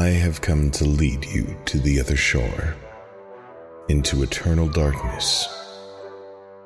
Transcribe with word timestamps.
I 0.00 0.12
have 0.12 0.40
come 0.40 0.70
to 0.70 0.86
lead 0.86 1.26
you 1.26 1.54
to 1.66 1.78
the 1.78 2.00
other 2.00 2.16
shore, 2.16 2.74
into 3.90 4.22
eternal 4.22 4.66
darkness, 4.66 5.46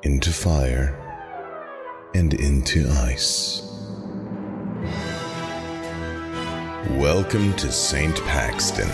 into 0.03 0.31
fire, 0.31 0.95
and 2.15 2.33
into 2.33 2.89
ice. 2.89 3.61
Welcome 6.91 7.51
to 7.55 7.73
St. 7.73 8.15
Paxton, 8.21 8.89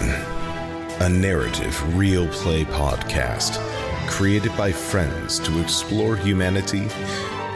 a 1.02 1.08
narrative 1.08 1.95
real 1.95 2.27
play 2.30 2.63
podcast 2.63 3.59
created 4.08 4.58
by 4.58 4.71
friends 4.71 5.38
to 5.38 5.62
explore 5.62 6.16
humanity 6.16 6.88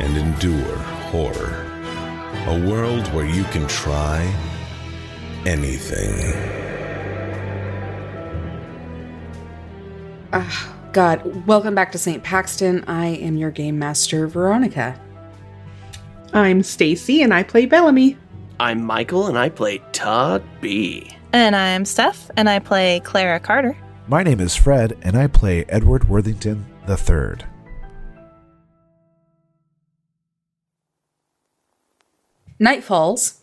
and 0.02 0.16
endure 0.16 0.78
horror. 1.10 1.66
A 2.46 2.70
world 2.70 3.12
where 3.12 3.26
you 3.26 3.44
can 3.46 3.68
try 3.68 4.22
anything. 5.48 6.65
Ah, 10.38 10.76
God, 10.92 11.48
welcome 11.48 11.76
back 11.76 11.94
to 11.94 11.98
St. 11.98 12.22
Paxton. 12.22 12.84
I 12.90 13.06
am 13.06 13.38
your 13.38 13.52
game 13.52 13.80
master, 13.80 14.28
Veronica. 14.28 15.00
I'm 16.34 16.62
Stacy 16.62 17.22
and 17.22 17.34
I 17.34 17.42
play 17.42 17.66
Bellamy. 17.66 18.18
I'm 18.60 18.84
Michael 18.84 19.28
and 19.28 19.38
I 19.38 19.48
play 19.48 19.82
Todd 19.94 20.44
B. 20.60 21.10
And 21.32 21.56
I'm 21.56 21.86
Steph 21.86 22.30
and 22.36 22.50
I 22.50 22.60
play 22.60 23.00
Clara 23.06 23.40
Carter. 23.40 23.78
My 24.10 24.24
name 24.24 24.42
is 24.42 24.58
Fred 24.58 24.98
and 25.04 25.16
I 25.16 25.28
play 25.28 25.64
Edward 25.70 26.10
Worthington 26.10 26.66
III. 26.86 27.48
Night 32.60 32.84
falls, 32.84 33.40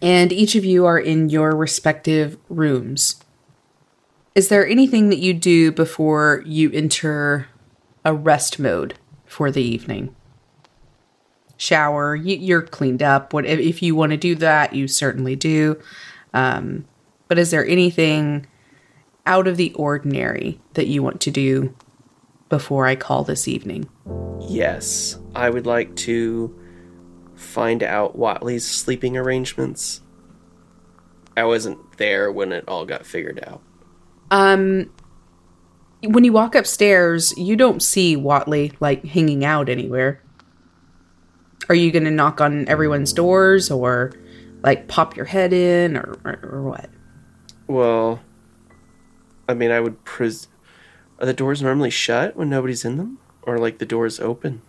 and 0.00 0.32
each 0.32 0.54
of 0.54 0.64
you 0.64 0.86
are 0.86 0.98
in 1.00 1.28
your 1.28 1.56
respective 1.56 2.38
rooms. 2.48 3.23
Is 4.34 4.48
there 4.48 4.66
anything 4.66 5.10
that 5.10 5.20
you 5.20 5.32
do 5.32 5.70
before 5.70 6.42
you 6.44 6.68
enter 6.72 7.46
a 8.04 8.12
rest 8.12 8.58
mode 8.58 8.94
for 9.24 9.52
the 9.52 9.62
evening? 9.62 10.14
Shower, 11.56 12.16
you, 12.16 12.36
you're 12.36 12.62
cleaned 12.62 13.00
up. 13.00 13.32
What 13.32 13.46
if, 13.46 13.60
if 13.60 13.80
you 13.80 13.94
want 13.94 14.10
to 14.10 14.16
do 14.16 14.34
that? 14.36 14.74
You 14.74 14.88
certainly 14.88 15.36
do. 15.36 15.80
Um, 16.32 16.84
but 17.28 17.38
is 17.38 17.52
there 17.52 17.64
anything 17.64 18.48
out 19.24 19.46
of 19.46 19.56
the 19.56 19.72
ordinary 19.74 20.60
that 20.72 20.88
you 20.88 21.00
want 21.00 21.20
to 21.20 21.30
do 21.30 21.72
before 22.48 22.86
I 22.86 22.96
call 22.96 23.22
this 23.22 23.46
evening? 23.46 23.88
Yes, 24.40 25.16
I 25.36 25.48
would 25.48 25.64
like 25.64 25.94
to 25.96 26.58
find 27.36 27.84
out 27.84 28.18
Watley's 28.18 28.66
sleeping 28.66 29.16
arrangements. 29.16 30.00
I 31.36 31.44
wasn't 31.44 31.98
there 31.98 32.32
when 32.32 32.50
it 32.50 32.64
all 32.66 32.84
got 32.84 33.06
figured 33.06 33.42
out. 33.46 33.62
Um, 34.30 34.90
when 36.02 36.24
you 36.24 36.32
walk 36.32 36.54
upstairs, 36.54 37.32
you 37.36 37.56
don't 37.56 37.82
see 37.82 38.16
Watley 38.16 38.72
like 38.80 39.04
hanging 39.04 39.44
out 39.44 39.68
anywhere. 39.68 40.22
Are 41.68 41.74
you 41.74 41.90
going 41.90 42.04
to 42.04 42.10
knock 42.10 42.40
on 42.40 42.68
everyone's 42.68 43.12
doors 43.12 43.70
or 43.70 44.12
like 44.62 44.88
pop 44.88 45.16
your 45.16 45.26
head 45.26 45.52
in 45.52 45.96
or, 45.96 46.18
or, 46.24 46.40
or 46.42 46.62
what? 46.62 46.90
Well, 47.66 48.20
I 49.48 49.54
mean, 49.54 49.70
I 49.70 49.80
would 49.80 50.04
pres. 50.04 50.48
Are 51.18 51.26
the 51.26 51.32
doors 51.32 51.62
normally 51.62 51.90
shut 51.90 52.36
when 52.36 52.50
nobody's 52.50 52.84
in 52.84 52.96
them, 52.96 53.18
or 53.42 53.58
like 53.58 53.78
the 53.78 53.86
doors 53.86 54.20
open? 54.20 54.62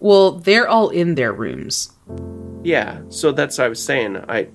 Well, 0.00 0.32
they're 0.32 0.68
all 0.68 0.90
in 0.90 1.14
their 1.14 1.32
rooms. 1.32 1.92
Yeah, 2.64 3.02
so 3.08 3.32
that's 3.32 3.58
what 3.58 3.64
I 3.64 3.68
was 3.68 3.82
saying. 3.82 4.16
I 4.28 4.48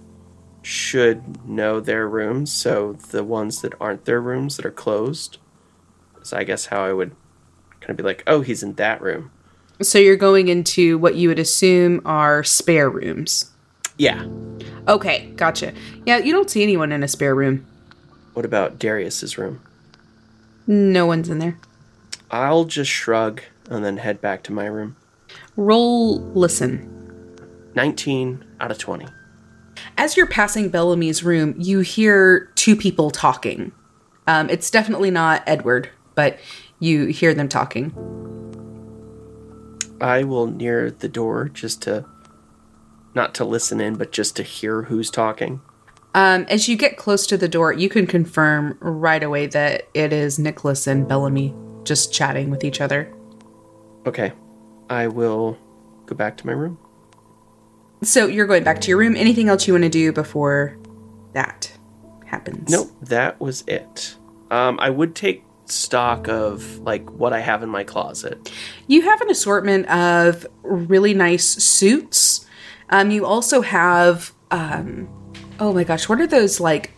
should 0.67 1.47
know 1.47 1.79
their 1.79 2.05
rooms, 2.09 2.51
so 2.51 2.91
the 3.11 3.23
ones 3.23 3.61
that 3.61 3.73
aren't 3.79 4.03
their 4.03 4.19
rooms 4.19 4.57
that 4.57 4.65
are 4.65 4.71
closed. 4.71 5.37
So 6.23 6.35
I 6.35 6.43
guess 6.43 6.65
how 6.65 6.83
I 6.83 6.91
would 6.91 7.15
kind 7.79 7.91
of 7.91 7.95
be 7.95 8.03
like, 8.03 8.21
oh, 8.27 8.41
he's 8.41 8.63
in 8.63 8.73
that 8.73 9.01
room. 9.01 9.31
So 9.81 9.97
you're 9.97 10.17
going 10.17 10.49
into 10.49 10.97
what 10.97 11.15
you 11.15 11.29
would 11.29 11.39
assume 11.39 12.01
are 12.03 12.43
spare 12.43 12.89
rooms. 12.89 13.53
Yeah. 13.97 14.27
Okay, 14.89 15.31
gotcha. 15.37 15.73
Yeah, 16.05 16.17
you 16.17 16.33
don't 16.33 16.49
see 16.49 16.63
anyone 16.63 16.91
in 16.91 17.01
a 17.01 17.07
spare 17.07 17.33
room. 17.33 17.65
What 18.33 18.43
about 18.43 18.77
Darius's 18.77 19.37
room? 19.37 19.61
No 20.67 21.05
one's 21.05 21.29
in 21.29 21.39
there. 21.39 21.57
I'll 22.29 22.65
just 22.65 22.91
shrug 22.91 23.41
and 23.69 23.85
then 23.85 23.97
head 23.97 24.19
back 24.19 24.43
to 24.43 24.51
my 24.51 24.65
room. 24.65 24.97
Roll 25.55 26.19
listen. 26.19 26.93
19 27.73 28.43
out 28.59 28.71
of 28.71 28.77
20. 28.77 29.05
As 29.97 30.17
you're 30.17 30.27
passing 30.27 30.69
Bellamy's 30.69 31.23
room, 31.23 31.55
you 31.57 31.79
hear 31.79 32.51
two 32.55 32.75
people 32.75 33.11
talking. 33.11 33.71
Um, 34.27 34.49
it's 34.49 34.69
definitely 34.69 35.11
not 35.11 35.43
Edward, 35.47 35.89
but 36.15 36.39
you 36.79 37.07
hear 37.07 37.33
them 37.33 37.49
talking. 37.49 37.91
I 39.99 40.23
will 40.23 40.47
near 40.47 40.91
the 40.91 41.07
door 41.07 41.49
just 41.49 41.81
to, 41.83 42.05
not 43.15 43.33
to 43.35 43.45
listen 43.45 43.81
in, 43.81 43.95
but 43.95 44.11
just 44.11 44.35
to 44.35 44.43
hear 44.43 44.83
who's 44.83 45.09
talking. 45.09 45.61
Um, 46.13 46.45
as 46.49 46.67
you 46.67 46.75
get 46.75 46.97
close 46.97 47.27
to 47.27 47.37
the 47.37 47.47
door, 47.47 47.73
you 47.73 47.89
can 47.89 48.07
confirm 48.07 48.77
right 48.79 49.21
away 49.21 49.47
that 49.47 49.87
it 49.93 50.13
is 50.13 50.39
Nicholas 50.39 50.87
and 50.87 51.07
Bellamy 51.07 51.53
just 51.83 52.13
chatting 52.13 52.49
with 52.49 52.63
each 52.63 52.81
other. 52.81 53.13
Okay. 54.05 54.33
I 54.89 55.07
will 55.07 55.57
go 56.05 56.15
back 56.15 56.37
to 56.37 56.47
my 56.47 56.53
room. 56.53 56.77
So 58.03 58.27
you're 58.27 58.47
going 58.47 58.63
back 58.63 58.81
to 58.81 58.89
your 58.89 58.97
room. 58.97 59.15
Anything 59.15 59.49
else 59.49 59.67
you 59.67 59.73
want 59.73 59.83
to 59.83 59.89
do 59.89 60.11
before 60.11 60.77
that 61.33 61.71
happens? 62.25 62.69
Nope, 62.69 62.91
that 63.01 63.39
was 63.39 63.63
it. 63.67 64.15
Um, 64.51 64.79
I 64.79 64.89
would 64.89 65.15
take 65.15 65.43
stock 65.65 66.27
of 66.29 66.79
like 66.79 67.09
what 67.11 67.33
I 67.33 67.39
have 67.39 67.63
in 67.63 67.69
my 67.69 67.83
closet. 67.83 68.51
You 68.87 69.01
have 69.01 69.19
an 69.21 69.29
assortment 69.29 69.87
of 69.89 70.45
really 70.63 71.13
nice 71.13 71.45
suits. 71.45 72.45
Um, 72.89 73.11
you 73.11 73.25
also 73.25 73.61
have, 73.61 74.31
um, 74.51 75.09
oh 75.59 75.73
my 75.73 75.83
gosh, 75.83 76.07
what 76.07 76.21
are 76.21 76.27
those 76.27 76.59
like? 76.59 76.91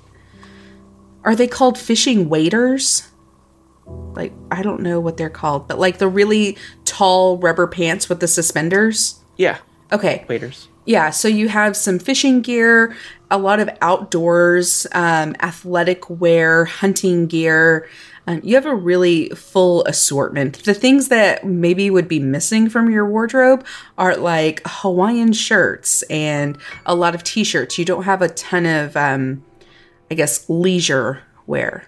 Are 1.24 1.36
they 1.36 1.48
called 1.48 1.78
fishing 1.78 2.30
waders? 2.30 3.08
Like, 3.88 4.34
I 4.52 4.62
don't 4.62 4.82
know 4.82 5.00
what 5.00 5.18
they're 5.18 5.30
called, 5.30 5.68
but 5.68 5.80
like 5.80 5.98
the 5.98 6.08
really 6.08 6.58
tall 6.86 7.38
rubber 7.38 7.66
pants 7.68 8.08
with 8.08 8.20
the 8.20 8.28
suspenders. 8.28 9.20
Yeah, 9.38 9.58
Okay. 9.92 10.26
waders. 10.28 10.68
Yeah, 10.90 11.12
so 11.12 11.28
you 11.28 11.50
have 11.50 11.78
some 11.78 12.00
fishing 12.00 12.42
gear, 12.42 12.96
a 13.30 13.38
lot 13.38 13.60
of 13.60 13.70
outdoors, 13.80 14.88
um, 14.92 15.36
athletic 15.40 16.10
wear, 16.10 16.66
hunting 16.66 17.28
gear. 17.28 17.88
Um, 18.26 18.42
you 18.44 18.56
have 18.56 18.66
a 18.66 18.74
really 18.74 19.30
full 19.30 19.86
assortment. 19.86 20.64
The 20.64 20.74
things 20.74 21.10
that 21.10 21.46
maybe 21.46 21.92
would 21.92 22.08
be 22.08 22.18
missing 22.18 22.72
from 22.72 22.90
your 22.90 23.08
wardrobe 23.08 23.68
are 24.00 24.18
like 24.18 24.64
Hawaiian 24.66 25.32
shirts 25.32 26.02
and 26.10 26.58
a 26.88 26.96
lot 26.96 27.14
of 27.14 27.24
t 27.24 27.44
shirts. 27.44 27.78
You 27.78 27.86
don't 27.86 28.06
have 28.06 28.24
a 28.24 28.30
ton 28.30 28.66
of, 28.66 28.98
um, 28.98 29.46
I 30.10 30.16
guess, 30.16 30.50
leisure 30.50 31.22
wear. 31.46 31.86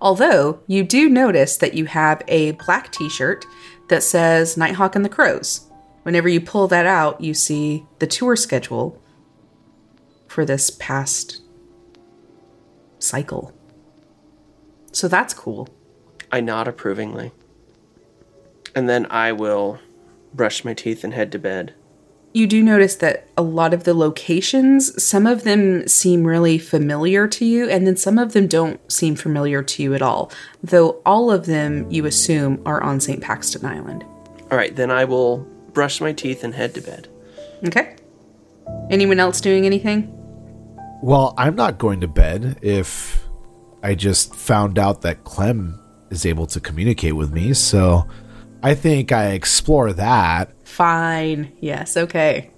Although 0.00 0.58
you 0.66 0.82
do 0.82 1.08
notice 1.08 1.56
that 1.58 1.74
you 1.74 1.84
have 1.84 2.24
a 2.26 2.50
black 2.52 2.90
t 2.90 3.08
shirt 3.08 3.46
that 3.88 4.02
says 4.02 4.56
Nighthawk 4.56 4.96
and 4.96 5.04
the 5.04 5.08
Crows. 5.08 5.67
Whenever 6.02 6.28
you 6.28 6.40
pull 6.40 6.68
that 6.68 6.86
out, 6.86 7.20
you 7.20 7.34
see 7.34 7.86
the 7.98 8.06
tour 8.06 8.36
schedule 8.36 9.00
for 10.26 10.44
this 10.44 10.70
past 10.70 11.42
cycle. 12.98 13.52
So 14.92 15.08
that's 15.08 15.34
cool. 15.34 15.68
I 16.30 16.40
nod 16.40 16.68
approvingly. 16.68 17.32
And 18.74 18.88
then 18.88 19.06
I 19.10 19.32
will 19.32 19.78
brush 20.34 20.64
my 20.64 20.74
teeth 20.74 21.04
and 21.04 21.14
head 21.14 21.32
to 21.32 21.38
bed. 21.38 21.74
You 22.34 22.46
do 22.46 22.62
notice 22.62 22.94
that 22.96 23.26
a 23.38 23.42
lot 23.42 23.72
of 23.72 23.84
the 23.84 23.94
locations, 23.94 25.02
some 25.02 25.26
of 25.26 25.44
them 25.44 25.88
seem 25.88 26.24
really 26.24 26.58
familiar 26.58 27.26
to 27.26 27.44
you, 27.44 27.68
and 27.68 27.86
then 27.86 27.96
some 27.96 28.18
of 28.18 28.34
them 28.34 28.46
don't 28.46 28.80
seem 28.92 29.16
familiar 29.16 29.62
to 29.62 29.82
you 29.82 29.94
at 29.94 30.02
all, 30.02 30.30
though 30.62 31.00
all 31.06 31.30
of 31.30 31.46
them 31.46 31.90
you 31.90 32.04
assume 32.04 32.62
are 32.66 32.82
on 32.82 33.00
St. 33.00 33.22
Paxton 33.22 33.64
Island. 33.64 34.04
All 34.50 34.58
right, 34.58 34.76
then 34.76 34.90
I 34.90 35.06
will 35.06 35.48
brush 35.78 36.00
my 36.00 36.12
teeth 36.12 36.42
and 36.42 36.56
head 36.56 36.74
to 36.74 36.80
bed. 36.80 37.06
Okay? 37.64 37.94
Anyone 38.90 39.20
else 39.20 39.40
doing 39.40 39.64
anything? 39.64 40.12
Well, 41.04 41.34
I'm 41.38 41.54
not 41.54 41.78
going 41.78 42.00
to 42.00 42.08
bed 42.08 42.58
if 42.62 43.24
I 43.84 43.94
just 43.94 44.34
found 44.34 44.76
out 44.76 45.02
that 45.02 45.22
Clem 45.22 45.80
is 46.10 46.26
able 46.26 46.48
to 46.48 46.58
communicate 46.58 47.14
with 47.14 47.30
me, 47.32 47.54
so 47.54 48.08
I 48.60 48.74
think 48.74 49.12
I 49.12 49.26
explore 49.26 49.92
that. 49.92 50.50
Fine. 50.66 51.52
Yes, 51.60 51.96
okay. 51.96 52.50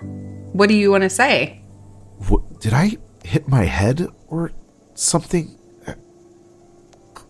What 0.00 0.68
do 0.68 0.74
you 0.74 0.90
want 0.90 1.04
to 1.04 1.10
say? 1.10 1.62
Wh- 2.28 2.42
did 2.58 2.72
I 2.72 2.96
hit 3.22 3.46
my 3.46 3.66
head 3.66 4.08
or 4.26 4.50
something? 4.94 5.56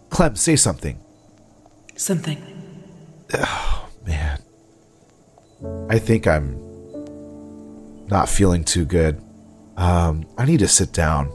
Clem, 0.08 0.36
say 0.36 0.56
something. 0.56 0.98
Something. 1.96 2.38
Oh, 3.34 3.90
man. 4.06 4.41
I 5.88 5.98
think 5.98 6.26
I'm 6.26 6.58
not 8.08 8.28
feeling 8.28 8.64
too 8.64 8.84
good. 8.84 9.22
Um, 9.76 10.26
I 10.36 10.44
need 10.44 10.60
to 10.60 10.68
sit 10.68 10.92
down. 10.92 11.32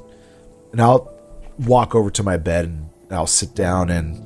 And 0.71 0.81
I'll 0.81 1.13
walk 1.59 1.95
over 1.95 2.09
to 2.11 2.23
my 2.23 2.37
bed 2.37 2.65
and 2.65 2.89
I'll 3.09 3.27
sit 3.27 3.55
down 3.55 3.89
and 3.89 4.21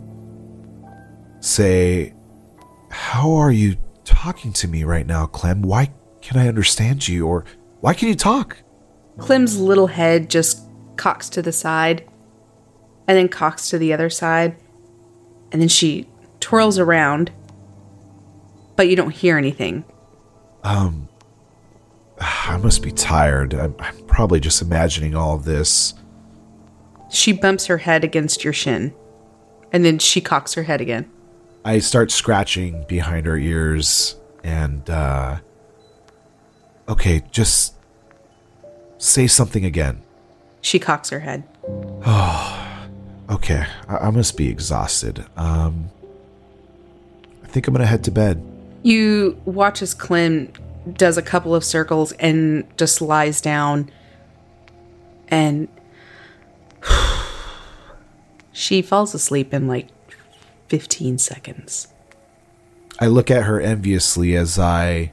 say, 1.43 2.13
How 2.89 3.33
are 3.33 3.51
you 3.51 3.77
talking 4.05 4.53
to 4.53 4.67
me 4.67 4.83
right 4.83 5.05
now, 5.05 5.27
Clem? 5.27 5.61
Why 5.61 5.91
can 6.21 6.39
I 6.39 6.47
understand 6.47 7.07
you? 7.07 7.27
Or 7.27 7.45
why 7.79 7.93
can 7.93 8.07
you 8.07 8.15
talk? 8.15 8.57
Clem's 9.17 9.59
little 9.59 9.87
head 9.87 10.29
just 10.29 10.65
cocks 10.95 11.29
to 11.29 11.41
the 11.41 11.51
side 11.51 12.07
and 13.07 13.17
then 13.17 13.27
cocks 13.27 13.69
to 13.69 13.77
the 13.77 13.93
other 13.93 14.09
side. 14.09 14.55
And 15.51 15.61
then 15.61 15.69
she 15.69 16.07
twirls 16.39 16.79
around, 16.79 17.31
but 18.75 18.87
you 18.89 18.95
don't 18.95 19.11
hear 19.11 19.37
anything. 19.37 19.83
I 20.63 22.57
must 22.61 22.81
be 22.83 22.91
tired. 22.91 23.53
I'm, 23.53 23.75
I'm 23.79 23.97
probably 24.05 24.39
just 24.39 24.61
imagining 24.61 25.15
all 25.15 25.35
of 25.35 25.45
this. 25.45 25.93
She 27.09 27.33
bumps 27.33 27.65
her 27.65 27.79
head 27.79 28.03
against 28.03 28.43
your 28.43 28.53
shin, 28.53 28.93
and 29.71 29.83
then 29.83 29.99
she 29.99 30.21
cocks 30.21 30.53
her 30.53 30.63
head 30.63 30.81
again. 30.81 31.09
I 31.65 31.79
start 31.79 32.11
scratching 32.11 32.85
behind 32.87 33.25
her 33.25 33.37
ears 33.37 34.15
and, 34.43 34.89
uh. 34.89 35.39
Okay, 36.89 37.23
just 37.31 37.75
say 38.97 39.27
something 39.27 39.65
again. 39.65 40.01
She 40.61 40.79
cocks 40.79 41.09
her 41.09 41.19
head. 41.19 41.43
Oh, 42.05 42.87
okay, 43.29 43.65
I, 43.87 43.97
I 43.97 44.09
must 44.09 44.37
be 44.37 44.49
exhausted. 44.49 45.25
Um. 45.35 45.89
I 47.43 47.47
think 47.47 47.67
I'm 47.67 47.73
gonna 47.73 47.85
head 47.85 48.03
to 48.05 48.11
bed. 48.11 48.41
You 48.83 49.39
watch 49.45 49.81
as 49.81 49.93
Clem 49.93 50.51
does 50.93 51.17
a 51.17 51.21
couple 51.21 51.53
of 51.53 51.63
circles 51.63 52.11
and 52.13 52.65
just 52.77 53.01
lies 53.01 53.41
down. 53.41 53.91
And 55.27 55.67
she 58.51 58.81
falls 58.81 59.13
asleep 59.13 59.53
in 59.53 59.67
like 59.67 59.89
15 60.67 61.17
seconds. 61.17 61.87
I 62.99 63.07
look 63.07 63.31
at 63.31 63.43
her 63.43 63.59
enviously 63.59 64.35
as 64.35 64.59
I 64.59 65.11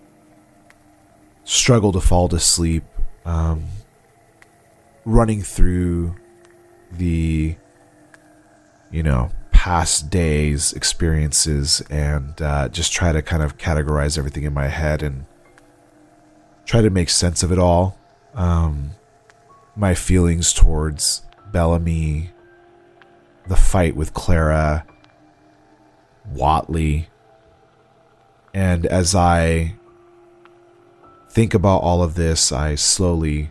struggle 1.44 1.92
to 1.92 2.00
fall 2.00 2.28
to 2.28 2.38
sleep, 2.38 2.84
um, 3.24 3.64
running 5.04 5.42
through 5.42 6.14
the, 6.92 7.56
you 8.90 9.02
know, 9.02 9.30
past 9.58 10.08
days' 10.08 10.72
experiences 10.72 11.82
and 11.90 12.40
uh, 12.40 12.68
just 12.68 12.92
try 12.92 13.10
to 13.10 13.20
kind 13.20 13.42
of 13.42 13.58
categorize 13.58 14.16
everything 14.16 14.44
in 14.44 14.54
my 14.54 14.68
head 14.68 15.02
and 15.02 15.26
try 16.64 16.80
to 16.80 16.88
make 16.90 17.10
sense 17.10 17.42
of 17.42 17.50
it 17.50 17.58
all. 17.58 17.98
Um, 18.34 18.92
my 19.74 19.94
feelings 19.94 20.52
towards 20.52 21.22
Bellamy, 21.50 22.30
the 23.48 23.56
fight 23.56 23.96
with 23.96 24.14
Clara, 24.14 24.86
Watley. 26.24 27.08
And 28.54 28.86
as 28.86 29.16
I 29.16 29.74
think 31.30 31.52
about 31.52 31.78
all 31.78 32.04
of 32.04 32.14
this, 32.14 32.52
I 32.52 32.76
slowly 32.76 33.50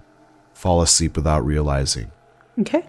fall 0.54 0.82
asleep 0.82 1.18
without 1.18 1.46
realizing. 1.46 2.14
Okay. 2.58 2.88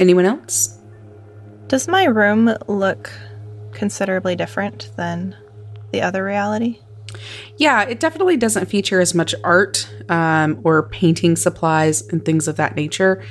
Anyone 0.00 0.24
else? 0.24 0.79
Does 1.70 1.86
my 1.86 2.02
room 2.06 2.52
look 2.66 3.12
considerably 3.70 4.34
different 4.34 4.90
than 4.96 5.36
the 5.92 6.02
other 6.02 6.24
reality? 6.24 6.80
Yeah, 7.58 7.84
it 7.84 8.00
definitely 8.00 8.36
doesn't 8.36 8.66
feature 8.66 9.00
as 9.00 9.14
much 9.14 9.36
art 9.44 9.88
um, 10.08 10.60
or 10.64 10.88
painting 10.88 11.36
supplies 11.36 12.02
and 12.08 12.24
things 12.24 12.48
of 12.48 12.56
that 12.56 12.74
nature. 12.74 13.22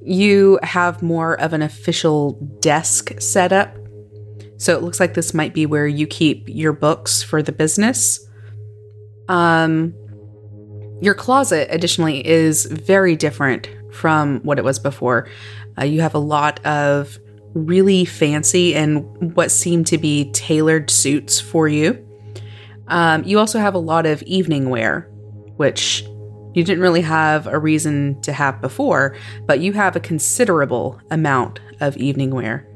You 0.00 0.58
have 0.62 1.02
more 1.02 1.38
of 1.38 1.52
an 1.52 1.60
official 1.60 2.32
desk 2.60 3.12
setup. 3.20 3.76
So 4.56 4.74
it 4.74 4.82
looks 4.82 4.98
like 4.98 5.12
this 5.12 5.34
might 5.34 5.52
be 5.52 5.66
where 5.66 5.86
you 5.86 6.06
keep 6.06 6.48
your 6.48 6.72
books 6.72 7.22
for 7.22 7.42
the 7.42 7.52
business. 7.52 8.26
Um, 9.28 9.92
your 11.02 11.14
closet, 11.14 11.68
additionally, 11.70 12.26
is 12.26 12.64
very 12.64 13.16
different 13.16 13.68
from 13.92 14.40
what 14.44 14.58
it 14.58 14.64
was 14.64 14.78
before. 14.78 15.28
Uh, 15.78 15.84
you 15.84 16.00
have 16.00 16.14
a 16.14 16.18
lot 16.18 16.64
of 16.64 17.18
really 17.54 18.04
fancy 18.04 18.74
and 18.74 19.34
what 19.34 19.50
seem 19.50 19.84
to 19.84 19.98
be 19.98 20.30
tailored 20.32 20.90
suits 20.90 21.40
for 21.40 21.68
you. 21.68 22.06
Um, 22.88 23.24
you 23.24 23.38
also 23.38 23.58
have 23.58 23.74
a 23.74 23.78
lot 23.78 24.06
of 24.06 24.22
evening 24.22 24.70
wear, 24.70 25.08
which 25.56 26.04
you 26.54 26.64
didn't 26.64 26.80
really 26.82 27.00
have 27.00 27.46
a 27.46 27.58
reason 27.58 28.20
to 28.22 28.32
have 28.32 28.60
before, 28.60 29.16
but 29.46 29.60
you 29.60 29.72
have 29.72 29.96
a 29.96 30.00
considerable 30.00 31.00
amount 31.10 31.60
of 31.80 31.96
evening 31.96 32.34
wear. 32.34 32.68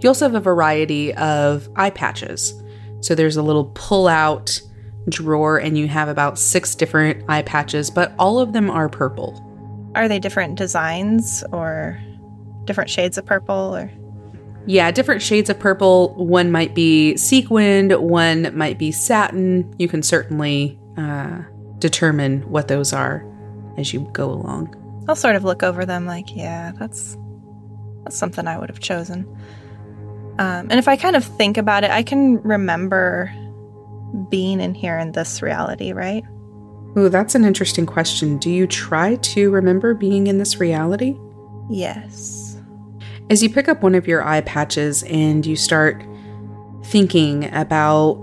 You 0.00 0.08
also 0.08 0.26
have 0.26 0.34
a 0.34 0.40
variety 0.40 1.12
of 1.14 1.68
eye 1.76 1.90
patches. 1.90 2.54
So 3.00 3.14
there's 3.14 3.36
a 3.36 3.42
little 3.42 3.72
pull 3.74 4.08
out 4.08 4.60
drawer, 5.08 5.58
and 5.58 5.76
you 5.78 5.86
have 5.88 6.08
about 6.08 6.38
six 6.38 6.74
different 6.74 7.24
eye 7.28 7.42
patches, 7.42 7.90
but 7.90 8.14
all 8.18 8.38
of 8.38 8.52
them 8.52 8.70
are 8.70 8.88
purple. 8.88 9.42
Are 9.94 10.08
they 10.08 10.18
different 10.18 10.56
designs 10.56 11.44
or 11.52 12.00
different 12.66 12.90
shades 12.90 13.16
of 13.16 13.24
purple 13.24 13.76
or 13.76 13.90
Yeah, 14.66 14.90
different 14.90 15.22
shades 15.22 15.48
of 15.48 15.58
purple. 15.58 16.14
One 16.14 16.50
might 16.50 16.74
be 16.74 17.16
sequined, 17.16 17.92
one 17.92 18.56
might 18.56 18.78
be 18.78 18.92
satin. 18.92 19.74
You 19.78 19.88
can 19.88 20.02
certainly 20.02 20.78
uh, 20.96 21.42
determine 21.78 22.42
what 22.50 22.68
those 22.68 22.92
are 22.92 23.24
as 23.78 23.92
you 23.92 24.08
go 24.12 24.30
along. 24.30 24.74
I'll 25.08 25.16
sort 25.16 25.36
of 25.36 25.44
look 25.44 25.62
over 25.62 25.86
them 25.86 26.06
like, 26.06 26.34
yeah, 26.34 26.72
that's 26.78 27.16
that's 28.04 28.16
something 28.16 28.46
I 28.46 28.58
would 28.58 28.68
have 28.68 28.80
chosen. 28.80 29.26
Um, 30.38 30.68
and 30.70 30.74
if 30.74 30.86
I 30.86 30.96
kind 30.96 31.16
of 31.16 31.24
think 31.24 31.56
about 31.56 31.82
it, 31.84 31.90
I 31.90 32.02
can 32.02 32.42
remember 32.42 33.32
being 34.30 34.60
in 34.60 34.74
here 34.74 34.98
in 34.98 35.12
this 35.12 35.42
reality, 35.42 35.92
right? 35.92 36.24
Ooh, 36.96 37.08
that's 37.08 37.34
an 37.34 37.44
interesting 37.44 37.84
question. 37.86 38.38
Do 38.38 38.50
you 38.50 38.66
try 38.66 39.16
to 39.16 39.50
remember 39.50 39.94
being 39.94 40.26
in 40.26 40.38
this 40.38 40.60
reality? 40.60 41.18
Yes. 41.68 42.45
As 43.28 43.42
you 43.42 43.50
pick 43.50 43.68
up 43.68 43.82
one 43.82 43.96
of 43.96 44.06
your 44.06 44.22
eye 44.24 44.40
patches 44.42 45.02
and 45.04 45.44
you 45.44 45.56
start 45.56 46.04
thinking 46.84 47.52
about 47.52 48.22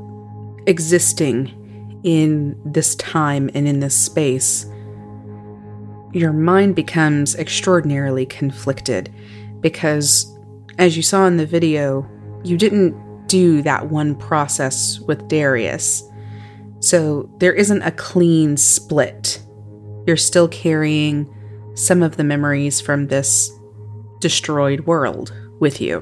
existing 0.65 1.99
in 2.03 2.57
this 2.63 2.95
time 2.95 3.49
and 3.53 3.67
in 3.67 3.81
this 3.81 3.95
space, 3.95 4.65
your 6.13 6.31
mind 6.31 6.75
becomes 6.75 7.35
extraordinarily 7.35 8.25
conflicted 8.25 9.13
because, 9.59 10.33
as 10.77 10.95
you 10.95 11.03
saw 11.03 11.25
in 11.25 11.35
the 11.35 11.45
video, 11.45 12.09
you 12.45 12.57
didn't 12.57 13.27
do 13.27 13.61
that 13.63 13.89
one 13.89 14.15
process 14.15 14.99
with 15.01 15.27
Darius. 15.27 16.03
So 16.79 17.29
there 17.39 17.53
isn't 17.53 17.81
a 17.81 17.91
clean 17.91 18.55
split. 18.55 19.41
You're 20.07 20.15
still 20.15 20.47
carrying 20.47 21.29
some 21.75 22.03
of 22.03 22.15
the 22.15 22.23
memories 22.23 22.79
from 22.79 23.07
this 23.07 23.51
destroyed 24.23 24.87
world 24.87 25.33
with 25.59 25.81
you 25.81 26.01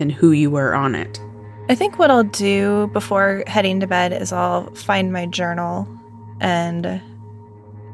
and 0.00 0.10
who 0.10 0.32
you 0.32 0.50
were 0.50 0.74
on 0.74 0.96
it. 0.96 1.20
I 1.68 1.76
think 1.76 2.00
what 2.00 2.10
I'll 2.10 2.24
do 2.24 2.90
before 2.92 3.44
heading 3.46 3.78
to 3.78 3.86
bed 3.86 4.12
is 4.12 4.32
I'll 4.32 4.74
find 4.74 5.12
my 5.12 5.26
journal 5.26 5.88
and 6.40 7.00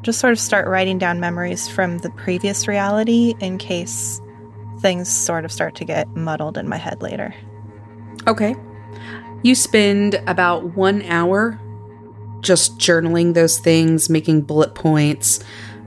just 0.01 0.19
sort 0.19 0.33
of 0.33 0.39
start 0.39 0.67
writing 0.67 0.97
down 0.97 1.19
memories 1.19 1.67
from 1.67 1.99
the 1.99 2.09
previous 2.09 2.67
reality 2.67 3.35
in 3.39 3.59
case 3.59 4.19
things 4.79 5.07
sort 5.07 5.45
of 5.45 5.51
start 5.51 5.75
to 5.75 5.85
get 5.85 6.07
muddled 6.15 6.57
in 6.57 6.67
my 6.67 6.77
head 6.77 7.03
later. 7.03 7.35
Okay. 8.25 8.55
You 9.43 9.53
spend 9.53 10.15
about 10.25 10.75
one 10.75 11.03
hour 11.03 11.59
just 12.41 12.79
journaling 12.79 13.35
those 13.35 13.59
things, 13.59 14.09
making 14.09 14.41
bullet 14.41 14.73
points, 14.73 15.39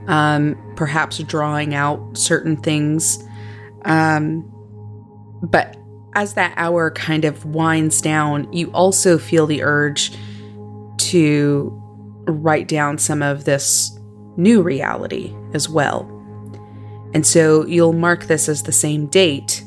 um, 0.07 0.55
perhaps 0.77 1.17
drawing 1.17 1.75
out 1.75 2.17
certain 2.17 2.55
things. 2.55 3.21
Um, 3.85 4.47
but 5.41 5.77
as 6.13 6.33
that 6.33 6.53
hour 6.57 6.91
kind 6.91 7.25
of 7.25 7.45
winds 7.45 8.01
down, 8.01 8.51
you 8.51 8.71
also 8.71 9.17
feel 9.17 9.47
the 9.47 9.63
urge 9.63 10.11
to 10.97 11.77
write 12.27 12.67
down 12.67 12.97
some 12.97 13.21
of 13.21 13.45
this 13.45 13.97
new 14.37 14.61
reality 14.61 15.33
as 15.53 15.67
well. 15.67 16.07
And 17.13 17.25
so 17.25 17.65
you'll 17.65 17.93
mark 17.93 18.25
this 18.25 18.47
as 18.47 18.63
the 18.63 18.71
same 18.71 19.07
date, 19.07 19.63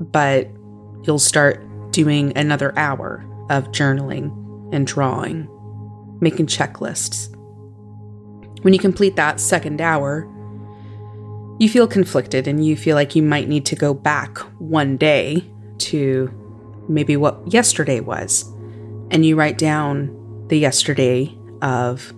but 0.00 0.48
you'll 1.04 1.18
start 1.18 1.64
doing 1.92 2.36
another 2.36 2.76
hour 2.78 3.24
of 3.48 3.68
journaling 3.68 4.30
and 4.74 4.86
drawing, 4.86 5.48
making 6.20 6.46
checklists. 6.46 7.32
When 8.62 8.74
you 8.74 8.78
complete 8.78 9.16
that 9.16 9.40
second 9.40 9.80
hour, 9.80 10.28
you 11.58 11.68
feel 11.68 11.86
conflicted 11.86 12.46
and 12.46 12.64
you 12.64 12.76
feel 12.76 12.96
like 12.96 13.14
you 13.14 13.22
might 13.22 13.48
need 13.48 13.64
to 13.66 13.76
go 13.76 13.94
back 13.94 14.38
one 14.58 14.96
day 14.96 15.50
to 15.78 16.30
maybe 16.88 17.16
what 17.16 17.40
yesterday 17.52 18.00
was. 18.00 18.44
And 19.10 19.24
you 19.24 19.36
write 19.36 19.58
down 19.58 20.46
the 20.48 20.58
yesterday 20.58 21.36
of 21.62 22.12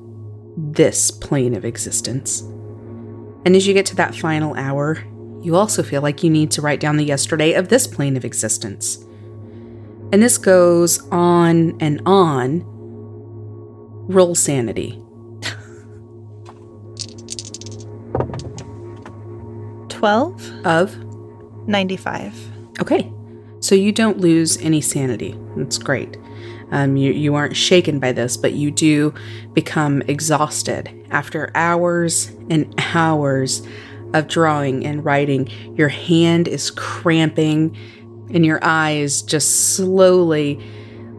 this 0.57 1.11
plane 1.11 1.55
of 1.55 1.65
existence. 1.65 2.41
And 3.45 3.55
as 3.55 3.67
you 3.67 3.75
get 3.75 3.87
to 3.87 3.97
that 3.97 4.15
final 4.15 4.55
hour, 4.55 4.99
you 5.41 5.55
also 5.55 5.83
feel 5.83 6.03
like 6.03 6.25
you 6.25 6.31
need 6.31 6.51
to 6.53 6.63
write 6.63 6.81
down 6.81 6.97
the 6.97 7.05
yesterday 7.05 7.55
of 7.55 7.69
this 7.69 7.87
plane 7.87 8.17
of 8.17 8.25
existence. 8.25 9.05
And 10.13 10.23
this 10.23 10.39
goes 10.39 11.07
on 11.11 11.77
and 11.81 12.03
on. 12.07 12.63
Roll 14.09 14.35
sanity. 14.35 15.03
12, 19.99 20.65
Of 20.65 20.97
95. 21.67 22.81
Okay. 22.81 23.13
So 23.59 23.75
you 23.75 23.91
don't 23.91 24.19
lose 24.19 24.57
any 24.59 24.81
sanity. 24.81 25.37
That's 25.57 25.77
great. 25.77 26.17
Um, 26.71 26.97
you, 26.97 27.13
you 27.13 27.35
aren't 27.35 27.57
shaken 27.57 27.99
by 27.99 28.13
this, 28.13 28.37
but 28.37 28.53
you 28.53 28.71
do 28.71 29.13
become 29.55 30.03
exhausted. 30.03 30.89
After 31.11 31.51
hours 31.57 32.31
and 32.49 32.73
hours 32.95 33.67
of 34.15 34.29
drawing 34.29 34.87
and 34.87 35.05
writing, 35.05 35.49
your 35.77 35.89
hand 35.89 36.47
is 36.47 36.71
cramping 36.71 37.77
and 38.33 38.47
your 38.47 38.61
eyes 38.63 39.21
just 39.23 39.75
slowly 39.75 40.65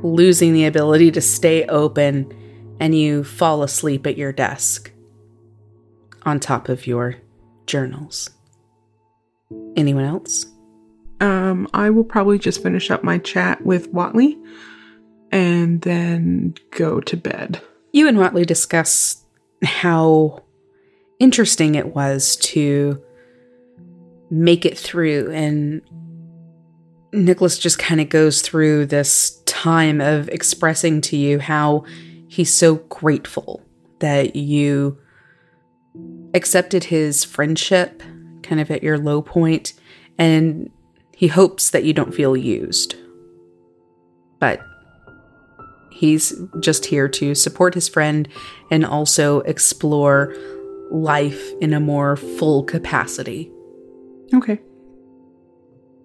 losing 0.04 0.54
the 0.54 0.64
ability 0.64 1.12
to 1.12 1.20
stay 1.20 1.66
open, 1.66 2.34
and 2.80 2.98
you 2.98 3.26
fall 3.26 3.62
asleep 3.62 4.08
at 4.08 4.18
your 4.18 4.32
desk 4.32 4.94
on 6.24 6.40
top 6.40 6.70
of 6.70 6.88
your 6.88 7.16
journals. 7.66 8.30
Anyone 9.76 10.06
else? 10.06 10.46
Um, 11.20 11.68
I 11.74 11.90
will 11.90 12.04
probably 12.04 12.40
just 12.40 12.64
finish 12.64 12.92
up 12.92 13.04
my 13.04 13.18
chat 13.18 13.66
with 13.66 13.90
Watley 13.90 14.38
and 15.32 15.82
then 15.82 16.56
go 16.72 17.00
to 17.02 17.18
bed. 17.18 17.62
You 17.92 18.08
and 18.08 18.18
Watley 18.18 18.46
discuss 18.46 19.24
how 19.64 20.44
interesting 21.20 21.76
it 21.76 21.94
was 21.94 22.36
to 22.38 23.02
make 24.30 24.66
it 24.66 24.78
through, 24.78 25.32
and 25.32 25.82
Nicholas 27.12 27.58
just 27.58 27.80
kind 27.80 28.00
of 28.00 28.10
goes 28.10 28.42
through 28.42 28.86
this 28.86 29.42
time 29.46 30.00
of 30.00 30.30
expressing 30.30 31.02
to 31.02 31.18
you 31.18 31.40
how 31.40 31.84
he's 32.28 32.54
so 32.54 32.76
grateful 32.76 33.62
that 34.00 34.36
you 34.36 34.98
accepted 36.34 36.86
his 36.86 37.24
friendship 37.24 38.02
kind 38.50 38.60
of 38.60 38.72
at 38.72 38.82
your 38.84 38.98
low 38.98 39.22
point, 39.22 39.74
and 40.18 40.72
he 41.16 41.28
hopes 41.28 41.70
that 41.70 41.84
you 41.84 41.94
don't 41.94 42.14
feel 42.14 42.36
used. 42.36 42.96
But 44.40 44.62
he's 45.92 46.34
just 46.60 46.86
here 46.86 47.08
to 47.10 47.36
support 47.36 47.76
his 47.76 47.88
friend 47.88 48.28
and 48.72 48.86
also 48.86 49.42
explore 49.42 50.36
life 50.90 51.52
in 51.62 51.74
a 51.74 51.80
more 51.80 52.16
full 52.16 52.64
capacity. 52.64 53.52
Okay. 54.34 54.60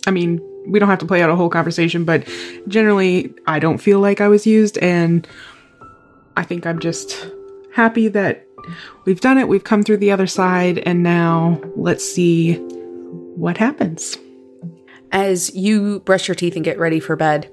I 0.06 0.10
mean, 0.10 0.40
we 0.66 0.78
don't 0.78 0.88
have 0.88 0.98
to 0.98 1.06
play 1.06 1.22
out 1.22 1.30
a 1.30 1.36
whole 1.36 1.48
conversation, 1.48 2.04
but 2.04 2.28
generally, 2.68 3.32
I 3.46 3.58
don't 3.58 3.78
feel 3.78 4.00
like 4.00 4.20
I 4.20 4.28
was 4.28 4.46
used, 4.46 4.76
and 4.78 5.26
I 6.36 6.42
think 6.42 6.66
I'm 6.66 6.78
just 6.78 7.26
happy 7.72 8.08
that 8.08 8.43
we've 9.04 9.20
done 9.20 9.38
it. 9.38 9.48
We've 9.48 9.64
come 9.64 9.82
through 9.82 9.98
the 9.98 10.12
other 10.12 10.26
side, 10.26 10.78
and 10.78 11.02
now 11.02 11.60
let's 11.76 12.04
see 12.04 12.54
what 13.36 13.56
happens. 13.56 14.16
As 15.12 15.54
you 15.54 16.00
brush 16.00 16.28
your 16.28 16.34
teeth 16.34 16.56
and 16.56 16.64
get 16.64 16.78
ready 16.78 17.00
for 17.00 17.16
bed, 17.16 17.48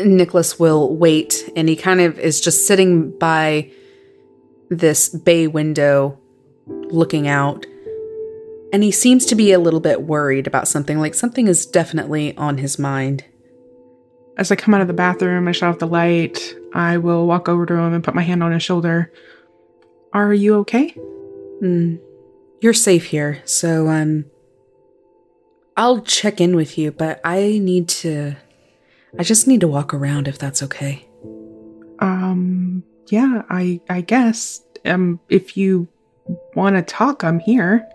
Nicholas 0.00 0.58
will 0.58 0.94
wait 0.94 1.50
and 1.56 1.68
he 1.68 1.76
kind 1.76 2.00
of 2.00 2.18
is 2.18 2.40
just 2.40 2.66
sitting 2.66 3.16
by 3.18 3.70
this 4.68 5.08
bay 5.08 5.46
window 5.46 6.18
looking 6.66 7.28
out. 7.28 7.64
And 8.72 8.82
he 8.82 8.90
seems 8.90 9.24
to 9.26 9.34
be 9.34 9.52
a 9.52 9.58
little 9.58 9.80
bit 9.80 10.02
worried 10.02 10.46
about 10.46 10.68
something, 10.68 10.98
like 10.98 11.14
something 11.14 11.46
is 11.46 11.66
definitely 11.66 12.36
on 12.36 12.58
his 12.58 12.78
mind. 12.78 13.24
As 14.36 14.50
I 14.50 14.56
come 14.56 14.74
out 14.74 14.82
of 14.82 14.88
the 14.88 14.92
bathroom, 14.92 15.48
I 15.48 15.52
shut 15.52 15.70
off 15.70 15.78
the 15.78 15.86
light. 15.86 16.54
I 16.74 16.98
will 16.98 17.26
walk 17.26 17.48
over 17.48 17.64
to 17.64 17.74
him 17.74 17.94
and 17.94 18.04
put 18.04 18.14
my 18.14 18.22
hand 18.22 18.42
on 18.42 18.52
his 18.52 18.62
shoulder. 18.62 19.12
Are 20.16 20.32
you 20.32 20.54
okay? 20.60 20.96
Mm, 21.62 22.00
you're 22.62 22.72
safe 22.72 23.04
here, 23.04 23.42
so 23.44 23.88
um 23.88 24.24
I'll 25.76 26.00
check 26.00 26.40
in 26.40 26.56
with 26.56 26.78
you, 26.78 26.90
but 26.90 27.20
I 27.22 27.58
need 27.58 27.86
to 28.00 28.34
I 29.18 29.22
just 29.22 29.46
need 29.46 29.60
to 29.60 29.68
walk 29.68 29.92
around 29.92 30.26
if 30.26 30.38
that's 30.38 30.62
okay. 30.62 31.06
Um, 31.98 32.82
yeah, 33.08 33.42
I 33.50 33.82
I 33.90 34.00
guess. 34.00 34.62
Um, 34.86 35.20
if 35.28 35.54
you 35.54 35.86
want 36.54 36.76
to 36.76 36.82
talk, 36.82 37.22
I'm 37.22 37.38
here. 37.38 37.86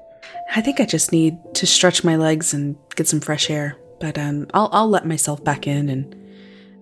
I 0.55 0.61
think 0.61 0.79
I 0.79 0.85
just 0.85 1.11
need 1.11 1.39
to 1.55 1.65
stretch 1.65 2.03
my 2.03 2.17
legs 2.17 2.53
and 2.53 2.75
get 2.95 3.07
some 3.07 3.19
fresh 3.19 3.49
air. 3.49 3.79
But 3.99 4.19
um 4.19 4.45
I'll 4.53 4.69
I'll 4.71 4.89
let 4.89 5.07
myself 5.07 5.43
back 5.43 5.65
in 5.65 5.89
and 5.89 6.15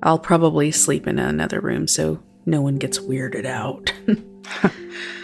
I'll 0.04 0.20
probably 0.20 0.72
sleep 0.72 1.08
in 1.08 1.18
another 1.18 1.62
room 1.62 1.88
so 1.88 2.22
no 2.46 2.60
one 2.62 2.76
gets 2.76 3.00
weirded 3.00 3.46
out. 3.46 3.94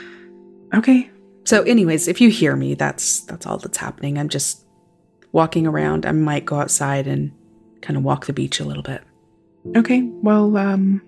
Okay. 0.75 1.09
so 1.45 1.63
anyways, 1.63 2.07
if 2.07 2.19
you 2.19 2.29
hear 2.29 2.55
me, 2.55 2.73
that's 2.73 3.21
that's 3.21 3.45
all 3.45 3.57
that's 3.57 3.77
happening. 3.77 4.17
I'm 4.17 4.29
just 4.29 4.65
walking 5.31 5.67
around. 5.67 6.05
I 6.05 6.11
might 6.11 6.45
go 6.45 6.59
outside 6.59 7.07
and 7.07 7.31
kind 7.81 7.97
of 7.97 8.03
walk 8.03 8.25
the 8.25 8.33
beach 8.33 8.59
a 8.59 8.65
little 8.65 8.83
bit. 8.83 9.03
Okay. 9.75 10.01
Well, 10.01 10.57
um, 10.57 11.01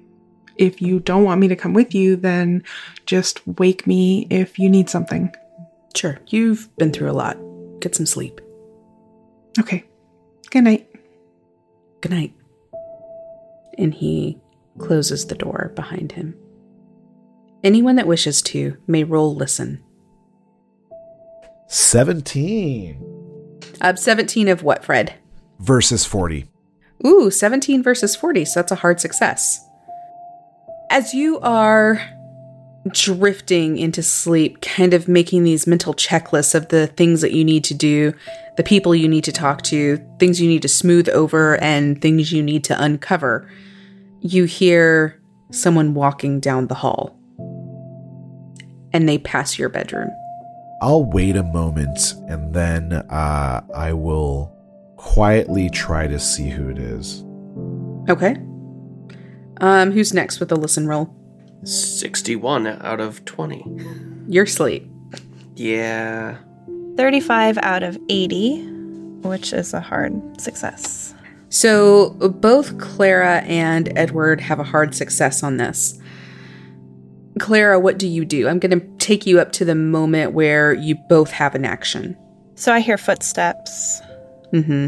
if 0.58 0.82
you 0.82 1.00
don't 1.00 1.24
want 1.24 1.40
me 1.40 1.48
to 1.48 1.56
come 1.56 1.74
with 1.74 1.94
you, 1.94 2.16
then 2.16 2.64
just 3.06 3.46
wake 3.48 3.86
me 3.88 4.28
if 4.30 4.58
you 4.60 4.70
need 4.70 4.90
something. 4.90 5.34
Sure, 5.96 6.20
you've 6.28 6.76
been 6.78 6.92
through 6.92 7.10
a 7.10 7.14
lot. 7.14 7.38
Get 7.80 7.96
some 7.96 8.06
sleep. 8.06 8.42
Okay. 9.60 9.86
Good 10.50 10.64
night. 10.64 10.90
Good 12.02 12.12
night. 12.12 12.34
And 13.78 13.94
he 13.94 14.40
closes 14.80 15.28
the 15.28 15.36
door 15.36 15.72
behind 15.76 16.12
him. 16.12 16.36
Anyone 17.64 17.96
that 17.96 18.08
wishes 18.08 18.42
to 18.44 18.78
may 18.88 19.04
roll 19.04 19.36
listen. 19.36 19.84
17 21.68 23.04
Uh, 23.82 23.96
17 23.96 24.48
of 24.48 24.64
what, 24.64 24.84
Fred? 24.86 25.14
versus 25.60 26.06
40. 26.06 26.46
Ooh, 27.06 27.30
17 27.32 27.82
versus 27.84 28.16
40, 28.16 28.46
so 28.46 28.60
that's 28.60 28.72
a 28.72 28.76
hard 28.76 29.00
success. 29.00 29.60
As 30.90 31.14
you 31.14 31.40
are 31.40 32.00
drifting 32.94 33.78
into 33.78 34.02
sleep, 34.04 34.62
kind 34.62 34.94
of 34.94 35.08
making 35.08 35.44
these 35.44 35.68
mental 35.68 35.94
checklists 35.94 36.56
of 36.56 36.70
the 36.70 36.88
things 36.88 37.22
that 37.22 37.34
you 37.34 37.44
need 37.44 37.64
to 37.66 37.74
do, 37.74 38.14
the 38.56 38.64
people 38.64 38.96
you 38.96 39.08
need 39.08 39.24
to 39.26 39.32
talk 39.32 39.62
to, 39.64 39.98
things 40.20 40.40
you 40.40 40.48
need 40.48 40.62
to 40.62 40.68
smooth 40.68 41.10
over, 41.10 41.58
and 41.62 42.02
things 42.02 42.32
you 42.32 42.42
need 42.42 42.64
to 42.66 42.82
uncover, 42.82 43.50
you 44.22 44.46
hear 44.46 45.20
someone 45.52 45.94
walking 45.96 46.40
down 46.40 46.68
the 46.68 46.76
hall. 46.76 47.17
And 48.94 49.08
they 49.08 49.18
pass 49.18 49.60
your 49.60 49.70
bedroom. 49.70 50.10
I'll 50.82 51.06
wait 51.06 51.36
a 51.36 51.44
moment 51.44 52.14
and 52.28 52.54
then 52.54 52.94
uh, 52.94 53.62
I 53.74 53.94
will 53.94 54.54
quietly 54.96 55.70
try 55.70 56.08
to 56.08 56.20
see 56.20 56.50
who 56.50 56.70
it 56.70 56.78
is. 56.78 57.24
Okay. 58.10 58.36
Um, 59.60 59.92
who's 59.92 60.14
next 60.14 60.40
with 60.40 60.50
the 60.50 60.56
listen 60.56 60.88
roll? 60.88 61.14
61 61.64 62.68
out 62.68 63.00
of 63.00 63.26
20. 63.26 63.66
You're 64.28 64.46
sleep. 64.46 64.88
Yeah. 65.56 66.38
35 66.96 67.58
out 67.60 67.84
of 67.84 67.98
80, 68.10 68.66
which 69.22 69.54
is 69.54 69.74
a 69.74 69.82
hard 69.82 70.40
success. 70.40 71.14
So 71.50 72.12
both 72.12 72.78
Clara 72.78 73.40
and 73.42 73.92
Edward 73.98 74.42
have 74.42 74.60
a 74.60 74.64
hard 74.64 74.94
success 74.94 75.44
on 75.44 75.58
this. 75.58 76.00
Clara, 77.40 77.80
what 77.80 77.98
do 77.98 78.08
you 78.08 78.26
do? 78.26 78.48
I'm 78.48 78.60
going 78.60 78.80
to 78.80 78.86
take 78.98 79.26
you 79.26 79.40
up 79.40 79.52
to 79.54 79.66
the 79.66 79.76
moment 79.76 80.34
where 80.34 80.74
you 80.74 80.96
both 81.10 81.32
have 81.32 81.56
an 81.56 81.66
action. 81.66 82.18
So 82.56 82.74
I 82.74 82.80
hear 82.80 82.98
footsteps. 82.98 84.02
Mm-hmm. 84.54 84.88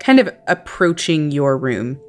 Kind 0.00 0.20
of 0.20 0.34
approaching 0.46 1.30
your 1.30 1.56
room. 1.56 2.00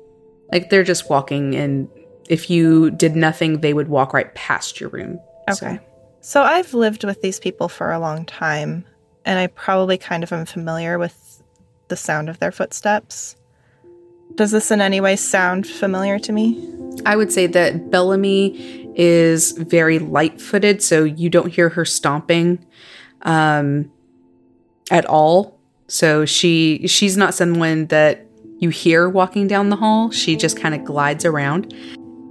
Like 0.52 0.70
they're 0.70 0.84
just 0.84 1.10
walking, 1.10 1.56
and 1.56 1.88
if 2.30 2.50
you 2.50 2.92
did 2.92 3.16
nothing, 3.16 3.62
they 3.62 3.74
would 3.74 3.88
walk 3.88 4.14
right 4.14 4.34
past 4.36 4.80
your 4.80 4.90
room. 4.90 5.20
Okay. 5.50 5.80
So 6.20 6.44
I've 6.44 6.74
lived 6.74 7.04
with 7.04 7.22
these 7.22 7.40
people 7.40 7.70
for 7.70 7.92
a 7.92 8.00
long 8.00 8.26
time, 8.26 8.86
and 9.26 9.40
I 9.40 9.48
probably 9.48 9.98
kind 9.98 10.24
of 10.24 10.32
am 10.32 10.46
familiar 10.46 11.00
with 11.00 11.42
the 11.88 11.96
sound 11.96 12.30
of 12.30 12.40
their 12.40 12.52
footsteps. 12.52 13.36
Does 14.36 14.52
this 14.52 14.72
in 14.72 14.82
any 14.82 15.02
way 15.02 15.16
sound 15.16 15.68
familiar 15.68 16.20
to 16.20 16.32
me? 16.32 16.70
I 17.06 17.16
would 17.16 17.32
say 17.32 17.48
that 17.48 17.90
Bellamy 17.90 18.81
is 18.96 19.52
very 19.54 20.00
light 20.00 20.42
footed, 20.42 20.82
so 20.82 21.04
you 21.04 21.30
don't 21.30 21.54
hear 21.54 21.70
her 21.70 21.86
stomping 21.86 22.66
um, 23.24 23.92
at 24.90 25.06
all. 25.06 25.60
So 25.88 26.26
she 26.26 26.88
she's 26.88 27.18
not 27.18 27.34
someone 27.34 27.88
that 27.88 28.26
you 28.60 28.70
hear 28.70 29.10
walking 29.10 29.48
down 29.48 29.70
the 29.70 29.76
hall. 29.76 30.12
She 30.12 30.36
just 30.36 30.58
kind 30.58 30.76
of 30.76 30.86
glides 30.86 31.26
around. 31.26 31.74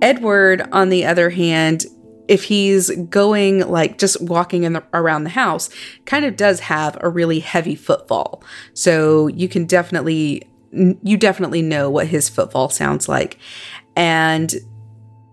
Edward, 0.01 0.67
on 0.73 0.89
the 0.89 1.05
other 1.05 1.31
hand, 1.31 1.85
if 2.29 2.45
he's 2.45 2.91
going 3.07 3.69
like 3.69 3.99
just 3.99 4.23
walking 4.23 4.63
in 4.63 4.75
the, 4.75 4.85
around 4.95 5.25
the 5.25 5.31
house, 5.31 5.69
kind 6.07 6.25
of 6.25 6.37
does 6.37 6.61
have 6.61 6.97
a 7.01 7.09
really 7.09 7.41
heavy 7.41 7.75
footfall. 7.75 8.43
So 8.73 9.27
you 9.27 9.49
can 9.49 9.67
definitely 9.67 10.45
you 10.73 11.17
definitely 11.17 11.63
know 11.63 11.91
what 11.91 12.07
his 12.07 12.29
footfall 12.29 12.69
sounds 12.69 13.09
like. 13.09 13.39
And 13.97 14.55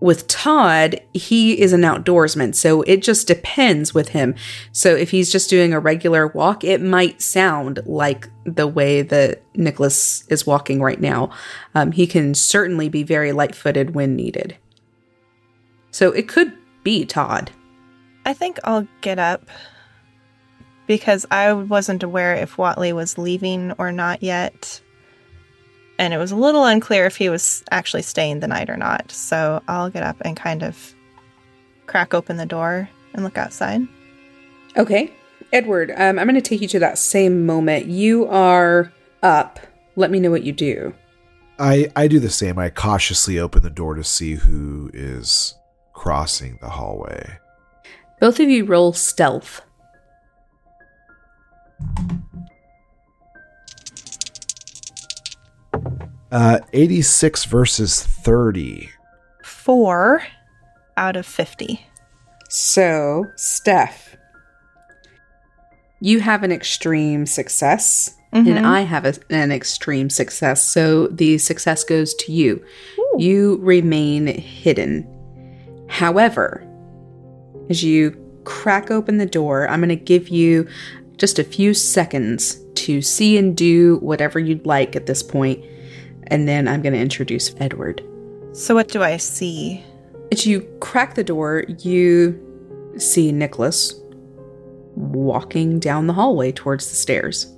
with 0.00 0.28
Todd, 0.28 1.00
he 1.12 1.60
is 1.60 1.72
an 1.72 1.80
outdoorsman, 1.80 2.54
so 2.54 2.82
it 2.82 3.02
just 3.02 3.26
depends 3.26 3.92
with 3.92 4.10
him. 4.10 4.34
So 4.70 4.94
if 4.94 5.10
he's 5.10 5.32
just 5.32 5.50
doing 5.50 5.72
a 5.72 5.80
regular 5.80 6.28
walk, 6.28 6.62
it 6.62 6.80
might 6.80 7.20
sound 7.20 7.80
like 7.84 8.28
the 8.44 8.68
way 8.68 9.02
that 9.02 9.42
Nicholas 9.54 10.24
is 10.28 10.46
walking 10.46 10.80
right 10.80 11.00
now. 11.00 11.30
Um, 11.74 11.92
he 11.92 12.06
can 12.06 12.34
certainly 12.34 12.88
be 12.88 13.02
very 13.02 13.32
light 13.32 13.56
footed 13.56 13.94
when 13.94 14.14
needed. 14.14 14.56
So 15.90 16.12
it 16.12 16.28
could 16.28 16.52
be 16.84 17.04
Todd. 17.04 17.50
I 18.24 18.34
think 18.34 18.58
I'll 18.62 18.86
get 19.00 19.18
up 19.18 19.48
because 20.86 21.26
I 21.30 21.52
wasn't 21.52 22.04
aware 22.04 22.34
if 22.34 22.56
Watley 22.56 22.92
was 22.92 23.18
leaving 23.18 23.72
or 23.78 23.90
not 23.90 24.22
yet 24.22 24.80
and 25.98 26.14
it 26.14 26.18
was 26.18 26.30
a 26.30 26.36
little 26.36 26.64
unclear 26.64 27.06
if 27.06 27.16
he 27.16 27.28
was 27.28 27.64
actually 27.70 28.02
staying 28.02 28.40
the 28.40 28.48
night 28.48 28.70
or 28.70 28.76
not. 28.76 29.10
So 29.10 29.62
I'll 29.68 29.90
get 29.90 30.02
up 30.02 30.16
and 30.20 30.36
kind 30.36 30.62
of 30.62 30.94
crack 31.86 32.14
open 32.14 32.36
the 32.36 32.46
door 32.46 32.88
and 33.12 33.24
look 33.24 33.36
outside. 33.36 33.82
Okay. 34.76 35.12
Edward, 35.52 35.90
um, 35.92 36.18
I'm 36.18 36.26
going 36.26 36.34
to 36.34 36.40
take 36.40 36.60
you 36.60 36.68
to 36.68 36.78
that 36.78 36.98
same 36.98 37.46
moment. 37.46 37.86
You 37.86 38.26
are 38.26 38.92
up. 39.22 39.58
Let 39.96 40.10
me 40.10 40.20
know 40.20 40.30
what 40.30 40.44
you 40.44 40.52
do. 40.52 40.94
I, 41.58 41.90
I 41.96 42.06
do 42.06 42.20
the 42.20 42.30
same. 42.30 42.58
I 42.58 42.68
cautiously 42.68 43.38
open 43.38 43.62
the 43.62 43.70
door 43.70 43.94
to 43.94 44.04
see 44.04 44.34
who 44.34 44.90
is 44.94 45.54
crossing 45.92 46.58
the 46.60 46.68
hallway. 46.68 47.38
Both 48.20 48.38
of 48.38 48.48
you 48.48 48.64
roll 48.64 48.92
stealth. 48.92 49.62
Uh, 56.30 56.58
86 56.72 57.44
versus 57.46 58.02
30. 58.02 58.90
Four 59.42 60.22
out 60.96 61.16
of 61.16 61.24
50. 61.26 61.86
So, 62.50 63.24
Steph, 63.36 64.16
you 66.00 66.20
have 66.20 66.42
an 66.42 66.52
extreme 66.52 67.26
success, 67.26 68.14
Mhm. 68.34 68.56
and 68.56 68.66
I 68.66 68.82
have 68.82 69.04
a, 69.04 69.14
an 69.30 69.50
extreme 69.52 70.10
success. 70.10 70.62
So, 70.62 71.06
the 71.08 71.38
success 71.38 71.82
goes 71.84 72.14
to 72.14 72.32
you. 72.32 72.62
You 73.16 73.58
remain 73.62 74.26
hidden. 74.26 75.06
However, 75.88 76.62
as 77.70 77.82
you 77.82 78.16
crack 78.44 78.90
open 78.90 79.16
the 79.18 79.26
door, 79.26 79.68
I'm 79.68 79.80
going 79.80 79.88
to 79.90 79.96
give 79.96 80.28
you 80.28 80.66
just 81.16 81.38
a 81.38 81.44
few 81.44 81.74
seconds 81.74 82.58
to 82.76 83.02
see 83.02 83.36
and 83.36 83.56
do 83.56 83.96
whatever 84.02 84.38
you'd 84.38 84.64
like 84.66 84.94
at 84.94 85.06
this 85.06 85.22
point, 85.22 85.62
and 86.26 86.48
then 86.48 86.68
I'm 86.68 86.82
going 86.82 86.92
to 86.92 86.98
introduce 86.98 87.54
Edward. 87.58 88.02
So, 88.52 88.74
what 88.74 88.88
do 88.88 89.02
I 89.02 89.16
see? 89.16 89.84
As 90.32 90.46
you 90.46 90.60
crack 90.80 91.14
the 91.14 91.24
door, 91.24 91.64
you 91.78 92.44
see 92.98 93.32
Nicholas 93.32 93.94
walking 94.94 95.78
down 95.78 96.06
the 96.06 96.12
hallway 96.12 96.52
towards 96.52 96.88
the 96.88 96.96
stairs. 96.96 97.52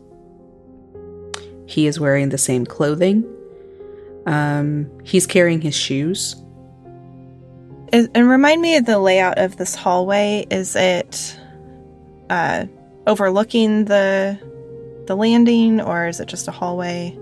He 1.66 1.86
is 1.86 1.98
wearing 1.98 2.28
the 2.28 2.38
same 2.38 2.66
clothing. 2.66 3.24
Um, 4.26 4.90
he's 5.04 5.26
carrying 5.26 5.60
his 5.60 5.74
shoes. 5.74 6.36
Is, 7.92 8.08
and 8.14 8.28
remind 8.28 8.60
me 8.60 8.76
of 8.76 8.84
the 8.84 8.98
layout 8.98 9.38
of 9.38 9.56
this 9.56 9.74
hallway. 9.74 10.46
Is 10.50 10.76
it 10.76 11.38
uh, 12.28 12.66
overlooking 13.06 13.86
the 13.86 14.38
the 15.06 15.16
landing, 15.16 15.80
or 15.80 16.06
is 16.06 16.20
it 16.20 16.28
just 16.28 16.46
a 16.46 16.52
hallway? 16.52 17.18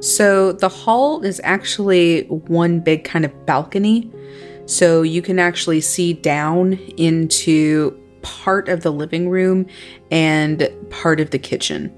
So 0.00 0.52
the 0.52 0.68
hall 0.68 1.22
is 1.24 1.40
actually 1.42 2.24
one 2.24 2.80
big 2.80 3.04
kind 3.04 3.24
of 3.24 3.46
balcony. 3.46 4.10
So 4.66 5.02
you 5.02 5.22
can 5.22 5.38
actually 5.38 5.80
see 5.80 6.12
down 6.12 6.74
into 6.96 7.98
part 8.22 8.68
of 8.68 8.82
the 8.82 8.90
living 8.92 9.28
room 9.28 9.66
and 10.10 10.68
part 10.90 11.20
of 11.20 11.30
the 11.30 11.38
kitchen. 11.38 11.94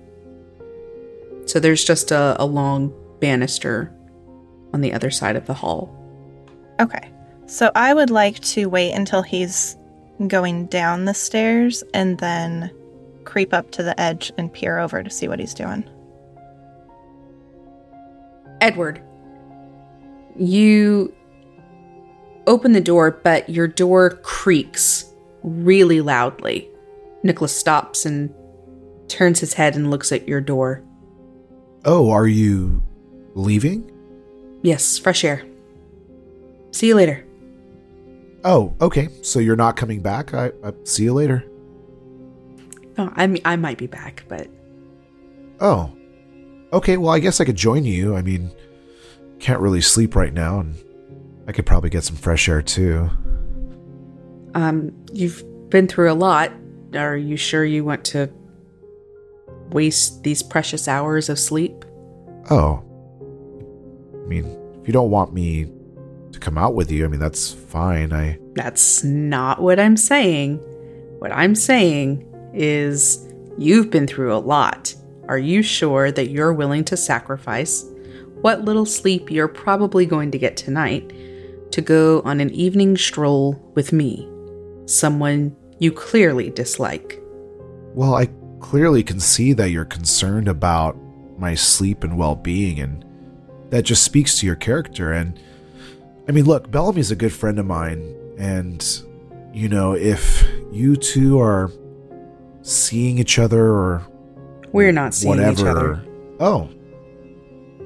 So 1.46 1.58
there's 1.58 1.84
just 1.84 2.10
a, 2.10 2.36
a 2.38 2.44
long 2.44 2.92
banister 3.20 3.92
on 4.74 4.82
the 4.82 4.92
other 4.92 5.10
side 5.10 5.34
of 5.34 5.46
the 5.46 5.54
hall. 5.54 5.94
Okay. 6.78 7.10
So 7.46 7.70
I 7.74 7.94
would 7.94 8.10
like 8.10 8.38
to 8.40 8.66
wait 8.66 8.92
until 8.92 9.22
he's 9.22 9.76
going 10.26 10.66
down 10.66 11.06
the 11.06 11.14
stairs 11.14 11.82
and 11.94 12.18
then 12.18 12.70
creep 13.24 13.54
up 13.54 13.70
to 13.72 13.82
the 13.82 13.98
edge 13.98 14.30
and 14.36 14.52
peer 14.52 14.78
over 14.78 15.02
to 15.02 15.10
see 15.10 15.28
what 15.28 15.38
he's 15.38 15.54
doing. 15.54 15.88
Edward, 18.60 19.00
you 20.36 21.14
open 22.46 22.72
the 22.72 22.80
door, 22.80 23.10
but 23.10 23.48
your 23.48 23.68
door 23.68 24.10
creaks 24.22 25.12
really 25.42 26.00
loudly. 26.00 26.68
Nicholas 27.22 27.56
stops 27.56 28.06
and 28.06 28.32
turns 29.08 29.40
his 29.40 29.54
head 29.54 29.76
and 29.76 29.90
looks 29.90 30.12
at 30.12 30.28
your 30.28 30.40
door. 30.40 30.82
Oh, 31.84 32.10
are 32.10 32.26
you 32.26 32.82
leaving? 33.34 33.90
Yes, 34.62 34.98
fresh 34.98 35.24
air. 35.24 35.44
See 36.72 36.88
you 36.88 36.94
later. 36.94 37.24
Oh, 38.44 38.74
okay. 38.80 39.08
So 39.22 39.38
you're 39.38 39.56
not 39.56 39.76
coming 39.76 40.00
back? 40.00 40.34
I, 40.34 40.52
I 40.64 40.72
see 40.84 41.04
you 41.04 41.14
later. 41.14 41.44
Oh, 42.96 43.12
I 43.14 43.26
mean, 43.26 43.42
I 43.44 43.56
might 43.56 43.78
be 43.78 43.86
back, 43.86 44.24
but 44.28 44.48
Oh. 45.60 45.92
Okay, 46.72 46.96
well, 46.96 47.14
I 47.14 47.18
guess 47.18 47.40
I 47.40 47.44
could 47.44 47.56
join 47.56 47.84
you. 47.84 48.14
I 48.14 48.22
mean, 48.22 48.50
can't 49.38 49.60
really 49.60 49.80
sleep 49.80 50.14
right 50.14 50.32
now, 50.32 50.60
and 50.60 50.74
I 51.46 51.52
could 51.52 51.64
probably 51.66 51.90
get 51.90 52.04
some 52.04 52.16
fresh 52.16 52.48
air 52.48 52.62
too. 52.62 53.10
um, 54.54 54.92
you've 55.12 55.42
been 55.70 55.86
through 55.86 56.10
a 56.10 56.14
lot. 56.14 56.52
Are 56.94 57.16
you 57.16 57.36
sure 57.36 57.64
you 57.64 57.84
want 57.84 58.04
to 58.06 58.30
waste 59.70 60.22
these 60.22 60.42
precious 60.42 60.88
hours 60.88 61.28
of 61.28 61.38
sleep? 61.38 61.84
Oh. 62.50 62.82
I 64.14 64.26
mean, 64.26 64.44
if 64.80 64.86
you 64.86 64.92
don't 64.92 65.10
want 65.10 65.32
me 65.32 65.70
to 66.32 66.38
come 66.38 66.58
out 66.58 66.74
with 66.74 66.90
you, 66.90 67.04
I 67.04 67.08
mean, 67.08 67.20
that's 67.20 67.52
fine. 67.52 68.12
I. 68.12 68.38
That's 68.54 69.04
not 69.04 69.60
what 69.62 69.78
I'm 69.78 69.96
saying. 69.96 70.56
What 71.18 71.32
I'm 71.32 71.54
saying 71.54 72.26
is 72.54 73.26
you've 73.56 73.90
been 73.90 74.06
through 74.06 74.34
a 74.34 74.38
lot. 74.38 74.94
Are 75.28 75.38
you 75.38 75.62
sure 75.62 76.10
that 76.10 76.30
you're 76.30 76.54
willing 76.54 76.84
to 76.84 76.96
sacrifice 76.96 77.84
what 78.40 78.64
little 78.64 78.86
sleep 78.86 79.30
you're 79.30 79.46
probably 79.46 80.06
going 80.06 80.30
to 80.30 80.38
get 80.38 80.56
tonight 80.56 81.12
to 81.72 81.82
go 81.82 82.22
on 82.24 82.40
an 82.40 82.50
evening 82.50 82.96
stroll 82.96 83.60
with 83.74 83.92
me, 83.92 84.26
someone 84.86 85.54
you 85.78 85.92
clearly 85.92 86.48
dislike? 86.48 87.20
Well, 87.94 88.14
I 88.14 88.30
clearly 88.60 89.02
can 89.02 89.20
see 89.20 89.52
that 89.52 89.70
you're 89.70 89.84
concerned 89.84 90.48
about 90.48 90.96
my 91.36 91.54
sleep 91.54 92.04
and 92.04 92.16
well 92.16 92.34
being, 92.34 92.80
and 92.80 93.04
that 93.68 93.82
just 93.82 94.04
speaks 94.04 94.38
to 94.38 94.46
your 94.46 94.56
character. 94.56 95.12
And 95.12 95.38
I 96.26 96.32
mean, 96.32 96.46
look, 96.46 96.70
Bellamy's 96.70 97.10
a 97.10 97.16
good 97.16 97.34
friend 97.34 97.58
of 97.58 97.66
mine, 97.66 98.16
and 98.38 98.82
you 99.52 99.68
know, 99.68 99.92
if 99.92 100.48
you 100.72 100.96
two 100.96 101.38
are 101.38 101.70
seeing 102.62 103.18
each 103.18 103.38
other 103.38 103.66
or 103.66 104.06
We're 104.72 104.92
not 104.92 105.14
seeing 105.14 105.36
whatever. 105.36 105.52
each 105.52 105.64
other. 105.66 106.04
Oh. 106.40 106.68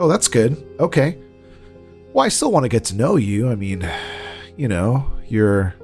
Oh, 0.00 0.08
that's 0.08 0.28
good. 0.28 0.62
Okay. 0.80 1.18
Well, 2.12 2.24
I 2.24 2.28
still 2.28 2.50
want 2.52 2.64
to 2.64 2.68
get 2.68 2.84
to 2.86 2.96
know 2.96 3.16
you. 3.16 3.50
I 3.50 3.54
mean, 3.54 3.88
you 4.56 4.68
know, 4.68 5.10
you're 5.28 5.74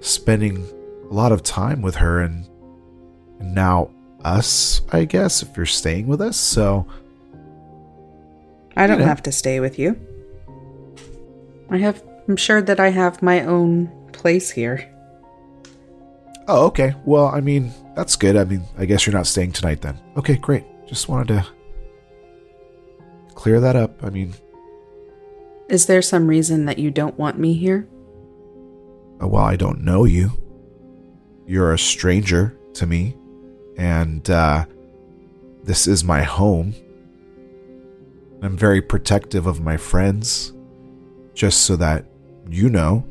spending 0.00 0.64
a 1.10 1.14
lot 1.14 1.32
of 1.32 1.42
time 1.42 1.82
with 1.82 1.96
her 1.96 2.20
and, 2.20 2.46
and 3.40 3.54
now 3.54 3.90
us, 4.24 4.82
I 4.92 5.04
guess, 5.04 5.42
if 5.42 5.56
you're 5.56 5.66
staying 5.66 6.06
with 6.08 6.20
us. 6.20 6.36
So, 6.36 6.86
I 8.76 8.86
don't 8.86 8.98
You 8.98 9.04
know. 9.04 9.08
have 9.08 9.22
to 9.24 9.32
stay 9.32 9.60
with 9.60 9.78
you. 9.78 9.98
I 11.70 11.78
have 11.78 12.02
I'm 12.28 12.36
sure 12.36 12.60
that 12.62 12.78
I 12.80 12.90
have 12.90 13.22
my 13.22 13.42
own 13.44 13.88
place 14.12 14.50
here. 14.50 14.88
oh, 16.48 16.66
okay. 16.66 16.94
Well, 17.04 17.26
I 17.26 17.40
mean, 17.40 17.72
that's 17.96 18.14
good. 18.14 18.36
I 18.36 18.44
mean, 18.44 18.62
I 18.78 18.84
guess 18.84 19.06
you're 19.06 19.14
not 19.14 19.26
staying 19.26 19.52
tonight 19.52 19.80
then. 19.80 19.98
Okay, 20.16 20.36
great. 20.36 20.64
Just 20.86 21.08
wanted 21.08 21.28
to 21.28 21.46
clear 23.34 23.58
that 23.60 23.74
up. 23.74 24.04
I 24.04 24.10
mean, 24.10 24.34
Is 25.68 25.86
there 25.86 26.02
some 26.02 26.28
reason 26.28 26.66
that 26.66 26.78
you 26.78 26.90
don't 26.92 27.18
want 27.18 27.38
me 27.38 27.54
here? 27.54 27.88
Uh, 29.20 29.26
well, 29.26 29.42
I 29.44 29.56
don't 29.56 29.80
know 29.80 30.04
you. 30.04 30.30
You're 31.46 31.72
a 31.72 31.78
stranger 31.78 32.56
to 32.74 32.86
me, 32.86 33.16
and 33.76 34.28
uh, 34.30 34.66
this 35.64 35.86
is 35.86 36.04
my 36.04 36.22
home. 36.22 36.74
I'm 38.42 38.56
very 38.56 38.82
protective 38.82 39.46
of 39.46 39.60
my 39.60 39.76
friends, 39.76 40.52
just 41.34 41.62
so 41.62 41.76
that 41.76 42.04
you 42.48 42.68
know. 42.68 43.04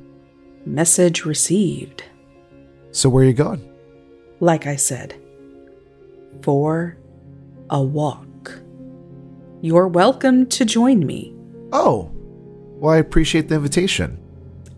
Message 0.65 1.25
received. 1.25 2.03
So 2.91 3.09
where 3.09 3.23
are 3.23 3.27
you 3.27 3.33
going? 3.33 3.67
Like 4.39 4.67
I 4.67 4.75
said, 4.75 5.15
for 6.41 6.97
a 7.69 7.81
walk. 7.81 8.59
You're 9.61 9.87
welcome 9.87 10.45
to 10.47 10.65
join 10.65 11.05
me. 11.05 11.33
Oh, 11.71 12.11
well, 12.77 12.93
I 12.93 12.97
appreciate 12.97 13.49
the 13.49 13.55
invitation. 13.55 14.19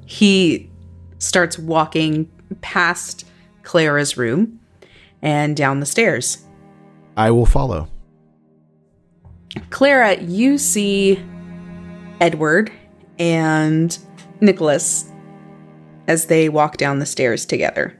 He 0.06 0.70
starts 1.18 1.58
walking 1.60 2.32
past 2.62 3.26
Clara's 3.64 4.16
room 4.16 4.60
and 5.22 5.58
down 5.58 5.80
the 5.80 5.86
stairs. 5.86 6.46
I 7.18 7.32
will 7.32 7.46
follow. 7.46 7.90
Clara, 9.72 10.22
you 10.22 10.58
see 10.58 11.20
Edward 12.22 12.72
and 13.18 13.98
Nicholas 14.40 15.12
as 16.08 16.28
they 16.28 16.48
walk 16.48 16.78
down 16.78 17.00
the 17.00 17.06
stairs 17.06 17.46
together. 17.46 17.97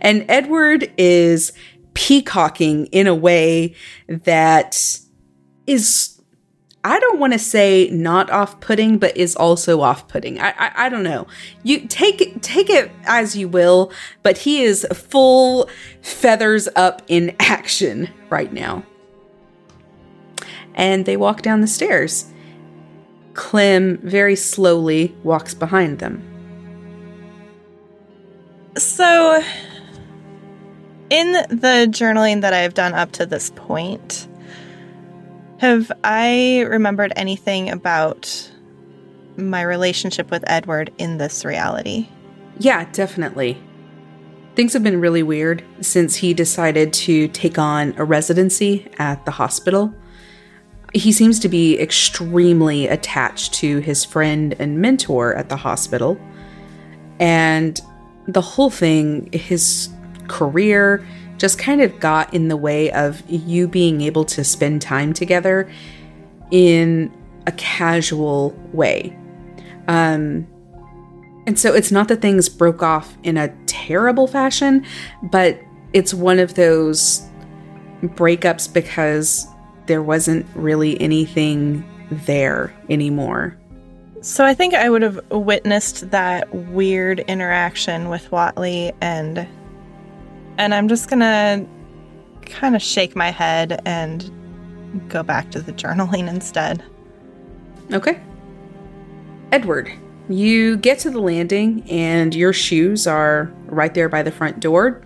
And 0.00 0.24
Edward 0.28 0.92
is 0.96 1.52
peacocking 1.94 2.86
in 2.86 3.06
a 3.06 3.14
way 3.14 3.74
that 4.08 4.98
is, 5.66 6.20
I 6.82 6.98
don't 6.98 7.18
want 7.18 7.32
to 7.32 7.38
say 7.38 7.88
not 7.90 8.30
off 8.30 8.60
putting, 8.60 8.98
but 8.98 9.16
is 9.16 9.34
also 9.36 9.80
off 9.80 10.06
putting. 10.08 10.40
I, 10.40 10.50
I, 10.58 10.86
I 10.86 10.88
don't 10.88 11.04
know. 11.04 11.26
You 11.62 11.86
take, 11.86 12.42
take 12.42 12.68
it 12.68 12.90
as 13.04 13.36
you 13.36 13.48
will, 13.48 13.92
but 14.22 14.38
he 14.38 14.62
is 14.62 14.86
full 14.92 15.70
feathers 16.02 16.68
up 16.76 17.02
in 17.08 17.34
action 17.40 18.10
right 18.28 18.52
now. 18.52 18.84
And 20.74 21.06
they 21.06 21.16
walk 21.16 21.42
down 21.42 21.60
the 21.60 21.68
stairs. 21.68 22.26
Clem 23.34 23.98
very 23.98 24.36
slowly 24.36 25.14
walks 25.22 25.54
behind 25.54 26.00
them. 26.00 26.33
So, 28.76 29.42
in 31.10 31.32
the 31.32 31.86
journaling 31.90 32.40
that 32.40 32.52
I've 32.52 32.74
done 32.74 32.92
up 32.92 33.12
to 33.12 33.26
this 33.26 33.50
point, 33.54 34.26
have 35.58 35.92
I 36.02 36.62
remembered 36.68 37.12
anything 37.14 37.70
about 37.70 38.50
my 39.36 39.62
relationship 39.62 40.30
with 40.30 40.44
Edward 40.46 40.92
in 40.98 41.18
this 41.18 41.44
reality? 41.44 42.08
Yeah, 42.58 42.88
definitely. 42.92 43.62
Things 44.56 44.72
have 44.72 44.82
been 44.82 45.00
really 45.00 45.22
weird 45.22 45.64
since 45.80 46.16
he 46.16 46.34
decided 46.34 46.92
to 46.94 47.28
take 47.28 47.58
on 47.58 47.94
a 47.96 48.04
residency 48.04 48.90
at 48.98 49.24
the 49.24 49.32
hospital. 49.32 49.92
He 50.92 51.10
seems 51.10 51.40
to 51.40 51.48
be 51.48 51.78
extremely 51.80 52.86
attached 52.86 53.54
to 53.54 53.78
his 53.78 54.04
friend 54.04 54.54
and 54.58 54.78
mentor 54.78 55.34
at 55.34 55.48
the 55.48 55.56
hospital. 55.56 56.20
And 57.18 57.80
the 58.26 58.40
whole 58.40 58.70
thing, 58.70 59.28
his 59.32 59.88
career, 60.28 61.06
just 61.36 61.58
kind 61.58 61.80
of 61.80 61.98
got 62.00 62.32
in 62.32 62.48
the 62.48 62.56
way 62.56 62.90
of 62.92 63.22
you 63.28 63.68
being 63.68 64.00
able 64.00 64.24
to 64.24 64.44
spend 64.44 64.80
time 64.80 65.12
together 65.12 65.70
in 66.50 67.12
a 67.46 67.52
casual 67.52 68.50
way. 68.72 69.16
Um, 69.88 70.46
and 71.46 71.58
so 71.58 71.74
it's 71.74 71.92
not 71.92 72.08
that 72.08 72.22
things 72.22 72.48
broke 72.48 72.82
off 72.82 73.16
in 73.22 73.36
a 73.36 73.48
terrible 73.66 74.26
fashion, 74.26 74.86
but 75.24 75.60
it's 75.92 76.14
one 76.14 76.38
of 76.38 76.54
those 76.54 77.22
breakups 78.02 78.72
because 78.72 79.46
there 79.86 80.02
wasn't 80.02 80.46
really 80.54 80.98
anything 81.00 81.84
there 82.10 82.74
anymore. 82.88 83.58
So 84.24 84.42
I 84.42 84.54
think 84.54 84.72
I 84.72 84.88
would 84.88 85.02
have 85.02 85.20
witnessed 85.30 86.10
that 86.10 86.52
weird 86.54 87.20
interaction 87.20 88.08
with 88.08 88.32
Watley 88.32 88.90
and 89.02 89.46
and 90.56 90.72
I'm 90.72 90.88
just 90.88 91.10
going 91.10 91.20
to 91.20 91.66
kind 92.46 92.74
of 92.74 92.80
shake 92.80 93.14
my 93.14 93.30
head 93.30 93.82
and 93.84 94.30
go 95.10 95.22
back 95.22 95.50
to 95.50 95.60
the 95.60 95.74
journaling 95.74 96.26
instead. 96.26 96.82
Okay. 97.92 98.18
Edward, 99.52 99.92
you 100.30 100.78
get 100.78 100.98
to 101.00 101.10
the 101.10 101.20
landing 101.20 101.84
and 101.90 102.34
your 102.34 102.54
shoes 102.54 103.06
are 103.06 103.52
right 103.66 103.92
there 103.92 104.08
by 104.08 104.22
the 104.22 104.32
front 104.32 104.58
door. 104.58 105.02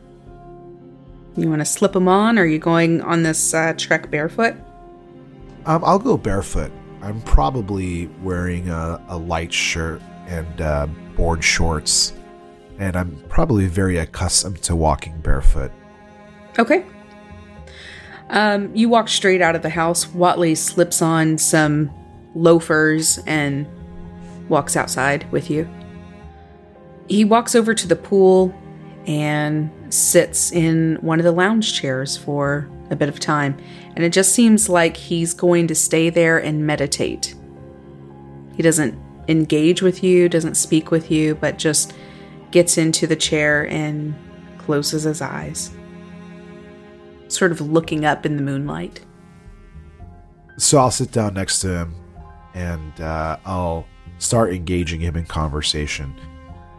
You 1.36 1.48
want 1.48 1.60
to 1.60 1.66
slip 1.66 1.92
them 1.92 2.06
on 2.06 2.38
or 2.38 2.42
are 2.42 2.46
you 2.46 2.60
going 2.60 3.02
on 3.02 3.24
this 3.24 3.52
uh, 3.52 3.74
trek 3.76 4.12
barefoot? 4.12 4.54
Um, 5.66 5.82
I'll 5.84 5.98
go 5.98 6.16
barefoot. 6.16 6.70
I'm 7.08 7.22
probably 7.22 8.06
wearing 8.22 8.68
a, 8.68 9.02
a 9.08 9.16
light 9.16 9.50
shirt 9.50 10.02
and 10.26 10.60
uh, 10.60 10.86
board 11.16 11.42
shorts, 11.42 12.12
and 12.78 12.94
I'm 12.96 13.16
probably 13.30 13.66
very 13.66 13.96
accustomed 13.96 14.60
to 14.64 14.76
walking 14.76 15.18
barefoot. 15.20 15.72
Okay. 16.58 16.84
Um, 18.28 18.76
you 18.76 18.90
walk 18.90 19.08
straight 19.08 19.40
out 19.40 19.56
of 19.56 19.62
the 19.62 19.70
house. 19.70 20.06
Watley 20.06 20.54
slips 20.54 21.00
on 21.00 21.38
some 21.38 21.90
loafers 22.34 23.16
and 23.26 23.66
walks 24.50 24.76
outside 24.76 25.32
with 25.32 25.48
you. 25.48 25.66
He 27.08 27.24
walks 27.24 27.54
over 27.54 27.72
to 27.72 27.88
the 27.88 27.96
pool 27.96 28.54
and 29.06 29.70
sits 29.88 30.52
in 30.52 30.98
one 31.00 31.18
of 31.20 31.24
the 31.24 31.32
lounge 31.32 31.72
chairs 31.72 32.18
for 32.18 32.68
a 32.90 32.96
bit 32.96 33.08
of 33.08 33.20
time, 33.20 33.56
and 33.94 34.04
it 34.04 34.12
just 34.12 34.32
seems 34.32 34.68
like 34.68 34.96
he's 34.96 35.34
going 35.34 35.66
to 35.68 35.74
stay 35.74 36.10
there 36.10 36.38
and 36.38 36.66
meditate. 36.66 37.34
He 38.56 38.62
doesn't 38.62 38.98
engage 39.28 39.82
with 39.82 40.02
you, 40.02 40.28
doesn't 40.28 40.56
speak 40.56 40.90
with 40.90 41.10
you, 41.10 41.34
but 41.34 41.58
just 41.58 41.94
gets 42.50 42.78
into 42.78 43.06
the 43.06 43.16
chair 43.16 43.68
and 43.68 44.14
closes 44.56 45.04
his 45.04 45.20
eyes, 45.20 45.70
sort 47.28 47.52
of 47.52 47.60
looking 47.60 48.04
up 48.04 48.26
in 48.26 48.36
the 48.36 48.42
moonlight. 48.42 49.04
So 50.56 50.78
I'll 50.78 50.90
sit 50.90 51.12
down 51.12 51.34
next 51.34 51.60
to 51.60 51.68
him 51.68 51.94
and 52.54 53.00
uh, 53.00 53.36
I'll 53.44 53.86
start 54.18 54.52
engaging 54.52 55.00
him 55.00 55.16
in 55.16 55.24
conversation. 55.24 56.14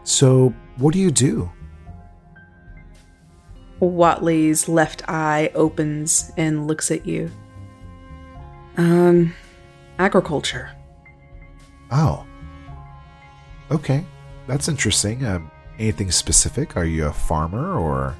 So, 0.04 0.54
what 0.76 0.92
do 0.92 0.98
you 0.98 1.10
do? 1.10 1.50
Watley's 3.80 4.68
left 4.68 5.02
eye 5.08 5.50
opens 5.54 6.30
and 6.36 6.66
looks 6.66 6.90
at 6.90 7.06
you. 7.06 7.30
Um, 8.76 9.34
agriculture. 9.98 10.70
Oh. 11.90 12.26
Okay. 13.70 14.04
That's 14.46 14.68
interesting. 14.68 15.24
Um, 15.24 15.50
anything 15.78 16.10
specific? 16.10 16.76
Are 16.76 16.84
you 16.84 17.06
a 17.06 17.12
farmer 17.12 17.78
or? 17.78 18.16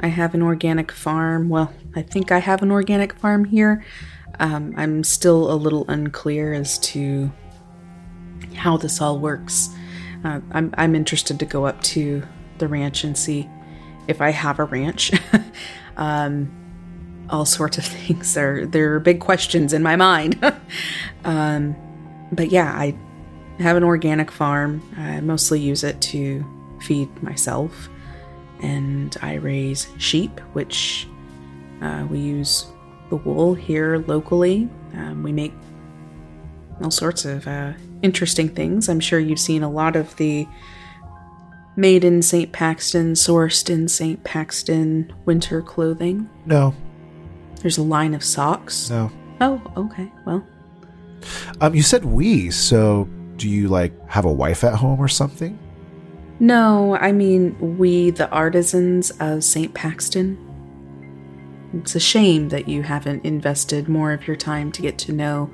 I 0.00 0.08
have 0.08 0.34
an 0.34 0.42
organic 0.42 0.92
farm. 0.92 1.48
Well, 1.48 1.72
I 1.96 2.02
think 2.02 2.30
I 2.30 2.38
have 2.38 2.62
an 2.62 2.70
organic 2.70 3.12
farm 3.14 3.44
here. 3.44 3.84
Um, 4.40 4.74
I'm 4.76 5.02
still 5.02 5.50
a 5.50 5.56
little 5.56 5.84
unclear 5.88 6.52
as 6.52 6.78
to 6.78 7.32
how 8.54 8.76
this 8.76 9.00
all 9.00 9.18
works. 9.18 9.70
Uh, 10.24 10.40
I'm, 10.52 10.72
I'm 10.78 10.94
interested 10.94 11.38
to 11.40 11.46
go 11.46 11.66
up 11.66 11.80
to 11.82 12.22
the 12.58 12.68
ranch 12.68 13.04
and 13.04 13.16
see 13.16 13.48
if 14.08 14.20
I 14.20 14.30
have 14.30 14.58
a 14.58 14.64
ranch. 14.64 15.12
um, 15.96 16.50
all 17.30 17.44
sorts 17.44 17.78
of 17.78 17.84
things. 17.84 18.34
There, 18.34 18.66
there 18.66 18.94
are 18.94 19.00
big 19.00 19.20
questions 19.20 19.72
in 19.72 19.82
my 19.82 19.96
mind. 19.96 20.42
um, 21.24 21.76
but 22.32 22.50
yeah, 22.50 22.72
I 22.72 22.96
have 23.60 23.76
an 23.76 23.84
organic 23.84 24.30
farm. 24.30 24.82
I 24.96 25.20
mostly 25.20 25.60
use 25.60 25.84
it 25.84 26.00
to 26.02 26.44
feed 26.82 27.22
myself. 27.22 27.88
And 28.60 29.16
I 29.22 29.34
raise 29.34 29.88
sheep, 29.98 30.40
which 30.52 31.06
uh, 31.80 32.06
we 32.10 32.18
use 32.18 32.66
the 33.08 33.16
wool 33.16 33.54
here 33.54 33.98
locally. 33.98 34.68
Um, 34.94 35.22
we 35.22 35.32
make 35.32 35.52
all 36.82 36.90
sorts 36.90 37.24
of 37.24 37.46
uh, 37.46 37.72
interesting 38.02 38.48
things. 38.48 38.88
I'm 38.88 39.00
sure 39.00 39.20
you've 39.20 39.38
seen 39.38 39.62
a 39.62 39.70
lot 39.70 39.94
of 39.94 40.14
the 40.16 40.46
made 41.78 42.02
in 42.04 42.20
St. 42.20 42.50
Paxton, 42.52 43.12
sourced 43.14 43.70
in 43.70 43.86
St. 43.88 44.22
Paxton 44.24 45.12
winter 45.24 45.62
clothing. 45.62 46.28
No. 46.44 46.74
There's 47.62 47.78
a 47.78 47.82
line 47.82 48.14
of 48.14 48.24
socks. 48.24 48.90
No. 48.90 49.10
Oh, 49.40 49.62
okay. 49.76 50.10
Well, 50.26 50.44
Um, 51.60 51.74
you 51.74 51.82
said 51.82 52.04
we, 52.04 52.50
so 52.50 53.08
do 53.36 53.48
you 53.48 53.68
like 53.68 53.92
have 54.08 54.24
a 54.24 54.32
wife 54.32 54.64
at 54.64 54.74
home 54.74 54.98
or 55.00 55.08
something? 55.08 55.58
no, 56.40 56.96
I 56.96 57.10
mean, 57.10 57.78
we, 57.78 58.10
the 58.10 58.30
artisans 58.30 59.10
of 59.18 59.42
St. 59.42 59.74
Paxton. 59.74 60.38
It's 61.74 61.96
a 61.96 62.00
shame 62.00 62.48
that 62.50 62.68
you 62.68 62.82
haven't 62.82 63.24
invested 63.24 63.88
more 63.88 64.12
of 64.12 64.26
your 64.26 64.36
time 64.36 64.70
to 64.72 64.82
get 64.82 64.98
to 64.98 65.12
know 65.12 65.50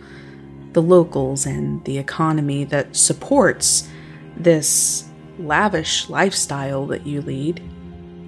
the 0.74 0.82
locals 0.82 1.46
and 1.46 1.82
the 1.84 1.96
economy 1.98 2.64
that 2.64 2.94
supports 2.96 3.88
this 4.36 5.04
lavish 5.38 6.08
lifestyle 6.08 6.86
that 6.86 7.06
you 7.06 7.20
lead. 7.22 7.62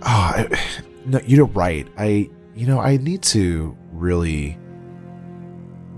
Oh, 0.02 0.06
I, 0.06 0.58
no, 1.04 1.20
you're 1.26 1.46
right. 1.46 1.86
I, 1.96 2.30
you 2.54 2.66
know, 2.66 2.80
I 2.80 2.96
need 2.96 3.22
to 3.24 3.76
really 3.92 4.58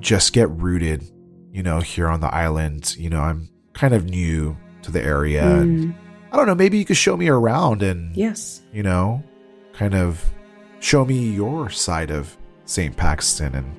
just 0.01 0.33
get 0.33 0.49
rooted, 0.51 1.05
you 1.53 1.63
know, 1.63 1.81
here 1.81 2.09
on 2.09 2.21
the 2.21 2.33
island. 2.33 2.95
You 2.97 3.11
know, 3.11 3.21
I'm 3.21 3.49
kind 3.73 3.95
of 3.95 4.05
new 4.05 4.57
to 4.83 4.91
the 4.93 5.03
area. 5.03 5.45
And 5.45 5.85
hmm. 5.85 5.91
I 6.33 6.37
don't 6.37 6.47
know, 6.47 6.55
maybe 6.55 6.79
you 6.79 6.85
could 6.85 6.97
show 6.97 7.17
me 7.17 7.29
around 7.29 7.83
and 7.83 8.15
Yes. 8.17 8.63
you 8.73 8.83
know, 8.83 9.23
kind 9.73 9.95
of 9.95 10.25
show 10.81 11.05
me 11.05 11.31
your 11.31 11.71
side 11.71 12.11
of 12.11 12.37
St. 12.65 12.97
Paxton 12.97 13.55
and 13.55 13.75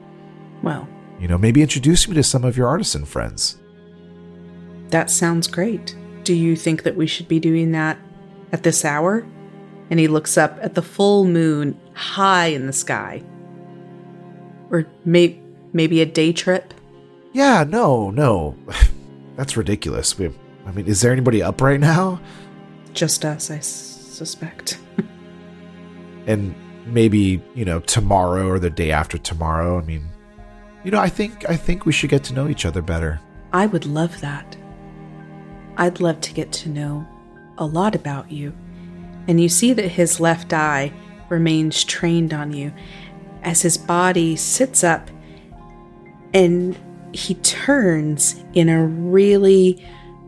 Well, 0.64 0.88
you 1.20 1.28
know, 1.28 1.38
maybe 1.38 1.62
introduce 1.62 2.08
me 2.08 2.16
to 2.16 2.24
some 2.24 2.44
of 2.44 2.58
your 2.58 2.68
artisan 2.68 3.06
friends. 3.06 3.58
that 4.90 5.10
sounds 5.12 5.48
great. 5.48 5.96
Do 6.30 6.36
you 6.36 6.56
think 6.56 6.84
that 6.84 6.96
we 6.96 7.08
should 7.08 7.28
be 7.28 7.40
doing 7.40 7.72
that 7.72 7.98
at 8.52 8.62
this 8.62 8.86
hour? 8.86 9.26
And 9.90 10.00
he 10.00 10.08
looks 10.08 10.38
up 10.38 10.60
at 10.62 10.76
the 10.76 10.82
full 10.84 11.26
moon 11.26 11.76
high 11.96 12.46
in 12.50 12.68
the 12.68 12.72
sky. 12.72 13.24
Or 14.70 14.86
may- 15.06 15.42
maybe 15.74 16.02
a 16.02 16.06
day 16.06 16.32
trip? 16.32 16.72
Yeah, 17.34 17.64
no, 17.68 18.12
no. 18.12 18.56
That's 19.38 19.58
ridiculous. 19.58 20.20
We, 20.20 20.30
I 20.68 20.72
mean, 20.72 20.86
is 20.86 21.02
there 21.02 21.12
anybody 21.12 21.42
up 21.42 21.62
right 21.62 21.80
now? 21.80 22.22
Just 22.94 23.26
us, 23.26 23.50
I 23.50 23.56
s- 23.56 23.68
suspect. 23.68 24.78
And 26.28 26.54
maybe, 26.86 27.42
you 27.56 27.66
know, 27.66 27.80
tomorrow 27.80 28.48
or 28.50 28.60
the 28.60 28.70
day 28.70 28.92
after 28.92 29.18
tomorrow. 29.18 29.80
I 29.80 29.82
mean, 29.82 30.08
you 30.84 30.92
know, 30.92 31.00
I 31.00 31.10
think 31.10 31.50
I 31.50 31.56
think 31.58 31.88
we 31.88 31.92
should 31.92 32.12
get 32.12 32.24
to 32.26 32.36
know 32.36 32.48
each 32.48 32.68
other 32.68 32.84
better. 32.84 33.20
I 33.52 33.66
would 33.66 33.88
love 33.88 34.22
that. 34.22 34.56
I'd 35.80 36.02
love 36.02 36.20
to 36.22 36.34
get 36.34 36.52
to 36.52 36.70
know 36.70 37.08
a 37.58 37.66
lot 37.66 37.96
about 37.96 38.30
you. 38.30 38.54
And 39.30 39.40
you 39.40 39.48
see 39.48 39.72
that 39.72 39.88
his 39.88 40.20
left 40.20 40.52
eye 40.52 40.92
remains 41.30 41.86
trained 41.86 42.34
on 42.34 42.52
you 42.52 42.74
as 43.44 43.62
his 43.62 43.78
body 43.78 44.36
sits 44.36 44.84
up 44.84 45.10
and 46.34 46.78
he 47.14 47.36
turns 47.36 48.44
in 48.54 48.68
a 48.68 48.86
really 48.86 49.84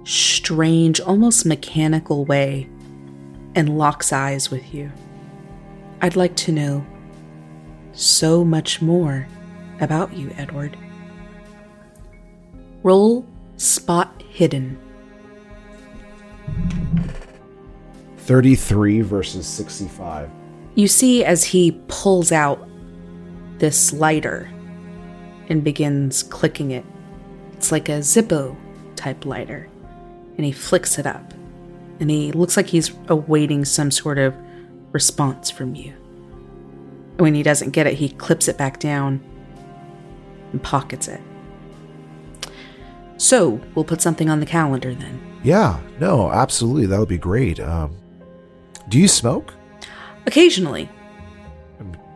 strange, 0.05 1.01
almost 1.01 1.45
mechanical 1.45 2.23
way 2.23 2.69
and 3.53 3.77
locks 3.77 4.13
eyes 4.13 4.49
with 4.49 4.73
you. 4.73 4.89
I'd 6.01 6.15
like 6.15 6.35
to 6.37 6.53
know 6.53 6.85
so 7.91 8.45
much 8.45 8.81
more 8.81 9.27
about 9.81 10.13
you, 10.13 10.33
Edward. 10.37 10.77
Roll 12.83 13.27
Spot 13.57 14.23
Hidden. 14.29 14.79
33 18.17 19.01
versus 19.01 19.47
65. 19.47 20.29
You 20.75 20.87
see 20.87 21.25
as 21.25 21.43
he 21.43 21.79
pulls 21.87 22.31
out 22.31 22.67
this 23.57 23.93
lighter 23.93 24.49
and 25.49 25.63
begins 25.63 26.23
clicking 26.23 26.71
it. 26.71 26.85
It's 27.53 27.71
like 27.71 27.89
a 27.89 27.99
Zippo 27.99 28.55
type 28.95 29.25
lighter. 29.25 29.69
And 30.37 30.45
he 30.45 30.51
flicks 30.51 30.97
it 30.97 31.05
up. 31.05 31.33
And 31.99 32.09
he 32.09 32.31
looks 32.31 32.57
like 32.57 32.67
he's 32.67 32.91
awaiting 33.09 33.65
some 33.65 33.91
sort 33.91 34.17
of 34.17 34.33
response 34.91 35.51
from 35.51 35.75
you. 35.75 35.91
When 37.17 37.35
he 37.35 37.43
doesn't 37.43 37.71
get 37.71 37.85
it, 37.85 37.95
he 37.95 38.09
clips 38.09 38.47
it 38.47 38.57
back 38.57 38.79
down 38.79 39.21
and 40.51 40.63
pockets 40.63 41.07
it. 41.07 41.21
So, 43.17 43.61
we'll 43.75 43.85
put 43.85 44.01
something 44.01 44.29
on 44.29 44.39
the 44.39 44.45
calendar 44.45 44.95
then. 44.95 45.31
Yeah, 45.43 45.80
no, 45.99 46.32
absolutely. 46.32 46.86
That 46.86 46.99
would 46.99 47.10
be 47.10 47.17
great. 47.17 47.60
Um, 47.60 47.95
do 48.89 48.99
you 48.99 49.08
smoke? 49.08 49.54
Occasionally, 50.25 50.88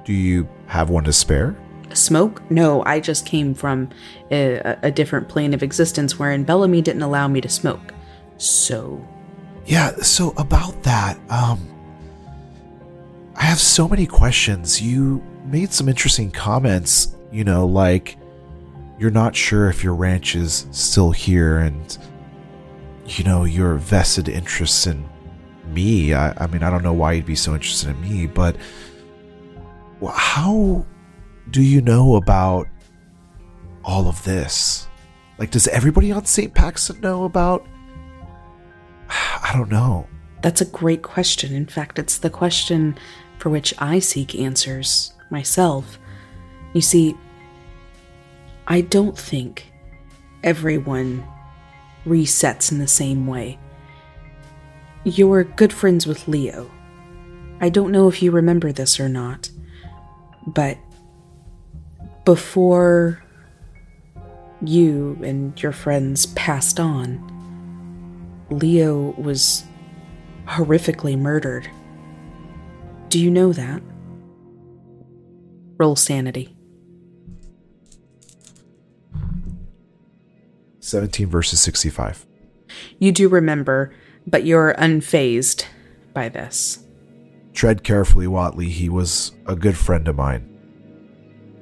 Do 0.03 0.13
you 0.13 0.47
have 0.67 0.89
one 0.91 1.03
to 1.05 1.13
spare? 1.13 1.55
Smoke? 1.93 2.41
No, 2.51 2.83
I 2.85 2.99
just 2.99 3.25
came 3.25 3.55
from 3.55 3.89
a, 4.29 4.77
a 4.83 4.91
different 4.91 5.27
plane 5.29 5.53
of 5.53 5.63
existence 5.63 6.19
wherein 6.19 6.43
Bellamy 6.43 6.81
didn't 6.81 7.01
allow 7.01 7.27
me 7.27 7.41
to 7.41 7.49
smoke. 7.49 7.93
So, 8.38 9.05
Yeah, 9.65 9.95
so 9.97 10.33
about 10.38 10.83
that, 10.83 11.17
um 11.29 11.59
I 13.38 13.43
have 13.43 13.59
so 13.59 13.88
many 13.88 14.05
questions. 14.05 14.81
You 14.81 15.21
made 15.45 15.73
some 15.73 15.89
interesting 15.89 16.31
comments, 16.31 17.15
you 17.31 17.43
know, 17.43 17.65
like 17.65 18.17
you're 18.99 19.11
not 19.11 19.35
sure 19.35 19.69
if 19.69 19.83
your 19.83 19.93
ranch 19.95 20.35
is 20.35 20.67
still 20.71 21.11
here 21.11 21.57
and 21.59 21.97
you 23.05 23.23
know, 23.23 23.43
your 23.43 23.75
vested 23.75 24.27
interests 24.27 24.87
in 24.87 25.07
me. 25.67 26.13
I, 26.13 26.31
I 26.43 26.47
mean, 26.47 26.63
I 26.63 26.69
don't 26.69 26.83
know 26.83 26.93
why 26.93 27.13
you'd 27.13 27.25
be 27.25 27.35
so 27.35 27.53
interested 27.53 27.89
in 27.89 28.01
me, 28.01 28.27
but 28.27 28.55
how 30.07 30.85
do 31.51 31.61
you 31.61 31.81
know 31.81 32.15
about 32.15 32.67
all 33.83 34.07
of 34.07 34.23
this? 34.23 34.87
Like, 35.37 35.51
does 35.51 35.67
everybody 35.67 36.11
on 36.11 36.25
St. 36.25 36.53
Paxton 36.53 37.01
know 37.01 37.23
about? 37.25 37.65
I 39.09 39.51
don't 39.53 39.69
know. 39.69 40.07
that's 40.41 40.61
a 40.61 40.65
great 40.65 41.01
question. 41.01 41.53
In 41.53 41.65
fact, 41.65 41.99
it's 41.99 42.17
the 42.17 42.29
question 42.29 42.97
for 43.39 43.49
which 43.49 43.73
I 43.79 43.99
seek 43.99 44.35
answers 44.35 45.13
myself. 45.29 45.99
You 46.73 46.81
see, 46.81 47.15
I 48.67 48.81
don't 48.81 49.17
think 49.17 49.71
everyone 50.43 51.25
resets 52.05 52.71
in 52.71 52.79
the 52.79 52.87
same 52.87 53.27
way. 53.27 53.59
You're 55.03 55.43
good 55.43 55.73
friends 55.73 56.07
with 56.07 56.27
Leo. 56.27 56.71
I 57.61 57.69
don't 57.69 57.91
know 57.91 58.07
if 58.07 58.21
you 58.21 58.31
remember 58.31 58.71
this 58.71 58.99
or 58.99 59.09
not, 59.09 59.49
but 60.45 60.77
before 62.25 63.23
you 64.61 65.17
and 65.23 65.61
your 65.61 65.71
friends 65.71 66.25
passed 66.27 66.79
on, 66.79 67.31
Leo 68.49 69.13
was 69.17 69.63
horrifically 70.45 71.17
murdered. 71.17 71.69
Do 73.09 73.19
you 73.19 73.31
know 73.31 73.53
that? 73.53 73.81
Roll 75.77 75.95
sanity. 75.95 76.54
17 80.85 81.27
verses 81.27 81.59
65. 81.61 82.27
You 82.99 83.11
do 83.11 83.27
remember, 83.27 83.91
but 84.27 84.45
you're 84.45 84.75
unfazed 84.75 85.65
by 86.13 86.29
this. 86.29 86.85
Tread 87.53 87.83
carefully, 87.83 88.27
Watley. 88.27 88.69
He 88.69 88.87
was 88.87 89.31
a 89.47 89.55
good 89.55 89.77
friend 89.77 90.07
of 90.07 90.15
mine. 90.15 90.51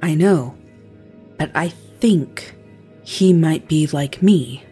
I 0.02 0.16
know, 0.16 0.58
but 1.38 1.52
I 1.56 1.70
think 1.70 2.56
he 3.04 3.32
might 3.32 3.68
be 3.70 3.88
like 3.88 4.22
me. 4.22 4.64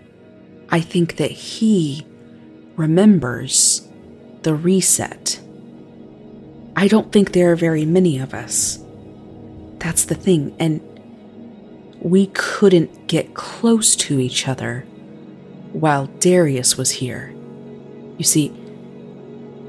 I 0.69 0.81
think 0.81 1.15
that 1.15 1.31
he 1.31 2.05
remembers 2.75 3.87
the 4.41 4.53
reset. 4.53 5.39
I 6.75 6.89
don't 6.89 7.11
think 7.11 7.31
there 7.31 7.51
are 7.51 7.57
very 7.57 7.85
many 7.85 8.19
of 8.19 8.33
us. 8.33 8.79
That's 9.77 10.05
the 10.05 10.15
thing, 10.15 10.55
and 10.59 10.81
we 12.01 12.25
couldn't 12.27 13.07
get 13.07 13.33
close 13.35 13.95
to 13.95 14.19
each 14.19 14.47
other 14.47 14.81
while 15.71 16.07
Darius 16.19 16.77
was 16.77 16.91
here. 16.91 17.33
You 18.17 18.23
see, 18.23 18.53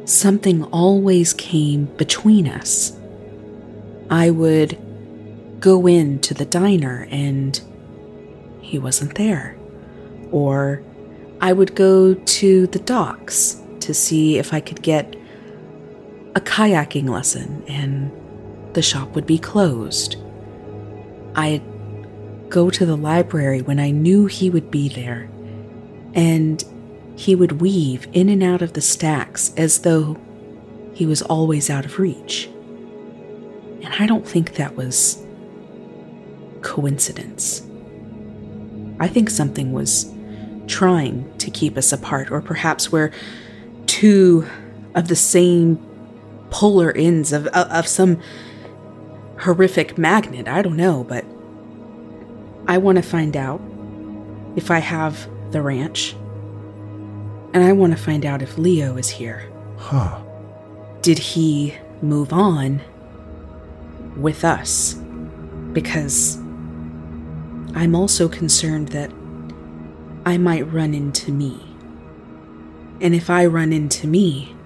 something 0.06 0.64
always 0.64 1.34
came 1.34 1.84
between 1.96 2.48
us. 2.48 2.98
I 4.10 4.30
would 4.30 4.78
go 5.60 5.86
into 5.86 6.34
the 6.34 6.44
diner 6.44 7.06
and 7.10 7.60
he 8.60 8.78
wasn't 8.78 9.14
there. 9.14 9.56
Or 10.30 10.82
I 11.40 11.52
would 11.52 11.74
go 11.74 12.14
to 12.14 12.66
the 12.66 12.78
docks 12.78 13.60
to 13.80 13.92
see 13.92 14.38
if 14.38 14.54
I 14.54 14.60
could 14.60 14.82
get 14.82 15.16
a 16.34 16.40
kayaking 16.40 17.08
lesson 17.08 17.62
and 17.68 18.10
the 18.74 18.82
shop 18.82 19.14
would 19.14 19.26
be 19.26 19.38
closed. 19.38 20.16
I'd 21.34 21.62
go 22.52 22.68
to 22.68 22.84
the 22.84 22.96
library 22.96 23.62
when 23.62 23.80
I 23.80 23.90
knew 23.90 24.26
he 24.26 24.50
would 24.50 24.70
be 24.70 24.86
there 24.90 25.28
and 26.12 26.62
he 27.16 27.34
would 27.34 27.62
weave 27.62 28.06
in 28.12 28.28
and 28.28 28.42
out 28.42 28.60
of 28.60 28.74
the 28.74 28.82
stacks 28.82 29.54
as 29.56 29.80
though 29.80 30.18
he 30.92 31.06
was 31.06 31.22
always 31.22 31.70
out 31.70 31.86
of 31.86 31.98
reach. 31.98 32.50
And 33.82 33.88
I 33.98 34.06
don't 34.06 34.28
think 34.28 34.56
that 34.56 34.76
was 34.76 35.24
coincidence. 36.60 37.66
I 39.00 39.08
think 39.08 39.30
something 39.30 39.72
was 39.72 40.12
trying 40.66 41.36
to 41.38 41.50
keep 41.50 41.78
us 41.78 41.90
apart, 41.90 42.30
or 42.30 42.42
perhaps 42.42 42.92
we're 42.92 43.12
two 43.86 44.46
of 44.94 45.08
the 45.08 45.16
same 45.16 45.78
polar 46.50 46.92
ends 46.92 47.32
of, 47.32 47.46
of, 47.48 47.66
of 47.68 47.88
some 47.88 48.20
horrific 49.40 49.96
magnet. 49.96 50.46
I 50.48 50.60
don't 50.60 50.76
know, 50.76 51.02
but 51.02 51.24
I 52.72 52.78
want 52.78 52.96
to 52.96 53.02
find 53.02 53.36
out 53.36 53.60
if 54.56 54.70
I 54.70 54.78
have 54.78 55.28
the 55.50 55.60
ranch. 55.60 56.14
And 57.52 57.62
I 57.62 57.72
want 57.72 57.92
to 57.94 58.02
find 58.02 58.24
out 58.24 58.40
if 58.40 58.56
Leo 58.56 58.96
is 58.96 59.10
here. 59.10 59.52
Huh. 59.76 60.22
Did 61.02 61.18
he 61.18 61.76
move 62.00 62.32
on 62.32 62.80
with 64.16 64.42
us? 64.42 64.94
Because 65.74 66.38
I'm 67.74 67.94
also 67.94 68.26
concerned 68.26 68.88
that 68.88 69.10
I 70.24 70.38
might 70.38 70.72
run 70.72 70.94
into 70.94 71.30
me. 71.30 71.60
And 73.02 73.14
if 73.14 73.28
I 73.28 73.44
run 73.44 73.74
into 73.74 74.06
me, 74.06 74.56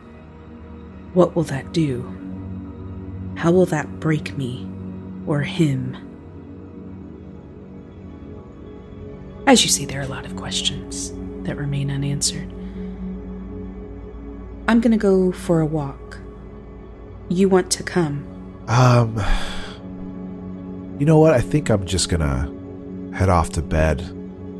what 1.12 1.35
will 1.35 1.42
that 1.42 1.73
do? 1.73 2.05
How 3.35 3.51
will 3.51 3.66
that 3.66 3.99
break 3.99 4.38
me 4.38 4.64
or 5.27 5.40
him? 5.40 6.06
As 9.47 9.63
you 9.63 9.71
see, 9.71 9.85
there 9.85 10.01
are 10.01 10.05
a 10.05 10.09
lot 10.09 10.27
of 10.27 10.35
questions 10.35 11.13
that 11.45 11.57
remain 11.57 11.89
unanswered. 11.89 12.53
I'm 14.69 14.81
gonna 14.81 14.97
go 14.97 15.31
for 15.31 15.61
a 15.61 15.67
walk. 15.67 16.19
You 17.29 17.49
want 17.49 17.71
to 17.71 17.85
come? 17.85 18.27
Um, 18.67 19.23
you 20.99 21.07
know 21.07 21.19
what? 21.21 21.33
I 21.33 21.41
think 21.41 21.71
I'm 21.71 21.87
just 21.87 22.09
gonna 22.09 22.53
head 23.15 23.29
off 23.29 23.51
to 23.51 23.63
bed. 23.63 24.01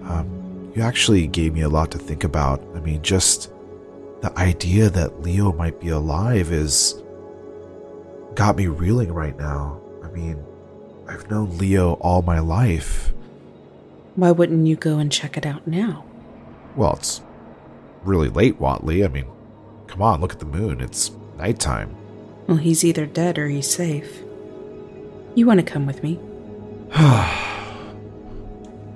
Um, 0.05 0.73
you 0.77 0.83
actually 0.83 1.27
gave 1.27 1.53
me 1.53 1.63
a 1.63 1.69
lot 1.69 1.91
to 1.91 1.99
think 1.99 2.23
about. 2.23 2.63
I 2.77 2.81
mean, 2.81 3.03
just 3.03 3.51
the 4.21 4.33
idea 4.39 4.89
that 4.91 5.21
Leo 5.23 5.53
might 5.53 5.81
be 5.81 5.89
alive 5.89 6.53
is 6.53 7.03
got 8.37 8.57
me 8.57 8.69
reeling 8.69 9.13
right 9.13 9.37
now. 9.37 9.81
I 10.05 10.11
mean, 10.11 10.45
I've 11.09 11.29
known 11.29 11.59
Leo 11.59 11.95
all 11.95 12.23
my 12.23 12.39
life. 12.39 13.13
Why 14.17 14.33
wouldn't 14.33 14.67
you 14.67 14.77
go 14.77 14.99
and 14.99 15.13
check 15.13 15.37
it 15.37 15.47
out 15.47 15.67
now? 15.67 16.05
Well, 16.75 16.95
it's 16.95 17.23
really 18.03 18.29
late, 18.29 18.59
Watley. 18.59 19.05
I 19.05 19.09
mean, 19.09 19.27
come 19.87 20.03
on, 20.03 20.21
look 20.21 20.33
at 20.33 20.41
the 20.41 20.47
moon. 20.47 20.81
It's 20.81 21.13
nighttime. 21.37 21.95
Well, 22.47 22.57
he's 22.57 22.85
either 22.85 23.07
dead 23.07 23.39
or 23.39 23.49
he's 23.49 23.71
safe. 23.71 24.23
You 25.35 25.47
want 25.47 25.61
to 25.61 25.67
come 25.67 25.87
with 25.87 26.03
me? 26.03 26.19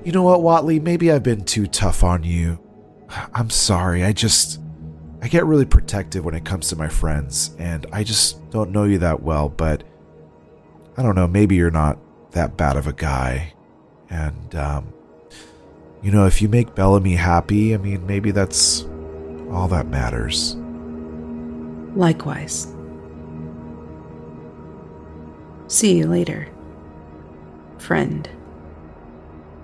You 0.03 0.13
know 0.13 0.23
what, 0.23 0.43
Watley? 0.43 0.81
Maybe 0.81 1.13
I've 1.13 1.23
been 1.23 1.45
too 1.45 1.67
tough 1.67 2.03
on 2.03 2.25
you. 2.25 2.59
I'm 3.35 3.51
sorry. 3.51 4.03
I 4.03 4.13
just. 4.13 4.59
I 5.21 5.29
get 5.29 5.45
really 5.45 5.67
protective 5.67 6.25
when 6.25 6.35
it 6.35 6.47
comes 6.47 6.71
to 6.71 6.77
my 6.77 6.89
friends, 6.89 7.55
and 7.59 7.85
I 7.93 8.03
just 8.03 8.51
don't 8.51 8.71
know 8.71 8.85
you 8.85 8.97
that 8.99 9.23
well, 9.23 9.51
but. 9.51 9.85
I 10.97 11.03
don't 11.03 11.15
know, 11.15 11.29
maybe 11.29 11.55
you're 11.55 11.71
not 11.71 11.99
that 12.31 12.57
bad 12.57 12.79
of 12.79 12.87
a 12.87 12.95
guy. 12.95 13.53
And, 14.09 14.55
um. 14.55 14.95
You 16.03 16.11
know, 16.11 16.27
if 16.27 16.41
you 16.41 16.49
make 16.49 16.75
Bellamy 16.75 17.15
happy, 17.15 17.75
I 17.75 17.77
mean, 17.77 18.07
maybe 18.07 18.31
that's 18.31 18.87
all 19.51 19.69
that 19.69 19.87
matters. 19.87 20.57
Likewise. 21.95 22.75
See 25.67 25.99
you 25.99 26.07
later, 26.07 26.49
friend. 27.79 28.29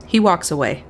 He 0.07 0.21
walks 0.21 0.51
away. 0.51 0.85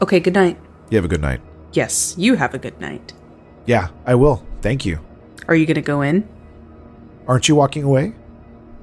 Okay, 0.00 0.18
good 0.18 0.34
night. 0.34 0.58
You 0.90 0.96
have 0.96 1.04
a 1.04 1.08
good 1.08 1.20
night. 1.20 1.40
Yes, 1.72 2.14
you 2.16 2.34
have 2.36 2.54
a 2.54 2.58
good 2.58 2.80
night. 2.80 3.12
Yeah, 3.66 3.88
I 4.04 4.14
will. 4.14 4.44
Thank 4.60 4.86
you. 4.86 4.98
Are 5.46 5.54
you 5.54 5.66
gonna 5.66 5.82
go 5.82 6.00
in? 6.02 6.28
Aren't 7.28 7.48
you 7.48 7.54
walking 7.54 7.84
away? 7.84 8.14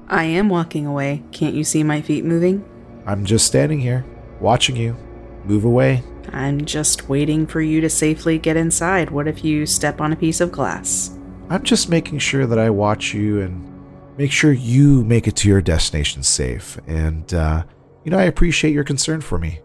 I 0.08 0.24
am 0.24 0.48
walking 0.48 0.86
away. 0.86 1.22
Can't 1.32 1.54
you 1.54 1.64
see 1.64 1.82
my 1.82 2.00
feet 2.02 2.24
moving? 2.24 2.64
I'm 3.06 3.24
just 3.24 3.46
standing 3.46 3.80
here, 3.80 4.04
watching 4.40 4.76
you. 4.76 4.96
Move 5.44 5.64
away. 5.64 6.02
I'm 6.32 6.64
just 6.64 7.08
waiting 7.08 7.46
for 7.46 7.60
you 7.60 7.80
to 7.80 7.90
safely 7.90 8.38
get 8.38 8.56
inside. 8.56 9.10
What 9.10 9.28
if 9.28 9.44
you 9.44 9.66
step 9.66 10.00
on 10.00 10.12
a 10.12 10.16
piece 10.16 10.40
of 10.40 10.50
glass? 10.50 11.16
I'm 11.50 11.62
just 11.62 11.88
making 11.88 12.18
sure 12.18 12.46
that 12.46 12.58
I 12.58 12.70
watch 12.70 13.12
you 13.12 13.40
and 13.40 13.70
make 14.16 14.32
sure 14.32 14.52
you 14.52 15.04
make 15.04 15.28
it 15.28 15.36
to 15.36 15.48
your 15.48 15.60
destination 15.60 16.22
safe. 16.22 16.78
And, 16.86 17.32
uh, 17.34 17.64
you 18.04 18.10
know, 18.10 18.18
I 18.18 18.24
appreciate 18.24 18.72
your 18.72 18.84
concern 18.84 19.20
for 19.20 19.38
me. 19.38 19.60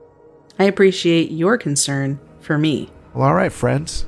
I 0.60 0.66
appreciate 0.66 1.32
your 1.32 1.58
concern 1.58 2.20
for 2.42 2.58
me. 2.58 2.90
Well, 3.14 3.28
all 3.28 3.34
right, 3.34 3.52
friends. 3.52 4.06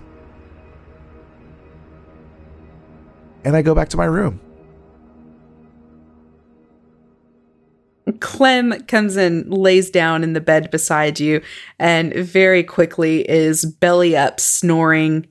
And 3.43 3.55
I 3.55 3.61
go 3.61 3.73
back 3.73 3.89
to 3.89 3.97
my 3.97 4.05
room. 4.05 4.39
Clem 8.19 8.83
comes 8.83 9.15
and 9.15 9.51
lays 9.51 9.89
down 9.89 10.23
in 10.23 10.33
the 10.33 10.41
bed 10.41 10.71
beside 10.71 11.19
you 11.19 11.41
and 11.79 12.13
very 12.13 12.63
quickly 12.63 13.29
is 13.29 13.65
belly 13.65 14.15
up 14.15 14.39
snoring, 14.39 15.27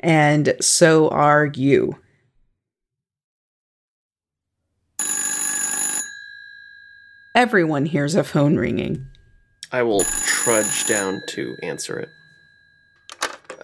and 0.00 0.54
so 0.60 1.08
are 1.08 1.46
you. 1.54 1.98
Everyone 7.34 7.86
hears 7.86 8.14
a 8.14 8.22
phone 8.22 8.56
ringing. 8.56 9.06
I 9.72 9.82
will 9.82 10.04
trudge 10.04 10.86
down 10.86 11.20
to 11.30 11.56
answer 11.64 11.98
it. 11.98 12.08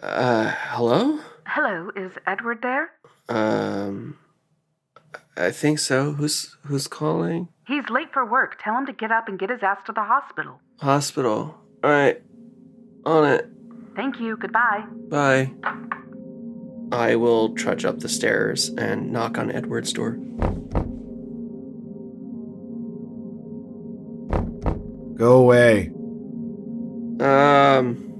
Uh, 0.02 0.52
hello? 0.56 1.20
Hello, 1.46 1.90
is 1.94 2.12
Edward 2.26 2.62
there? 2.62 2.90
Um, 3.28 4.18
I 5.36 5.52
think 5.52 5.78
so. 5.78 6.12
Who's 6.12 6.56
who's 6.64 6.88
calling? 6.88 7.48
He's 7.70 7.88
late 7.88 8.12
for 8.12 8.26
work. 8.26 8.58
Tell 8.60 8.76
him 8.76 8.86
to 8.86 8.92
get 8.92 9.12
up 9.12 9.28
and 9.28 9.38
get 9.38 9.48
his 9.48 9.60
ass 9.62 9.78
to 9.86 9.92
the 9.92 10.02
hospital. 10.02 10.60
Hospital. 10.80 11.54
All 11.84 11.90
right, 11.90 12.20
on 13.06 13.24
it. 13.28 13.48
Thank 13.94 14.18
you. 14.18 14.36
Goodbye. 14.36 14.84
Bye. 15.08 15.52
I 16.90 17.14
will 17.14 17.54
trudge 17.54 17.84
up 17.84 18.00
the 18.00 18.08
stairs 18.08 18.70
and 18.70 19.12
knock 19.12 19.38
on 19.38 19.52
Edward's 19.52 19.92
door. 19.92 20.18
Go 25.14 25.36
away. 25.36 25.92
Um, 27.20 28.10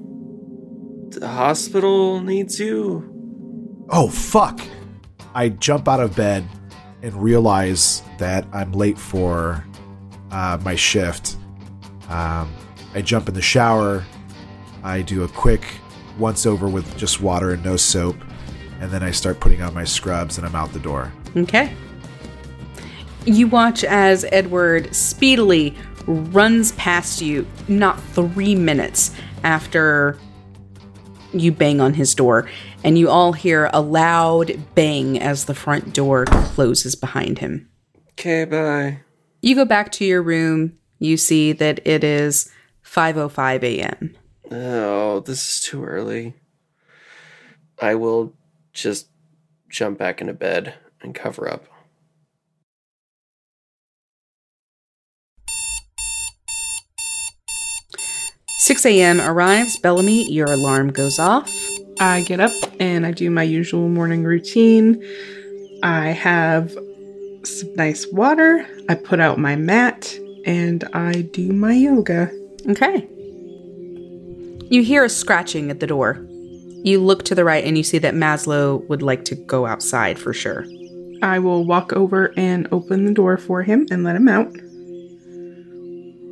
the 1.11 1.27
hospital 1.27 2.21
needs 2.21 2.61
you. 2.61 3.85
Oh, 3.89 4.09
fuck. 4.09 4.61
I 5.35 5.49
jump 5.49 5.89
out 5.89 5.99
of 5.99 6.15
bed 6.15 6.47
and 7.03 7.15
realize 7.15 8.03
that 8.19 8.45
I'm 8.53 8.73
late 8.73 8.99
for 8.99 9.65
uh, 10.31 10.59
my 10.63 10.75
shift. 10.75 11.37
Um, 12.09 12.53
I 12.95 13.03
jump 13.03 13.29
in 13.29 13.35
the 13.35 13.43
shower. 13.43 14.05
I 14.83 15.03
do 15.03 15.25
a 15.25 15.29
quick 15.29 15.65
once 16.19 16.47
over 16.47 16.69
with 16.69 16.97
just 16.97 17.21
water 17.21 17.53
and 17.53 17.65
no 17.65 17.77
soap. 17.77 18.17
And 18.81 18.91
then 18.91 19.03
I 19.03 19.11
start 19.11 19.41
putting 19.41 19.63
on 19.63 19.75
my 19.75 19.85
scrubs 19.85 20.39
and 20.39 20.47
I'm 20.47 20.55
out 20.55 20.73
the 20.73 20.81
door. 20.81 21.13
Okay. 21.37 21.75
You 23.27 23.47
watch 23.47 23.85
as 23.85 24.25
Edward 24.33 24.95
speedily 24.95 25.77
runs 26.07 26.73
past 26.73 27.21
you, 27.21 27.47
not 27.69 28.03
three 28.03 28.55
minutes 28.55 29.15
after 29.45 30.19
you 31.33 31.53
bang 31.53 31.81
on 31.81 31.95
his 31.95 32.15
door, 32.15 32.49
and 32.85 32.99
you 32.99 33.09
all 33.09 33.33
hear 33.33 33.71
a 33.73 33.81
loud 33.81 34.53
bang 34.75 35.21
as 35.21 35.45
the 35.45 35.55
front 35.55 35.95
door 35.95 36.25
closes 36.27 36.95
behind 36.95 37.39
him. 37.39 37.69
Okay, 38.13 38.45
bye. 38.45 39.01
You 39.43 39.55
go 39.55 39.65
back 39.65 39.93
to 39.93 40.05
your 40.05 40.23
room. 40.23 40.79
You 40.99 41.17
see 41.17 41.53
that 41.53 41.81
it 41.87 42.05
is 42.05 42.51
5:05 42.85 43.63
a.m. 43.63 44.17
Oh, 44.51 45.21
this 45.21 45.49
is 45.49 45.61
too 45.63 45.85
early. 45.85 46.35
I 47.81 47.95
will 47.95 48.35
just 48.73 49.09
jump 49.69 49.99
back 49.99 50.21
into 50.21 50.35
bed 50.35 50.75
and 51.01 51.15
cover 51.15 51.51
up. 51.51 51.65
Six 58.59 58.85
a.m. 58.85 59.21
arrives. 59.21 59.79
Bellamy, 59.79 60.31
your 60.31 60.47
alarm 60.47 60.93
goes 60.93 61.19
off. 61.19 61.51
I 62.01 62.23
get 62.23 62.41
up 62.41 62.53
and 62.81 63.07
I 63.07 63.13
do 63.13 63.31
my 63.31 63.43
usual 63.43 63.91
morning 63.91 64.25
routine. 64.25 65.05
I 65.83 66.09
have 66.09 66.73
some 67.45 67.75
nice 67.75 68.07
water. 68.11 68.67
I 68.89 68.95
put 68.95 69.21
out 69.21 69.39
my 69.39 69.55
mat 69.55 70.19
and 70.47 70.83
I 70.95 71.21
do 71.21 71.53
my 71.53 71.75
yoga. 71.75 72.31
Okay. 72.71 73.07
You 74.71 74.83
hear 74.83 75.05
a 75.05 75.11
scratching 75.11 75.71
at 75.71 75.81
the 75.81 75.87
door. 75.87 76.27
You 76.85 77.03
look 77.03 77.25
to 77.25 77.35
the 77.35 77.45
right 77.45 77.65
and 77.65 77.77
you 77.77 77.85
see 77.85 77.99
that 77.99 78.15
Maslow 78.15 78.89
would 78.89 79.03
like 79.03 79.27
to 79.27 79.35
go 79.35 79.67
outside 79.67 80.19
for 80.19 80.33
sure. 80.33 80.65
I 81.23 81.39
will 81.39 81.67
walk 81.67 81.93
over 81.93 82.33
and 82.35 82.67
open 82.73 83.05
the 83.05 83.13
door 83.13 83.37
for 83.37 83.63
him 83.63 83.87
and 83.91 84.05
let 84.05 84.17
him 84.17 84.27
out. 84.27 84.51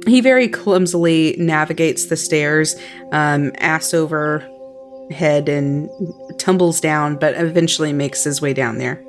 He 0.07 0.23
very 0.23 0.49
clumsily 0.49 1.37
navigates 1.39 2.07
the 2.07 2.16
stairs, 2.16 2.75
um, 3.12 3.53
ass 3.59 3.93
over 3.93 4.49
head, 5.11 5.49
and 5.49 5.91
tumbles 6.39 6.81
down, 6.81 7.17
but 7.17 7.35
eventually 7.37 7.93
makes 7.93 8.25
his 8.25 8.41
way 8.41 8.53
down 8.53 8.79
there. 8.79 9.03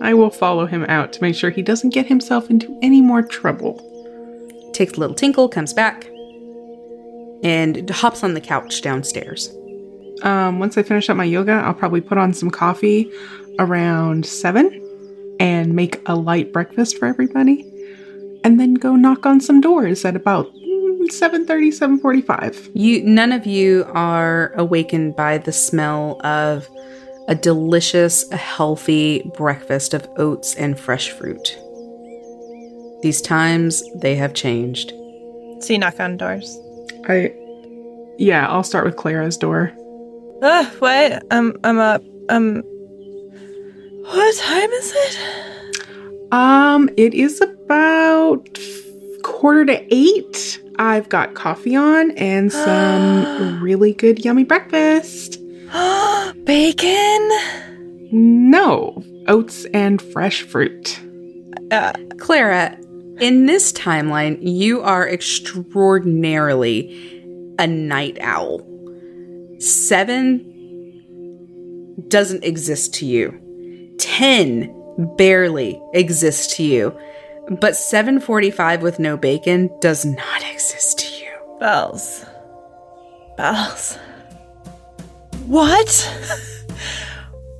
I 0.00 0.12
will 0.14 0.30
follow 0.30 0.66
him 0.66 0.84
out 0.84 1.12
to 1.14 1.22
make 1.22 1.34
sure 1.34 1.50
he 1.50 1.62
doesn't 1.62 1.94
get 1.94 2.06
himself 2.06 2.50
into 2.50 2.78
any 2.82 3.00
more 3.00 3.22
trouble. 3.22 3.80
Takes 4.72 4.94
a 4.94 5.00
little 5.00 5.14
tinkle, 5.14 5.48
comes 5.48 5.72
back, 5.72 6.06
and 7.42 7.88
hops 7.90 8.24
on 8.24 8.34
the 8.34 8.40
couch 8.40 8.82
downstairs. 8.82 9.54
Um, 10.22 10.58
once 10.58 10.76
I 10.76 10.82
finish 10.82 11.08
up 11.08 11.16
my 11.16 11.24
yoga, 11.24 11.52
I'll 11.52 11.74
probably 11.74 12.00
put 12.00 12.18
on 12.18 12.32
some 12.32 12.50
coffee 12.50 13.10
around 13.58 14.26
7 14.26 14.80
and 15.40 15.74
make 15.74 16.00
a 16.06 16.14
light 16.14 16.52
breakfast 16.52 16.98
for 16.98 17.06
everybody. 17.06 17.70
And 18.44 18.60
then 18.60 18.74
go 18.74 18.96
knock 18.96 19.26
on 19.26 19.40
some 19.40 19.60
doors 19.60 20.04
at 20.04 20.16
about 20.16 20.50
7.30, 21.10 22.00
7.45. 22.00 22.70
You 22.74 23.02
none 23.04 23.32
of 23.32 23.46
you 23.46 23.84
are 23.94 24.52
awakened 24.54 25.16
by 25.16 25.38
the 25.38 25.52
smell 25.52 26.20
of 26.24 26.68
a 27.28 27.34
delicious, 27.34 28.30
healthy 28.32 29.30
breakfast 29.36 29.94
of 29.94 30.08
oats 30.16 30.54
and 30.54 30.78
fresh 30.78 31.10
fruit. 31.10 31.58
These 33.02 33.22
times 33.22 33.82
they 33.96 34.14
have 34.16 34.34
changed. 34.34 34.90
So 35.60 35.72
you 35.72 35.78
knock 35.78 36.00
on 36.00 36.16
doors. 36.16 36.58
I, 37.08 37.34
yeah, 38.18 38.48
I'll 38.48 38.62
start 38.62 38.84
with 38.84 38.96
Clara's 38.96 39.36
door. 39.36 39.72
Uh, 40.42 40.66
what? 40.78 41.22
I'm 41.30 41.58
I'm 41.64 41.78
up. 41.78 42.02
Um 42.28 42.62
What 44.02 44.36
time 44.36 44.70
is 44.70 44.92
it? 44.94 45.18
Um, 46.32 46.90
it 46.96 47.14
is 47.14 47.40
about 47.40 48.58
quarter 49.22 49.64
to 49.66 49.94
eight. 49.94 50.60
I've 50.78 51.08
got 51.08 51.34
coffee 51.34 51.74
on 51.76 52.10
and 52.12 52.52
some 52.52 53.60
really 53.62 53.92
good, 53.92 54.24
yummy 54.24 54.44
breakfast. 54.44 55.40
Bacon? 56.44 57.30
No, 58.10 59.02
oats 59.26 59.66
and 59.74 60.00
fresh 60.00 60.42
fruit. 60.42 61.00
Uh, 61.70 61.92
Clara, 62.18 62.78
in 63.20 63.46
this 63.46 63.72
timeline, 63.72 64.38
you 64.40 64.82
are 64.82 65.08
extraordinarily 65.08 67.54
a 67.58 67.66
night 67.66 68.18
owl. 68.20 68.60
Seven 69.58 70.50
doesn't 72.08 72.44
exist 72.44 72.92
to 72.94 73.06
you. 73.06 73.40
Ten 73.98 74.74
barely 75.16 75.80
exists 75.94 76.56
to 76.56 76.64
you. 76.64 76.96
But 77.50 77.76
745 77.76 78.82
with 78.82 78.98
no 78.98 79.16
bacon 79.16 79.70
does 79.80 80.04
not 80.04 80.44
exist 80.52 80.98
to 81.00 81.24
you. 81.24 81.30
bells. 81.60 82.24
Bells. 83.36 83.98
What? 85.46 86.10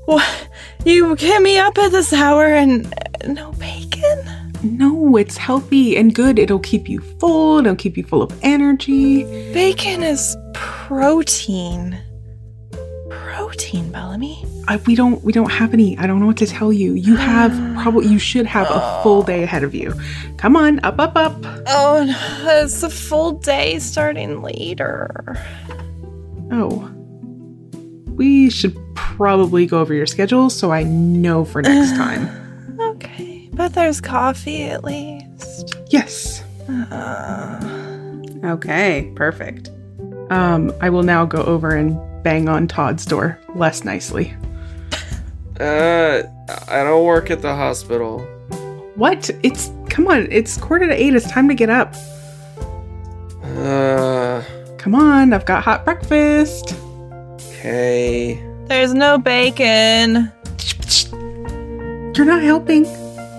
what? 0.07 0.49
You 0.85 1.17
get 1.17 1.43
me 1.43 1.59
up 1.59 1.77
at 1.79 1.93
this 1.93 2.13
hour 2.13 2.47
and 2.47 2.93
no 3.27 3.53
bacon? 3.53 4.53
No, 4.63 5.17
it's 5.17 5.37
healthy 5.37 5.97
and 5.97 6.15
good. 6.15 6.39
It'll 6.39 6.59
keep 6.59 6.89
you 6.89 7.01
full. 7.21 7.59
It'll 7.59 7.77
keep 7.77 7.99
you 7.99 8.05
full 8.05 8.23
of 8.23 8.39
energy. 8.43 9.25
Bacon 9.53 10.03
is 10.03 10.37
protein. 10.55 11.99
Protein, 13.25 13.91
Bellamy. 13.91 14.45
I, 14.69 14.77
we 14.77 14.95
don't 14.95 15.23
we 15.25 15.33
don't 15.33 15.51
have 15.51 15.73
any. 15.73 15.97
I 15.99 16.07
don't 16.07 16.21
know 16.21 16.27
what 16.27 16.37
to 16.39 16.47
tell 16.47 16.73
you. 16.73 16.93
You 16.93 17.17
have 17.17 17.53
probably 17.83 18.07
you 18.07 18.19
should 18.19 18.45
have 18.45 18.69
a 18.71 19.01
full 19.03 19.23
day 19.23 19.43
ahead 19.43 19.63
of 19.65 19.75
you. 19.75 19.95
Come 20.37 20.57
on, 20.57 20.79
up, 20.85 21.01
up, 21.01 21.17
up. 21.17 21.35
Oh, 21.67 22.05
no, 22.05 22.63
it's 22.63 22.83
a 22.83 22.91
full 22.91 23.33
day 23.33 23.79
starting 23.79 24.43
later. 24.43 25.43
Oh, 26.53 26.91
we 28.11 28.51
should 28.51 28.77
probably 28.95 29.65
go 29.67 29.81
over 29.81 29.95
your 29.95 30.07
schedule 30.07 30.51
so 30.51 30.71
I 30.71 30.83
know 30.83 31.45
for 31.45 31.63
next 31.63 31.93
time. 31.97 32.29
Okay, 32.79 33.49
but 33.55 33.73
there's 33.73 34.01
coffee 34.03 34.65
at 34.65 34.85
least. 34.85 35.75
Yes. 35.89 36.45
Okay, 38.45 39.11
perfect. 39.17 39.71
Um, 40.31 40.73
I 40.83 40.91
will 40.91 41.03
now 41.03 41.25
go 41.25 41.43
over 41.43 41.75
and 41.75 41.99
bang 42.25 42.49
on 42.49 42.67
Todd's 42.67 43.05
door 43.07 43.39
less 43.55 43.85
nicely. 43.85 44.35
Uh, 45.61 46.23
I 46.69 46.83
don't 46.83 47.05
work 47.05 47.31
at 47.31 47.41
the 47.43 47.55
hospital. 47.55 48.19
What? 48.97 49.31
It's 49.45 49.71
come 49.89 50.09
on. 50.09 50.27
It's 50.33 50.57
quarter 50.57 50.89
to 50.89 50.95
eight. 50.95 51.15
It's 51.15 51.31
time 51.31 51.47
to 51.49 51.55
get 51.55 51.71
up. 51.71 51.95
Uh, 53.45 54.43
Come 54.79 54.95
on. 54.97 55.33
I've 55.33 55.47
got 55.47 55.63
hot 55.63 55.85
breakfast. 55.85 56.75
okay. 57.51 58.43
There's 58.67 58.95
no 58.95 59.17
bacon. 59.19 60.33
You're 62.17 62.27
not 62.27 62.43
helping. 62.43 62.87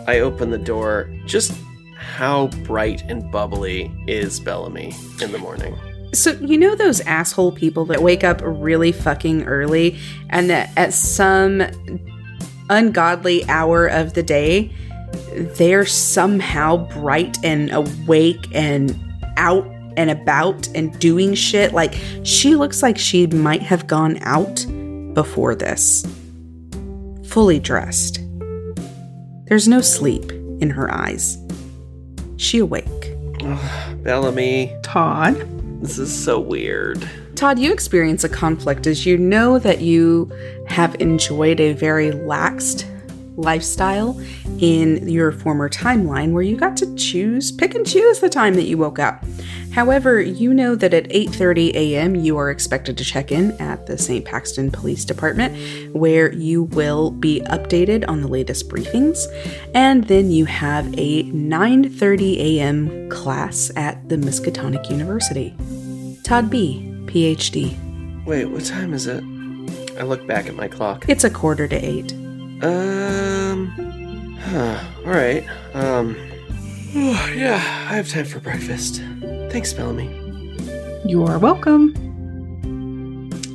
I 0.07 0.19
open 0.19 0.51
the 0.51 0.57
door. 0.57 1.09
Just 1.25 1.53
how 1.97 2.47
bright 2.63 3.01
and 3.09 3.29
bubbly 3.31 3.91
is 4.07 4.39
Bellamy 4.39 4.93
in 5.21 5.31
the 5.31 5.37
morning? 5.39 5.75
So, 6.15 6.31
you 6.31 6.57
know 6.57 6.75
those 6.75 7.01
asshole 7.01 7.51
people 7.51 7.85
that 7.85 8.01
wake 8.01 8.23
up 8.23 8.41
really 8.43 8.91
fucking 8.91 9.43
early 9.43 9.97
and 10.29 10.49
that 10.49 10.71
at 10.77 10.93
some 10.93 11.61
ungodly 12.69 13.45
hour 13.49 13.85
of 13.85 14.13
the 14.13 14.23
day, 14.23 14.73
they're 15.57 15.85
somehow 15.85 16.77
bright 16.77 17.37
and 17.43 17.71
awake 17.71 18.47
and 18.53 18.97
out 19.37 19.65
and 19.97 20.09
about 20.09 20.67
and 20.75 20.97
doing 20.99 21.33
shit? 21.33 21.73
Like, 21.73 21.95
she 22.23 22.55
looks 22.55 22.81
like 22.81 22.97
she 22.97 23.27
might 23.27 23.61
have 23.61 23.87
gone 23.87 24.17
out 24.21 24.65
before 25.13 25.55
this, 25.55 26.05
fully 27.25 27.59
dressed. 27.59 28.19
There's 29.45 29.67
no 29.67 29.81
sleep 29.81 30.31
in 30.31 30.69
her 30.69 30.91
eyes. 30.91 31.37
She 32.37 32.59
awake. 32.59 32.85
Bellamy, 34.03 34.75
Todd. 34.83 35.54
This 35.85 35.99
is 35.99 36.23
so 36.23 36.39
weird. 36.39 37.07
Todd, 37.35 37.59
you 37.59 37.71
experience 37.71 38.23
a 38.23 38.29
conflict 38.29 38.87
as 38.87 39.05
you 39.05 39.19
know 39.19 39.59
that 39.59 39.81
you 39.81 40.31
have 40.67 40.99
enjoyed 40.99 41.59
a 41.59 41.73
very 41.73 42.09
laxed 42.09 42.89
lifestyle 43.37 44.19
in 44.59 45.07
your 45.07 45.31
former 45.31 45.69
timeline 45.69 46.31
where 46.31 46.41
you 46.41 46.57
got 46.57 46.75
to 46.77 46.95
choose, 46.95 47.51
pick 47.51 47.75
and 47.75 47.85
choose 47.85 48.19
the 48.19 48.29
time 48.29 48.55
that 48.55 48.63
you 48.63 48.79
woke 48.79 48.97
up. 48.97 49.23
However, 49.75 50.21
you 50.21 50.53
know 50.53 50.73
that 50.75 50.93
at 50.93 51.09
8:30 51.09 51.73
a.m. 51.75 52.15
you 52.15 52.37
are 52.37 52.49
expected 52.49 52.97
to 52.97 53.03
check 53.03 53.29
in 53.29 53.51
at 53.59 53.87
the 53.87 53.97
St. 53.97 54.23
Paxton 54.23 54.71
Police 54.71 55.03
Department 55.03 55.93
where 55.93 56.31
you 56.31 56.63
will 56.63 57.11
be 57.11 57.41
updated 57.41 58.07
on 58.07 58.21
the 58.21 58.29
latest 58.29 58.69
briefings 58.69 59.17
and 59.73 60.05
then 60.05 60.31
you 60.31 60.45
have 60.45 60.87
a 60.97 61.23
9:30 61.23 62.37
a.m. 62.37 63.09
class 63.09 63.69
at 63.75 64.07
the 64.07 64.15
Miskatonic 64.15 64.89
University. 64.89 65.53
Todd 66.23 66.49
B, 66.49 66.89
PhD. 67.07 67.75
Wait, 68.25 68.45
what 68.45 68.63
time 68.63 68.93
is 68.93 69.07
it? 69.07 69.21
I 69.99 70.03
look 70.03 70.25
back 70.25 70.47
at 70.47 70.55
my 70.55 70.69
clock. 70.69 71.03
It's 71.09 71.25
a 71.25 71.29
quarter 71.29 71.67
to 71.67 71.75
eight. 71.75 72.13
Um. 72.63 73.67
Huh, 74.39 74.81
all 75.05 75.11
right. 75.11 75.45
Um. 75.73 76.15
yeah, 76.93 77.55
I 77.89 77.95
have 77.97 78.07
time 78.07 78.23
for 78.23 78.39
breakfast. 78.39 79.01
Thanks, 79.55 79.71
Bellamy. 79.71 80.09
You 81.05 81.23
are 81.23 81.39
welcome. 81.39 81.93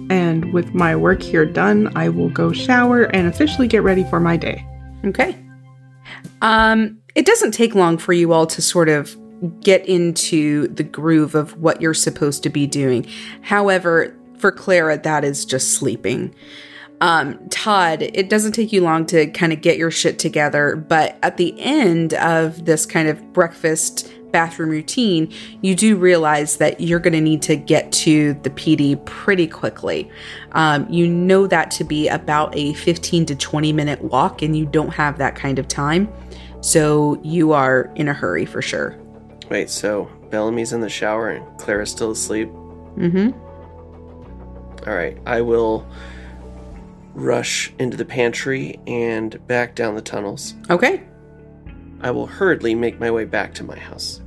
And 0.09 0.51
with 0.51 0.72
my 0.72 0.96
work 0.96 1.20
here 1.20 1.44
done, 1.44 1.94
I 1.94 2.09
will 2.09 2.30
go 2.30 2.53
shower 2.53 3.03
and 3.03 3.26
officially 3.26 3.68
get 3.68 3.82
ready 3.82 4.05
for 4.05 4.18
my 4.18 4.38
day. 4.38 4.66
Okay. 5.05 5.38
Um, 6.40 7.03
it 7.14 7.26
doesn't 7.26 7.53
take 7.53 7.74
long 7.74 7.98
for 7.98 8.14
you 8.14 8.32
all 8.32 8.46
to 8.46 8.62
sort 8.62 8.88
of 8.88 9.14
get 9.61 9.86
into 9.86 10.68
the 10.68 10.84
groove 10.84 11.34
of 11.34 11.59
what 11.59 11.82
you're 11.82 11.92
supposed 11.92 12.42
to 12.44 12.48
be 12.48 12.66
doing. 12.66 13.07
However, 13.42 14.16
for 14.38 14.51
Clara, 14.51 14.96
that 15.03 15.22
is 15.22 15.44
just 15.44 15.74
sleeping. 15.74 16.34
Um, 17.03 17.46
Todd, 17.51 18.01
it 18.01 18.30
doesn't 18.30 18.53
take 18.53 18.72
you 18.72 18.80
long 18.80 19.05
to 19.07 19.26
kind 19.26 19.53
of 19.53 19.61
get 19.61 19.76
your 19.76 19.90
shit 19.90 20.18
together, 20.18 20.76
but 20.76 21.18
at 21.22 21.36
the 21.36 21.55
end 21.61 22.14
of 22.14 22.64
this 22.64 22.86
kind 22.86 23.07
of 23.07 23.34
breakfast 23.34 24.11
bathroom 24.33 24.70
routine, 24.70 25.33
you 25.61 25.74
do 25.74 25.97
realize 25.97 26.57
that 26.59 26.81
you're 26.81 27.01
going 27.01 27.12
to 27.12 27.20
need 27.20 27.43
to 27.43 27.57
get 27.57 27.91
to 27.93 28.35
the 28.43 28.51
PD 28.51 29.05
pretty 29.05 29.47
quickly. 29.47 30.11
Um, 30.53 30.89
you 30.91 31.07
know 31.07 31.47
that 31.47 31.70
to 31.72 31.85
be 31.85 32.09
about 32.09 32.55
a 32.57 32.74
15 32.74 33.26
to 33.26 33.35
20 33.35 33.72
minute 33.72 34.03
walk, 34.03 34.43
and 34.43 34.57
you 34.57 34.66
don't 34.66 34.91
have 34.91 35.18
that 35.18 35.35
kind 35.35 35.59
of 35.59 35.68
time. 35.68 36.12
So 36.61 37.20
you 37.22 37.53
are 37.53 37.91
in 37.95 38.09
a 38.09 38.12
hurry 38.12 38.45
for 38.45 38.61
sure. 38.61 38.99
Wait, 39.49 39.70
so 39.70 40.11
Bellamy's 40.31 40.72
in 40.72 40.81
the 40.81 40.89
shower 40.89 41.31
and 41.31 41.59
Clara's 41.59 41.91
still 41.91 42.11
asleep? 42.11 42.49
Mm 42.97 43.11
hmm. 43.11 44.89
All 44.89 44.95
right, 44.95 45.18
I 45.26 45.43
will 45.43 45.87
rush 47.14 47.72
into 47.78 47.97
the 47.97 48.05
pantry 48.05 48.78
and 48.87 49.45
back 49.47 49.74
down 49.74 49.95
the 49.95 50.03
tunnels. 50.03 50.55
Okay. 50.70 51.03
I 52.01 52.11
will 52.11 52.26
hurriedly 52.26 52.74
make 52.74 52.99
my 52.99 53.11
way 53.11 53.24
back 53.24 53.53
to 53.55 53.64
my 53.64 53.78
house. 53.78 54.20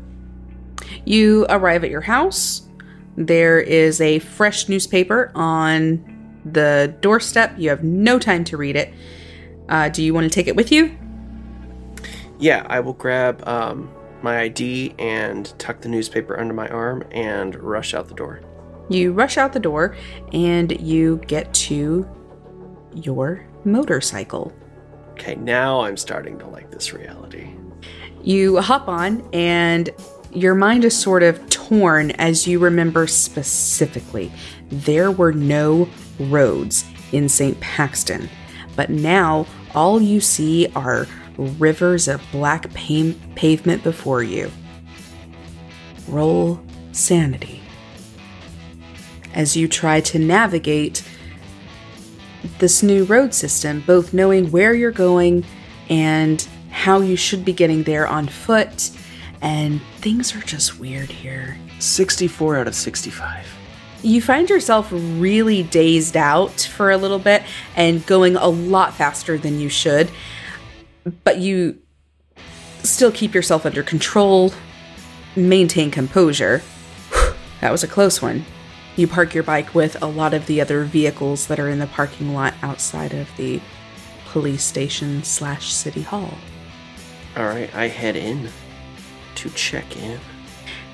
You 1.05 1.45
arrive 1.49 1.83
at 1.83 1.89
your 1.89 2.01
house. 2.01 2.67
There 3.15 3.59
is 3.59 4.01
a 4.01 4.19
fresh 4.19 4.69
newspaper 4.69 5.31
on 5.35 6.41
the 6.45 6.95
doorstep. 7.01 7.53
You 7.57 7.69
have 7.69 7.83
no 7.83 8.19
time 8.19 8.43
to 8.45 8.57
read 8.57 8.75
it. 8.75 8.93
Uh, 9.69 9.89
do 9.89 10.03
you 10.03 10.13
want 10.13 10.25
to 10.25 10.29
take 10.29 10.47
it 10.47 10.55
with 10.55 10.71
you? 10.71 10.97
Yeah, 12.39 12.65
I 12.69 12.79
will 12.79 12.93
grab 12.93 13.47
um, 13.47 13.89
my 14.21 14.41
ID 14.41 14.95
and 14.99 15.53
tuck 15.59 15.81
the 15.81 15.89
newspaper 15.89 16.39
under 16.39 16.53
my 16.53 16.67
arm 16.69 17.03
and 17.11 17.55
rush 17.55 17.93
out 17.93 18.07
the 18.07 18.15
door. 18.15 18.41
You 18.89 19.13
rush 19.13 19.37
out 19.37 19.53
the 19.53 19.59
door 19.59 19.95
and 20.33 20.79
you 20.81 21.21
get 21.27 21.53
to 21.53 22.09
your 22.93 23.45
motorcycle. 23.63 24.51
Okay, 25.11 25.35
now 25.35 25.81
I'm 25.81 25.95
starting 25.95 26.37
to 26.39 26.47
like 26.47 26.71
this 26.71 26.93
reality. 26.93 27.51
You 28.21 28.57
hop 28.61 28.87
on 28.87 29.27
and 29.31 29.89
your 30.35 30.55
mind 30.55 30.83
is 30.85 30.97
sort 30.97 31.23
of 31.23 31.49
torn 31.49 32.11
as 32.11 32.47
you 32.47 32.59
remember 32.59 33.07
specifically 33.07 34.31
there 34.69 35.11
were 35.11 35.31
no 35.31 35.87
roads 36.19 36.85
in 37.11 37.29
St. 37.29 37.59
Paxton, 37.59 38.29
but 38.75 38.89
now 38.89 39.45
all 39.75 40.01
you 40.01 40.19
see 40.19 40.67
are 40.75 41.07
rivers 41.37 42.07
of 42.07 42.21
black 42.31 42.73
pa- 42.73 43.13
pavement 43.35 43.83
before 43.83 44.23
you. 44.23 44.51
Roll 46.07 46.59
sanity. 46.91 47.61
As 49.33 49.55
you 49.55 49.67
try 49.67 49.99
to 50.01 50.19
navigate 50.19 51.07
this 52.59 52.83
new 52.83 53.03
road 53.05 53.33
system, 53.33 53.83
both 53.85 54.13
knowing 54.13 54.51
where 54.51 54.73
you're 54.73 54.91
going 54.91 55.45
and 55.89 56.47
how 56.69 56.99
you 56.99 57.15
should 57.15 57.45
be 57.45 57.53
getting 57.53 57.83
there 57.83 58.07
on 58.07 58.27
foot, 58.27 58.91
and 59.43 59.81
things 59.97 60.33
are 60.33 60.41
just 60.41 60.79
weird 60.79 61.11
here. 61.11 61.57
64 61.79 62.57
out 62.57 62.67
of 62.67 62.73
65. 62.73 63.45
You 64.01 64.21
find 64.21 64.49
yourself 64.49 64.87
really 64.91 65.63
dazed 65.63 66.17
out 66.17 66.61
for 66.61 66.91
a 66.91 66.97
little 66.97 67.19
bit 67.19 67.43
and 67.75 68.05
going 68.05 68.37
a 68.37 68.47
lot 68.47 68.93
faster 68.93 69.37
than 69.37 69.59
you 69.59 69.69
should, 69.69 70.09
but 71.23 71.37
you 71.37 71.77
still 72.83 73.11
keep 73.11 73.33
yourself 73.33 73.65
under 73.65 73.83
control, 73.83 74.51
maintain 75.35 75.91
composure. 75.91 76.63
That 77.61 77.71
was 77.71 77.81
a 77.81 77.87
close 77.87 78.21
one. 78.21 78.43
You 78.97 79.07
park 79.07 79.33
your 79.33 79.43
bike 79.43 79.73
with 79.73 80.01
a 80.03 80.05
lot 80.05 80.33
of 80.33 80.47
the 80.47 80.59
other 80.59 80.83
vehicles 80.83 81.47
that 81.47 81.61
are 81.61 81.69
in 81.69 81.79
the 81.79 81.87
parking 81.87 82.33
lot 82.33 82.53
outside 82.61 83.13
of 83.13 83.29
the 83.37 83.61
police 84.25 84.65
station 84.65 85.23
slash 85.23 85.71
city 85.71 86.01
hall. 86.01 86.33
All 87.37 87.45
right, 87.45 87.73
I 87.73 87.87
head 87.87 88.17
in 88.17 88.49
to 89.35 89.49
check 89.51 89.97
in. 89.97 90.19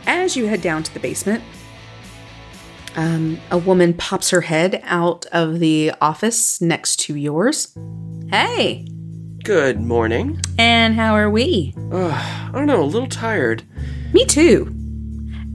As 0.07 0.35
you 0.37 0.47
head 0.47 0.61
down 0.61 0.83
to 0.83 0.93
the 0.93 0.99
basement, 0.99 1.43
um, 2.95 3.39
a 3.51 3.57
woman 3.57 3.93
pops 3.93 4.29
her 4.31 4.41
head 4.41 4.81
out 4.85 5.25
of 5.31 5.59
the 5.59 5.91
office 6.01 6.59
next 6.61 6.97
to 7.01 7.15
yours. 7.15 7.77
Hey, 8.29 8.87
Good 9.43 9.79
morning. 9.81 10.39
and 10.57 10.95
how 10.95 11.15
are 11.15 11.29
we? 11.29 11.73
Ugh, 11.91 12.11
I 12.11 12.51
don't 12.53 12.65
know, 12.67 12.83
a 12.83 12.85
little 12.85 13.07
tired. 13.07 13.63
Me 14.13 14.25
too. 14.25 14.73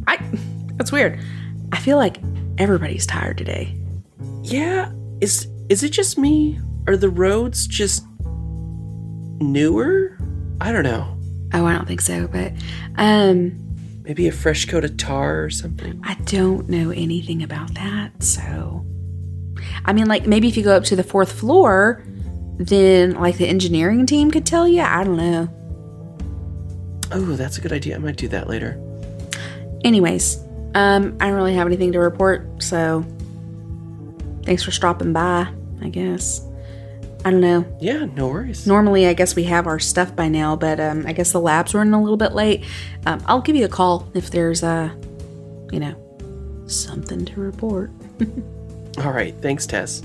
I. 0.07 0.19
That's 0.77 0.91
weird. 0.93 1.21
I 1.73 1.79
feel 1.79 1.97
like 1.97 2.19
everybody's 2.59 3.07
tired 3.07 3.39
today. 3.39 3.77
Yeah, 4.43 4.93
is 5.21 5.49
is 5.69 5.83
it 5.83 5.91
just 5.91 6.19
me? 6.19 6.59
Are 6.87 6.97
the 6.97 7.09
roads 7.09 7.67
just 7.67 8.05
newer? 9.41 10.19
I 10.61 10.73
don't 10.73 10.85
know. 10.85 11.14
Oh, 11.55 11.65
I 11.65 11.73
don't 11.73 11.87
think 11.87 12.01
so, 12.01 12.27
but 12.27 12.53
um, 12.97 13.65
Maybe 14.05 14.29
a 14.29 14.33
fresh 14.33 14.67
coat 14.67 14.85
of 14.85 14.99
tar 14.99 15.43
or 15.45 15.49
something. 15.49 15.99
I 16.05 16.15
don't 16.27 16.69
know 16.69 16.91
anything 16.91 17.43
about 17.43 17.73
that. 17.73 18.23
So, 18.23 18.85
I 19.87 19.95
mean, 19.95 20.09
like 20.09 20.27
maybe 20.27 20.47
if 20.47 20.59
you 20.59 20.63
go 20.63 20.77
up 20.77 20.85
to 20.85 20.97
the 20.97 21.03
fourth 21.03 21.33
floor, 21.33 22.05
then 22.59 23.13
like 23.13 23.39
the 23.39 23.49
engineering 23.49 24.05
team 24.05 24.31
could 24.31 24.45
tell 24.45 24.69
you. 24.69 24.83
I 24.83 25.05
don't 25.05 25.17
know. 25.17 25.49
Oh, 27.13 27.35
that's 27.35 27.57
a 27.57 27.63
good 27.63 27.73
idea. 27.73 27.95
I 27.95 27.99
might 27.99 28.17
do 28.17 28.29
that 28.29 28.47
later. 28.47 28.79
Anyways, 29.85 30.37
um, 30.75 31.17
I 31.19 31.29
don't 31.29 31.37
really 31.37 31.55
have 31.55 31.67
anything 31.67 31.93
to 31.93 31.99
report, 31.99 32.63
so 32.63 33.07
thanks 34.45 34.63
for 34.63 34.71
stopping 34.71 35.15
by, 35.15 35.49
I 35.81 35.89
guess. 35.89 36.47
I 37.25 37.31
don't 37.31 37.41
know. 37.41 37.65
Yeah, 37.81 38.05
no 38.05 38.29
worries. 38.29 38.67
Normally, 38.67 39.07
I 39.07 39.15
guess 39.15 39.35
we 39.35 39.45
have 39.45 39.67
our 39.67 39.79
stuff 39.79 40.15
by 40.15 40.29
now, 40.29 40.57
but 40.57 40.79
um, 40.79 41.07
I 41.07 41.15
guess 41.15 41.33
the 41.33 41.41
lab's 41.41 41.73
were 41.73 41.79
running 41.79 41.95
a 41.95 42.03
little 42.03 42.19
bit 42.19 42.33
late. 42.33 42.65
Um, 43.07 43.23
I'll 43.27 43.41
give 43.41 43.57
you 43.57 43.65
a 43.65 43.69
call 43.69 44.11
if 44.13 44.31
there's, 44.31 44.63
uh, 44.63 44.91
you 45.73 45.81
know, 45.81 46.65
something 46.67 47.25
to 47.25 47.41
report. 47.41 47.91
All 48.99 49.11
right, 49.11 49.35
thanks, 49.41 49.65
Tess. 49.65 50.03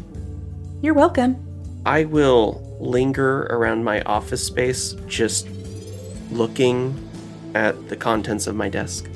You're 0.82 0.94
welcome. 0.94 1.46
I 1.86 2.06
will 2.06 2.78
linger 2.80 3.44
around 3.48 3.84
my 3.84 4.02
office 4.04 4.46
space, 4.46 4.94
just 5.08 5.48
looking 6.32 6.98
at 7.54 7.90
the 7.90 7.98
contents 7.98 8.48
of 8.48 8.56
my 8.56 8.70
desk. 8.70 9.10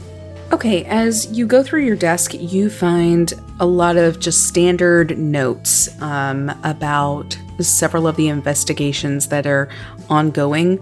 Okay, 0.54 0.86
as 0.86 1.32
you 1.32 1.47
go 1.47 1.64
through 1.64 1.84
your 1.84 1.95
desk, 1.95 2.36
you 2.36 2.70
find 2.70 3.34
a 3.60 3.66
lot 3.66 3.97
of 3.97 4.20
just 4.20 4.47
standard 4.47 5.18
notes 5.18 5.89
um, 5.99 6.51
about 6.64 7.36
several 7.60 8.06
of 8.06 8.18
the 8.18 8.28
investigations 8.28 9.30
that 9.30 9.47
are 9.47 9.68
ongoing. 10.12 10.78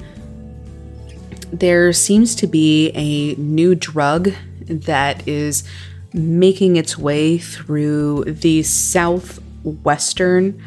There 1.53 1.93
seems 1.93 2.36
to 2.36 2.47
be 2.47 2.89
a 2.95 3.36
new 3.36 3.74
drug 3.74 4.34
that 4.67 5.26
is 5.26 5.63
making 6.11 6.76
its 6.76 6.97
way 6.97 7.38
through 7.38 8.26
the 8.26 8.63
southwestern 8.63 10.61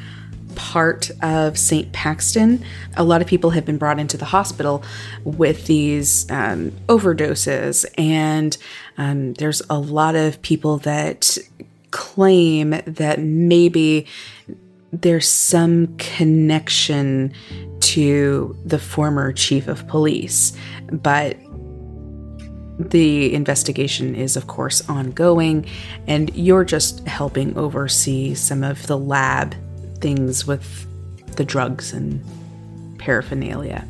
part 0.54 1.10
of 1.22 1.58
St. 1.58 1.92
Paxton. 1.92 2.64
A 2.96 3.04
lot 3.04 3.20
of 3.20 3.26
people 3.26 3.50
have 3.50 3.64
been 3.64 3.78
brought 3.78 3.98
into 3.98 4.16
the 4.16 4.24
hospital 4.24 4.82
with 5.24 5.66
these 5.66 6.30
um, 6.30 6.72
overdoses, 6.88 7.84
and 7.98 8.56
um, 8.98 9.34
there's 9.34 9.62
a 9.68 9.78
lot 9.78 10.14
of 10.14 10.40
people 10.42 10.78
that 10.78 11.38
claim 11.90 12.70
that 12.86 13.20
maybe 13.20 14.06
there's 14.92 15.28
some 15.28 15.96
connection 15.96 17.32
to 17.80 18.56
the 18.64 18.78
former 18.78 19.32
chief 19.32 19.68
of 19.68 19.86
police, 19.88 20.56
but 20.90 21.36
the 22.78 23.32
investigation 23.34 24.14
is, 24.14 24.36
of 24.36 24.46
course, 24.46 24.88
ongoing, 24.88 25.66
and 26.06 26.34
you're 26.34 26.64
just 26.64 27.06
helping 27.06 27.56
oversee 27.56 28.34
some 28.34 28.64
of 28.64 28.86
the 28.86 28.98
lab 28.98 29.54
things 30.04 30.46
with 30.46 30.86
the 31.36 31.44
drugs 31.46 31.94
and 31.94 32.22
paraphernalia. 32.98 33.88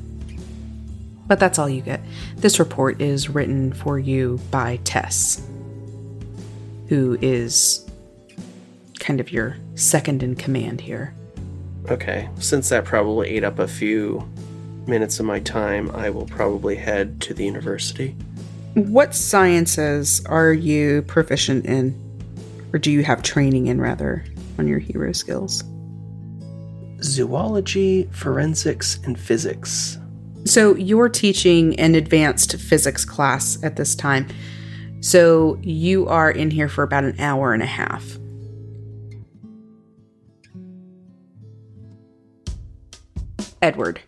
But 1.26 1.40
that's 1.40 1.58
all 1.58 1.68
you 1.68 1.82
get. 1.82 2.00
This 2.36 2.60
report 2.60 3.02
is 3.02 3.28
written 3.28 3.72
for 3.72 3.98
you 3.98 4.38
by 4.52 4.76
Tess, 4.84 5.44
who 6.88 7.18
is 7.20 7.84
kind 9.00 9.18
of 9.18 9.32
your 9.32 9.56
second 9.74 10.22
in 10.22 10.36
command 10.36 10.80
here. 10.80 11.12
Okay, 11.90 12.28
since 12.38 12.68
that 12.68 12.84
probably 12.84 13.30
ate 13.30 13.42
up 13.42 13.58
a 13.58 13.66
few 13.66 14.24
minutes 14.86 15.18
of 15.18 15.26
my 15.26 15.40
time, 15.40 15.90
I 15.96 16.10
will 16.10 16.26
probably 16.26 16.76
head 16.76 17.20
to 17.22 17.34
the 17.34 17.44
university. 17.44 18.14
What 18.74 19.16
sciences 19.16 20.24
are 20.26 20.52
you 20.52 21.02
proficient 21.02 21.66
in? 21.66 22.00
Or 22.72 22.78
do 22.78 22.92
you 22.92 23.02
have 23.02 23.24
training 23.24 23.66
in, 23.66 23.80
rather, 23.80 24.24
on 24.60 24.68
your 24.68 24.78
hero 24.78 25.10
skills? 25.10 25.64
Zoology, 27.04 28.08
forensics, 28.10 28.98
and 29.04 29.18
physics. 29.18 29.98
So 30.44 30.74
you're 30.74 31.08
teaching 31.08 31.78
an 31.78 31.94
advanced 31.94 32.56
physics 32.56 33.04
class 33.04 33.62
at 33.62 33.76
this 33.76 33.94
time. 33.94 34.28
So 35.00 35.58
you 35.62 36.08
are 36.08 36.30
in 36.30 36.50
here 36.50 36.68
for 36.68 36.82
about 36.82 37.04
an 37.04 37.18
hour 37.20 37.52
and 37.52 37.62
a 37.62 37.66
half. 37.66 38.18
Edward. 43.62 44.00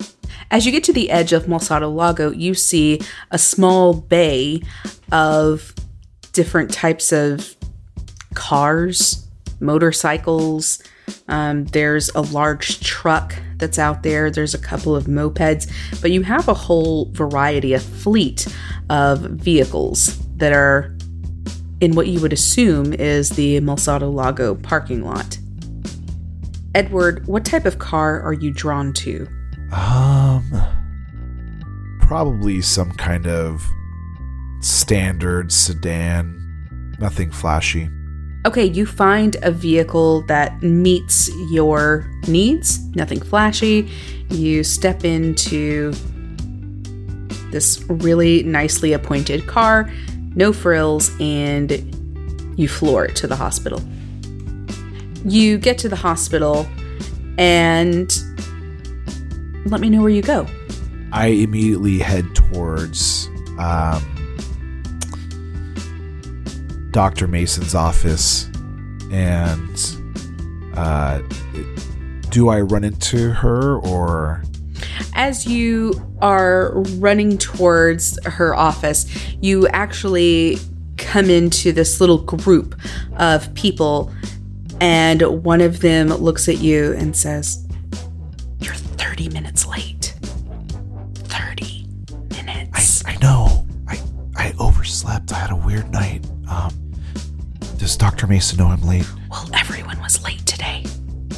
As 0.50 0.64
you 0.64 0.72
get 0.72 0.84
to 0.84 0.92
the 0.92 1.10
edge 1.10 1.32
of 1.32 1.46
Malsado 1.46 1.92
Lago, 1.92 2.30
you 2.30 2.54
see 2.54 3.00
a 3.30 3.38
small 3.38 3.94
bay 3.94 4.62
of 5.10 5.74
different 6.32 6.72
types 6.72 7.12
of 7.12 7.56
cars, 8.34 9.26
motorcycles. 9.58 10.82
Um, 11.28 11.64
there's 11.66 12.08
a 12.14 12.20
large 12.20 12.80
truck 12.80 13.34
that's 13.56 13.78
out 13.78 14.02
there. 14.02 14.30
There's 14.30 14.54
a 14.54 14.58
couple 14.58 14.94
of 14.94 15.04
mopeds, 15.04 15.70
but 16.00 16.10
you 16.10 16.22
have 16.22 16.48
a 16.48 16.54
whole 16.54 17.10
variety, 17.12 17.72
a 17.72 17.80
fleet 17.80 18.46
of 18.90 19.20
vehicles 19.20 20.18
that 20.36 20.52
are 20.52 20.96
in 21.80 21.94
what 21.94 22.06
you 22.06 22.20
would 22.20 22.32
assume 22.32 22.92
is 22.94 23.30
the 23.30 23.60
Malsado 23.60 24.12
Lago 24.12 24.54
parking 24.54 25.04
lot. 25.04 25.38
Edward, 26.74 27.26
what 27.26 27.44
type 27.44 27.64
of 27.64 27.78
car 27.78 28.20
are 28.20 28.32
you 28.32 28.50
drawn 28.52 28.92
to? 28.94 29.26
Um, 29.72 30.44
probably 32.00 32.62
some 32.62 32.92
kind 32.92 33.26
of 33.26 33.66
standard 34.60 35.52
sedan, 35.52 36.96
nothing 36.98 37.30
flashy. 37.30 37.88
Okay, 38.46 38.64
you 38.64 38.86
find 38.86 39.36
a 39.42 39.50
vehicle 39.50 40.22
that 40.28 40.62
meets 40.62 41.28
your 41.50 42.08
needs, 42.28 42.78
nothing 42.94 43.20
flashy. 43.20 43.90
You 44.30 44.62
step 44.62 45.04
into 45.04 45.92
this 47.50 47.84
really 47.88 48.44
nicely 48.44 48.92
appointed 48.92 49.48
car, 49.48 49.92
no 50.36 50.52
frills, 50.52 51.10
and 51.20 51.72
you 52.56 52.68
floor 52.68 53.04
it 53.06 53.16
to 53.16 53.26
the 53.26 53.34
hospital. 53.34 53.82
You 55.24 55.58
get 55.58 55.76
to 55.78 55.88
the 55.88 55.96
hospital 55.96 56.68
and 57.38 58.16
let 59.64 59.80
me 59.80 59.90
know 59.90 60.02
where 60.02 60.10
you 60.10 60.22
go. 60.22 60.46
I 61.10 61.28
immediately 61.28 61.98
head 61.98 62.32
towards 62.36 63.28
um, 63.58 64.04
Dr. 66.96 67.26
Mason's 67.26 67.74
office 67.74 68.48
and 69.12 70.00
uh, 70.72 71.20
do 72.30 72.48
I 72.48 72.62
run 72.62 72.84
into 72.84 73.32
her 73.32 73.76
or 73.80 74.42
As 75.12 75.44
you 75.44 75.92
are 76.22 76.72
running 76.96 77.36
towards 77.36 78.18
her 78.24 78.54
office, 78.54 79.04
you 79.42 79.68
actually 79.68 80.56
come 80.96 81.28
into 81.28 81.70
this 81.70 82.00
little 82.00 82.16
group 82.16 82.74
of 83.18 83.52
people, 83.52 84.10
and 84.80 85.20
one 85.44 85.60
of 85.60 85.80
them 85.80 86.08
looks 86.08 86.48
at 86.48 86.60
you 86.60 86.94
and 86.94 87.14
says, 87.14 87.68
You're 88.58 88.72
30 88.72 89.28
minutes 89.28 89.66
late. 89.66 90.14
30 91.14 91.88
I, 92.32 92.42
minutes. 92.42 93.04
I 93.04 93.16
know. 93.18 93.66
I 93.86 94.00
I 94.34 94.54
overslept. 94.58 95.30
I 95.34 95.40
had 95.40 95.50
a 95.50 95.56
weird 95.56 95.90
night. 95.90 96.24
Um 96.48 96.85
does 97.86 97.96
Dr. 97.96 98.26
Mason 98.26 98.58
know 98.58 98.66
I'm 98.66 98.82
late? 98.82 99.08
well, 99.30 99.48
everyone 99.54 100.00
was 100.02 100.20
late 100.24 100.44
today. 100.44 100.84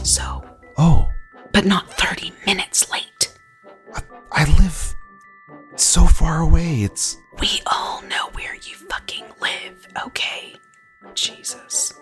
So, 0.03 0.43
Oh, 0.79 1.07
but 1.53 1.67
not 1.67 1.93
30 1.93 2.33
minutes 2.47 2.91
late. 2.91 3.39
I, 3.95 4.01
I 4.33 4.45
live 4.59 4.95
so 5.77 6.07
far 6.07 6.41
away. 6.41 6.85
It's 6.85 7.19
We 7.39 7.61
all 7.67 8.01
know 8.05 8.31
where 8.33 8.55
you 8.55 8.77
fucking 8.89 9.27
live, 9.43 9.89
okay? 10.07 10.55
Jesus. 11.13 11.93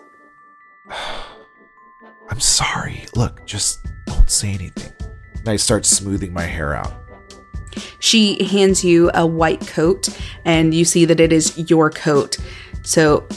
I'm 2.29 2.39
sorry. 2.39 3.03
Look, 3.17 3.45
just 3.45 3.85
don't 4.05 4.31
say 4.31 4.53
anything. 4.53 4.93
And 5.39 5.49
I 5.49 5.57
start 5.57 5.85
smoothing 5.85 6.31
my 6.31 6.43
hair 6.43 6.73
out. 6.73 6.93
She 7.99 8.41
hands 8.45 8.81
you 8.81 9.11
a 9.13 9.27
white 9.27 9.67
coat, 9.67 10.07
and 10.45 10.73
you 10.73 10.85
see 10.85 11.03
that 11.03 11.19
it 11.19 11.33
is 11.33 11.69
your 11.69 11.89
coat. 11.89 12.37
So, 12.83 13.27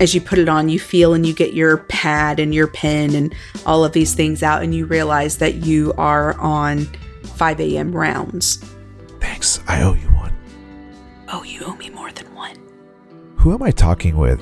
as 0.00 0.14
you 0.14 0.20
put 0.20 0.38
it 0.38 0.48
on, 0.48 0.68
you 0.68 0.78
feel 0.78 1.14
and 1.14 1.26
you 1.26 1.32
get 1.32 1.54
your 1.54 1.78
pad 1.78 2.38
and 2.38 2.54
your 2.54 2.66
pen 2.66 3.14
and 3.14 3.34
all 3.64 3.84
of 3.84 3.92
these 3.92 4.14
things 4.14 4.42
out, 4.42 4.62
and 4.62 4.74
you 4.74 4.86
realize 4.86 5.38
that 5.38 5.56
you 5.56 5.92
are 5.96 6.38
on 6.38 6.86
5 7.22 7.60
a.m. 7.60 7.92
rounds. 7.94 8.56
Thanks. 9.20 9.60
I 9.66 9.82
owe 9.82 9.94
you 9.94 10.08
one. 10.08 10.36
Oh, 11.28 11.42
you 11.42 11.64
owe 11.64 11.76
me 11.76 11.90
more 11.90 12.12
than 12.12 12.32
one. 12.34 12.56
Who 13.36 13.52
am 13.52 13.62
I 13.62 13.70
talking 13.70 14.16
with? 14.16 14.40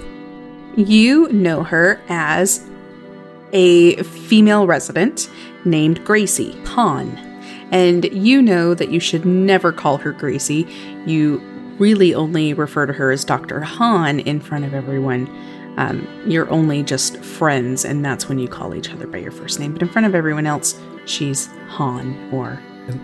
You 0.76 1.32
know 1.32 1.62
her 1.62 2.00
as 2.08 2.68
a 3.52 4.02
female 4.02 4.66
resident 4.66 5.30
named 5.64 6.04
Gracie 6.04 6.52
Hahn. 6.64 7.16
And 7.70 8.04
you 8.12 8.42
know 8.42 8.74
that 8.74 8.90
you 8.90 9.00
should 9.00 9.24
never 9.24 9.72
call 9.72 9.96
her 9.98 10.12
Gracie. 10.12 10.68
You 11.06 11.40
really 11.78 12.14
only 12.14 12.54
refer 12.54 12.86
to 12.86 12.92
her 12.92 13.10
as 13.10 13.24
Dr. 13.24 13.60
Han 13.60 14.20
in 14.20 14.40
front 14.40 14.64
of 14.64 14.74
everyone. 14.74 15.28
Um, 15.76 16.06
you're 16.26 16.48
only 16.50 16.82
just 16.82 17.16
friends, 17.18 17.84
and 17.84 18.04
that's 18.04 18.28
when 18.28 18.38
you 18.38 18.46
call 18.46 18.74
each 18.74 18.90
other 18.90 19.06
by 19.06 19.18
your 19.18 19.32
first 19.32 19.58
name. 19.58 19.72
But 19.72 19.82
in 19.82 19.88
front 19.88 20.06
of 20.06 20.14
everyone 20.14 20.46
else, 20.46 20.80
she's 21.04 21.48
Han 21.68 22.30
or 22.32 22.60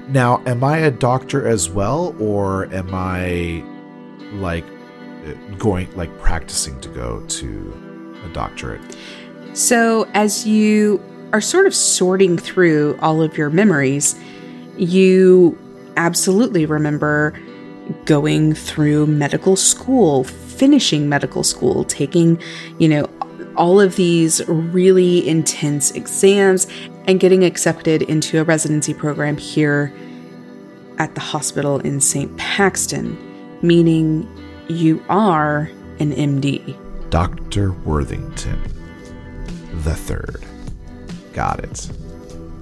Now, 0.09 0.43
am 0.47 0.63
I 0.63 0.79
a 0.79 0.91
doctor 0.91 1.49
as 1.49 1.69
well, 1.69 2.15
or 2.21 2.73
am 2.73 2.91
I 2.93 3.65
like 4.35 4.65
going, 5.59 5.95
like 5.97 6.17
practicing 6.21 6.81
to 6.81 6.89
go 6.89 7.21
to 7.27 8.21
a 8.25 8.29
doctorate? 8.33 8.81
So, 9.53 10.09
as 10.15 10.47
you 10.47 11.03
are 11.33 11.41
sort 11.41 11.67
of 11.67 11.75
sorting 11.75 12.39
through 12.39 12.99
all 13.03 13.21
of 13.21 13.37
your 13.37 13.51
memories, 13.51 14.19
you 14.77 15.59
absolutely 15.97 16.67
remember 16.67 17.35
going 18.05 18.55
through 18.55 19.07
medical 19.07 19.57
school, 19.57 20.25
finishing 20.25 21.09
medical 21.09 21.43
school, 21.43 21.85
taking, 21.85 22.41
you 22.79 22.89
know, 22.89 23.09
all 23.57 23.81
of 23.81 23.97
these 23.97 24.41
really 24.49 25.27
intense 25.29 25.91
exams 25.93 26.67
and 27.07 27.21
getting 27.21 27.45
accepted 27.45 28.03
into 28.03 28.41
a 28.41 28.45
residency 28.45 28.95
program 28.95 29.37
here 29.37 29.93
at 30.99 31.15
the 31.15 31.21
hospital 31.21 31.79
in 31.81 32.01
St. 32.01 32.35
Paxton, 32.37 33.19
meaning 33.63 34.29
you 34.69 35.03
are 35.09 35.71
an 35.99 36.13
MD. 36.13 36.77
Dr. 37.11 37.73
Worthington 37.73 38.61
the 39.85 39.95
third. 39.95 40.45
Got 41.33 41.61
it. 41.61 41.91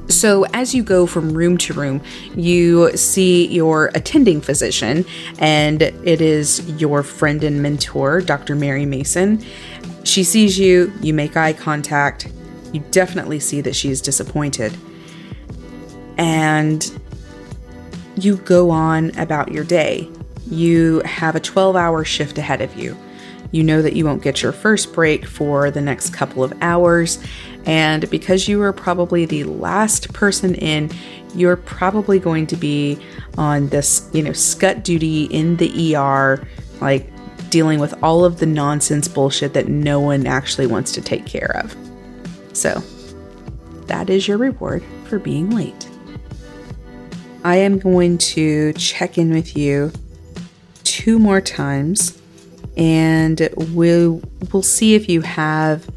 So, 0.09 0.44
as 0.54 0.74
you 0.74 0.82
go 0.82 1.06
from 1.06 1.34
room 1.34 1.59
to 1.59 1.74
room, 1.74 2.02
you 2.34 2.96
see 2.96 3.46
your 3.46 3.90
attending 3.94 4.40
physician, 4.40 5.04
and 5.38 5.82
it 5.82 6.20
is 6.20 6.66
your 6.80 7.02
friend 7.02 7.44
and 7.44 7.62
mentor, 7.62 8.22
Dr. 8.22 8.56
Mary 8.56 8.86
Mason. 8.86 9.44
She 10.04 10.24
sees 10.24 10.59
you, 10.59 10.92
you 11.02 11.12
make 11.12 11.36
eye 11.36 11.52
contact, 11.52 12.32
you 12.72 12.80
definitely 12.90 13.38
see 13.38 13.61
that 13.61 13.76
she's 13.76 14.00
disappointed. 14.00 14.76
And 16.16 16.90
you 18.16 18.36
go 18.38 18.70
on 18.70 19.16
about 19.18 19.52
your 19.52 19.64
day. 19.64 20.09
You 20.50 21.00
have 21.04 21.36
a 21.36 21.40
12 21.40 21.76
hour 21.76 22.04
shift 22.04 22.38
ahead 22.38 22.62
of 22.62 22.74
you. 22.76 22.96
You 23.50 23.62
know 23.64 23.80
that 23.80 23.94
you 23.94 24.04
won't 24.04 24.22
get 24.22 24.42
your 24.42 24.52
first 24.52 24.92
break 24.92 25.24
for 25.24 25.70
the 25.70 25.80
next 25.80 26.11
couple 26.11 26.44
of 26.44 26.52
hours. 26.61 27.18
And 27.68 28.08
because 28.08 28.48
you 28.48 28.62
are 28.62 28.72
probably 28.72 29.26
the 29.26 29.44
last 29.44 30.12
person 30.14 30.54
in, 30.54 30.90
you're 31.34 31.56
probably 31.56 32.18
going 32.18 32.46
to 32.46 32.56
be 32.56 32.98
on 33.36 33.68
this, 33.68 34.08
you 34.14 34.22
know, 34.22 34.32
scut 34.32 34.82
duty 34.82 35.24
in 35.24 35.58
the 35.58 35.94
ER, 35.94 36.48
like 36.80 37.10
dealing 37.50 37.78
with 37.78 37.94
all 38.02 38.24
of 38.24 38.38
the 38.38 38.46
nonsense 38.46 39.06
bullshit 39.06 39.52
that 39.52 39.68
no 39.68 40.00
one 40.00 40.26
actually 40.26 40.66
wants 40.66 40.92
to 40.92 41.02
take 41.02 41.26
care 41.26 41.54
of. 41.56 41.76
So, 42.54 42.82
that 43.86 44.08
is 44.08 44.26
your 44.26 44.38
reward 44.38 44.82
for 45.04 45.18
being 45.18 45.50
late. 45.50 45.88
I 47.44 47.56
am 47.56 47.78
going 47.78 48.16
to 48.18 48.72
check 48.72 49.18
in 49.18 49.30
with 49.30 49.56
you 49.56 49.92
two 50.84 51.18
more 51.18 51.42
times 51.42 52.20
and 52.78 53.48
we'll 53.72 54.22
we'll 54.52 54.62
see 54.62 54.94
if 54.94 55.08
you 55.08 55.20
have 55.20 55.88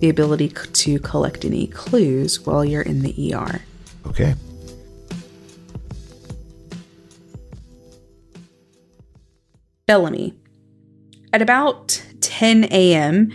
the 0.00 0.08
ability 0.08 0.48
to 0.48 0.98
collect 1.00 1.44
any 1.44 1.66
clues 1.68 2.44
while 2.44 2.64
you're 2.64 2.82
in 2.82 3.02
the 3.02 3.34
ER. 3.34 3.62
Okay. 4.06 4.34
Bellamy. 9.86 10.34
At 11.32 11.42
about 11.42 12.02
10 12.20 12.64
a.m., 12.72 13.32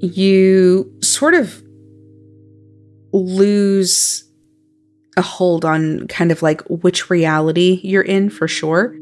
you 0.00 0.92
sort 1.00 1.34
of 1.34 1.62
lose 3.12 4.24
a 5.16 5.22
hold 5.22 5.64
on 5.64 6.06
kind 6.08 6.32
of 6.32 6.42
like 6.42 6.62
which 6.68 7.10
reality 7.10 7.80
you're 7.84 8.02
in 8.02 8.30
for 8.30 8.48
sure. 8.48 8.96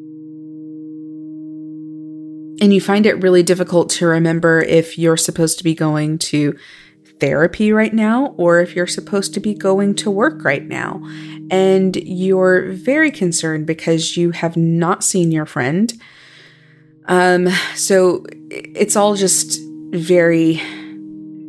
And 2.60 2.74
you 2.74 2.80
find 2.80 3.06
it 3.06 3.22
really 3.22 3.42
difficult 3.42 3.88
to 3.90 4.06
remember 4.06 4.60
if 4.60 4.98
you're 4.98 5.16
supposed 5.16 5.58
to 5.58 5.64
be 5.64 5.74
going 5.74 6.18
to 6.18 6.58
therapy 7.20 7.72
right 7.72 7.92
now 7.92 8.34
or 8.38 8.60
if 8.60 8.74
you're 8.74 8.86
supposed 8.86 9.34
to 9.34 9.40
be 9.40 9.54
going 9.54 9.94
to 9.94 10.10
work 10.10 10.44
right 10.44 10.66
now. 10.66 11.02
And 11.50 11.96
you're 11.96 12.72
very 12.72 13.10
concerned 13.10 13.66
because 13.66 14.16
you 14.16 14.30
have 14.32 14.56
not 14.56 15.02
seen 15.02 15.32
your 15.32 15.46
friend. 15.46 15.92
Um, 17.06 17.48
so 17.74 18.24
it's 18.50 18.96
all 18.96 19.14
just 19.16 19.58
very 19.90 20.60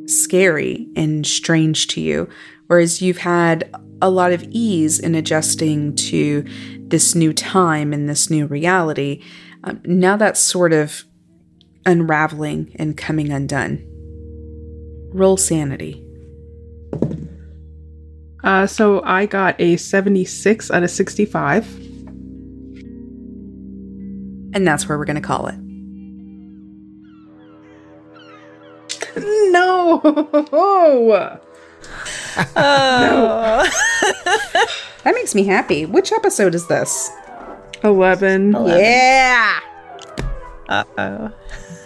scary 0.07 0.87
and 0.95 1.25
strange 1.25 1.87
to 1.87 2.01
you. 2.01 2.29
Whereas 2.67 3.01
you've 3.01 3.19
had 3.19 3.69
a 4.01 4.09
lot 4.09 4.31
of 4.31 4.43
ease 4.49 4.99
in 4.99 5.13
adjusting 5.15 5.95
to 5.95 6.43
this 6.79 7.15
new 7.15 7.33
time 7.33 7.93
and 7.93 8.09
this 8.09 8.29
new 8.29 8.47
reality. 8.47 9.21
Um, 9.63 9.81
now 9.85 10.17
that's 10.17 10.39
sort 10.39 10.73
of 10.73 11.03
unraveling 11.85 12.75
and 12.75 12.97
coming 12.97 13.31
undone. 13.31 13.87
Roll 15.13 15.37
sanity. 15.37 16.05
Uh, 18.43 18.65
so 18.65 19.03
I 19.03 19.25
got 19.27 19.59
a 19.59 19.77
76 19.77 20.71
out 20.71 20.83
of 20.83 20.89
65. 20.89 21.77
And 24.53 24.67
that's 24.67 24.87
where 24.89 24.97
we're 24.97 25.05
going 25.05 25.15
to 25.15 25.21
call 25.21 25.47
it. 25.47 25.55
No! 29.51 30.47
Oh. 32.55 33.69
That 35.03 35.15
makes 35.15 35.33
me 35.33 35.43
happy. 35.43 35.85
Which 35.85 36.11
episode 36.11 36.53
is 36.53 36.67
this? 36.67 37.09
11. 37.83 38.53
Yeah. 38.67 39.59
Uh 40.69 40.83
oh. 40.97 41.31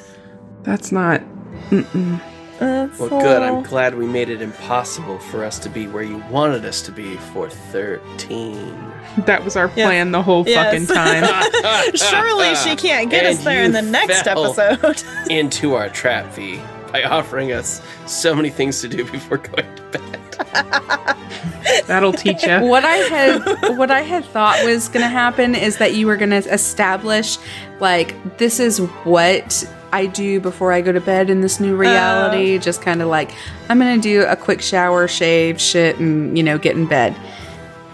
That's 0.64 0.92
not. 0.92 1.22
Mm-mm. 1.70 2.22
That's 2.60 3.00
Well, 3.00 3.10
good. 3.10 3.42
I'm 3.42 3.64
glad 3.64 3.96
we 3.96 4.06
made 4.06 4.30
it 4.30 4.42
impossible 4.42 5.20
for 5.20 5.44
us 5.44 5.60
to 5.60 5.70
be 5.70 5.88
where 5.88 6.04
you 6.04 6.24
wanted 6.32 6.64
us 6.66 6.82
to 6.84 6.92
be 6.92 7.16
for 7.34 7.50
13. 7.50 8.94
That 9.26 9.44
was 9.44 9.56
our 9.58 9.70
Yeah. 9.76 9.88
plan 9.88 10.12
the 10.12 10.22
whole 10.24 10.48
Yes. 10.48 10.66
fucking 10.66 10.88
time. 10.88 11.24
Surely 11.96 12.56
she 12.56 12.76
can't 12.76 13.10
get 13.10 13.26
And 13.26 13.38
us 13.38 13.44
there 13.44 13.64
in 13.64 13.74
the 13.74 13.82
next 13.82 14.22
fell. 14.24 14.46
episode. 14.58 15.04
Into 15.30 15.76
our 15.76 15.90
trap, 15.90 16.34
V, 16.34 16.60
by 16.94 17.04
offering 17.04 17.52
us 17.52 17.82
so 18.06 18.34
many 18.34 18.50
things 18.50 18.80
to 18.82 18.88
do 18.88 19.04
before 19.12 19.38
going 19.38 19.76
to 19.76 19.82
bed. 20.00 20.15
That'll 21.88 22.14
teach 22.14 22.44
you. 22.44 22.62
what 22.62 22.86
I 22.86 22.96
had 22.96 23.78
what 23.78 23.92
I 23.92 24.02
had 24.02 24.26
thought 24.26 24.64
was 24.64 24.88
going 24.88 25.02
to 25.02 25.10
happen 25.10 25.56
is 25.56 25.78
that 25.78 25.94
you 25.94 26.08
were 26.08 26.18
going 26.18 26.30
to 26.30 26.38
establish 26.54 27.38
like 27.80 28.38
this 28.38 28.60
is 28.60 28.80
what 29.04 29.68
I 29.92 30.08
do 30.08 30.40
before 30.40 30.74
I 30.74 30.82
go 30.82 30.92
to 30.92 31.02
bed 31.02 31.30
in 31.30 31.42
this 31.42 31.60
new 31.60 31.76
reality. 31.76 32.60
Just 32.60 32.82
kind 32.82 33.02
of 33.02 33.08
like 33.08 33.32
I'm 33.70 33.80
going 33.80 33.96
to 33.96 34.02
do 34.02 34.26
a 34.26 34.36
quick 34.36 34.62
shower, 34.62 35.08
shave, 35.08 35.60
shit, 35.60 35.98
and 36.00 36.38
you 36.38 36.44
know 36.44 36.58
get 36.58 36.76
in 36.76 36.86
bed. 36.86 37.16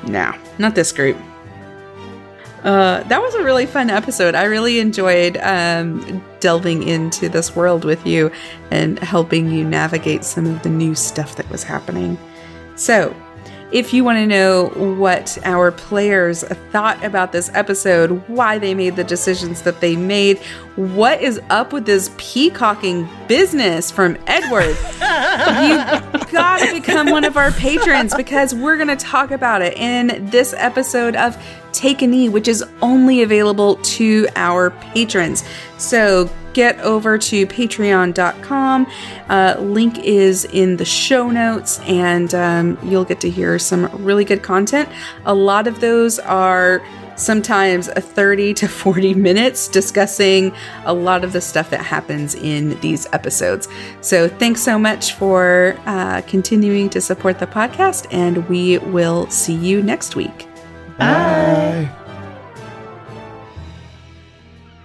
No, 0.07 0.33
not 0.57 0.75
this 0.75 0.91
group. 0.91 1.17
Uh, 2.63 3.01
that 3.03 3.21
was 3.21 3.33
a 3.35 3.43
really 3.43 3.65
fun 3.65 3.89
episode. 3.89 4.35
I 4.35 4.43
really 4.43 4.79
enjoyed 4.79 5.37
um, 5.37 6.23
delving 6.39 6.87
into 6.87 7.27
this 7.27 7.55
world 7.55 7.83
with 7.85 8.05
you 8.05 8.31
and 8.69 8.99
helping 8.99 9.51
you 9.51 9.63
navigate 9.63 10.23
some 10.23 10.45
of 10.45 10.61
the 10.61 10.69
new 10.69 10.93
stuff 10.93 11.35
that 11.37 11.49
was 11.49 11.63
happening. 11.63 12.19
So, 12.75 13.15
if 13.71 13.93
you 13.93 14.03
want 14.03 14.17
to 14.17 14.27
know 14.27 14.67
what 14.99 15.37
our 15.45 15.71
players 15.71 16.43
thought 16.71 17.01
about 17.05 17.31
this 17.31 17.49
episode, 17.53 18.27
why 18.27 18.57
they 18.57 18.73
made 18.73 18.97
the 18.97 19.03
decisions 19.03 19.61
that 19.61 19.79
they 19.79 19.95
made, 19.95 20.39
what 20.75 21.21
is 21.21 21.39
up 21.49 21.71
with 21.71 21.85
this 21.85 22.11
peacocking 22.17 23.07
business 23.29 23.89
from 23.89 24.17
Edward, 24.27 24.75
you 24.99 26.25
gotta 26.31 26.69
become 26.73 27.11
one 27.11 27.23
of 27.23 27.37
our 27.37 27.51
patrons 27.51 28.13
because 28.13 28.53
we're 28.53 28.77
gonna 28.77 28.97
talk 28.97 29.31
about 29.31 29.61
it 29.61 29.77
in 29.77 30.29
this 30.29 30.53
episode 30.57 31.15
of 31.15 31.41
Take 31.81 32.03
a 32.03 32.07
Knee, 32.07 32.29
which 32.29 32.47
is 32.47 32.63
only 32.83 33.23
available 33.23 33.77
to 33.77 34.27
our 34.35 34.69
patrons. 34.69 35.43
So 35.79 36.29
get 36.53 36.77
over 36.81 37.17
to 37.17 37.47
patreon.com. 37.47 38.87
Uh, 39.27 39.55
link 39.57 39.97
is 39.97 40.45
in 40.45 40.77
the 40.77 40.85
show 40.85 41.31
notes, 41.31 41.79
and 41.87 42.35
um, 42.35 42.77
you'll 42.83 43.03
get 43.03 43.19
to 43.21 43.31
hear 43.31 43.57
some 43.57 43.89
really 44.05 44.23
good 44.23 44.43
content. 44.43 44.89
A 45.25 45.33
lot 45.33 45.65
of 45.65 45.79
those 45.79 46.19
are 46.19 46.83
sometimes 47.15 47.87
30 47.87 48.53
to 48.53 48.67
40 48.67 49.15
minutes 49.15 49.67
discussing 49.67 50.53
a 50.85 50.93
lot 50.93 51.23
of 51.23 51.33
the 51.33 51.41
stuff 51.41 51.71
that 51.71 51.83
happens 51.83 52.35
in 52.35 52.79
these 52.81 53.07
episodes. 53.11 53.67
So, 54.01 54.27
thanks 54.27 54.61
so 54.61 54.77
much 54.77 55.13
for 55.13 55.75
uh, 55.87 56.21
continuing 56.27 56.91
to 56.91 57.01
support 57.01 57.39
the 57.39 57.47
podcast, 57.47 58.05
and 58.11 58.47
we 58.47 58.77
will 58.77 59.27
see 59.31 59.55
you 59.55 59.81
next 59.81 60.15
week. 60.15 60.50
Bye. 60.97 61.89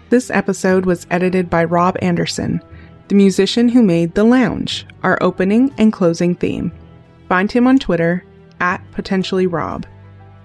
This 0.08 0.30
episode 0.30 0.86
was 0.86 1.06
edited 1.10 1.50
by 1.50 1.64
Rob 1.64 1.96
Anderson, 2.00 2.62
the 3.08 3.14
musician 3.14 3.68
who 3.68 3.82
made 3.82 4.14
The 4.14 4.24
Lounge, 4.24 4.86
our 5.02 5.18
opening 5.20 5.74
and 5.78 5.92
closing 5.92 6.34
theme. 6.34 6.72
Find 7.28 7.50
him 7.50 7.66
on 7.66 7.78
Twitter 7.78 8.24
at 8.60 8.80
potentially 8.92 9.46
Rob. 9.46 9.84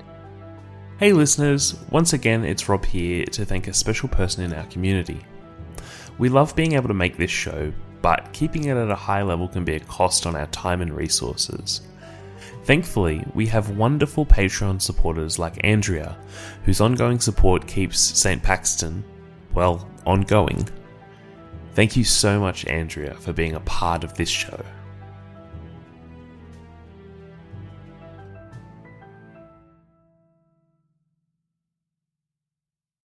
Hey 0.97 1.13
listeners, 1.13 1.75
once 1.91 2.13
again 2.13 2.43
it's 2.43 2.67
Rob 2.67 2.83
here 2.83 3.25
to 3.25 3.45
thank 3.45 3.67
a 3.67 3.73
special 3.73 4.09
person 4.09 4.43
in 4.43 4.53
our 4.53 4.65
community. 4.65 5.21
We 6.17 6.29
love 6.29 6.55
being 6.55 6.73
able 6.73 6.87
to 6.87 6.95
make 6.95 7.15
this 7.15 7.29
show, 7.29 7.71
but 8.01 8.33
keeping 8.33 8.65
it 8.65 8.75
at 8.75 8.89
a 8.89 8.95
high 8.95 9.21
level 9.21 9.47
can 9.47 9.63
be 9.63 9.75
a 9.75 9.79
cost 9.81 10.25
on 10.25 10.35
our 10.35 10.47
time 10.47 10.81
and 10.81 10.93
resources. 10.93 11.81
Thankfully, 12.63 13.23
we 13.35 13.45
have 13.45 13.77
wonderful 13.77 14.25
Patreon 14.25 14.81
supporters 14.81 15.37
like 15.37 15.63
Andrea, 15.63 16.17
whose 16.65 16.81
ongoing 16.81 17.19
support 17.19 17.67
keeps 17.67 17.99
St. 17.99 18.41
Paxton, 18.41 19.03
well, 19.53 19.87
ongoing. 20.07 20.67
Thank 21.75 21.95
you 21.95 22.03
so 22.03 22.39
much, 22.39 22.65
Andrea, 22.65 23.13
for 23.13 23.31
being 23.31 23.53
a 23.53 23.59
part 23.61 24.03
of 24.03 24.15
this 24.15 24.29
show. 24.29 24.65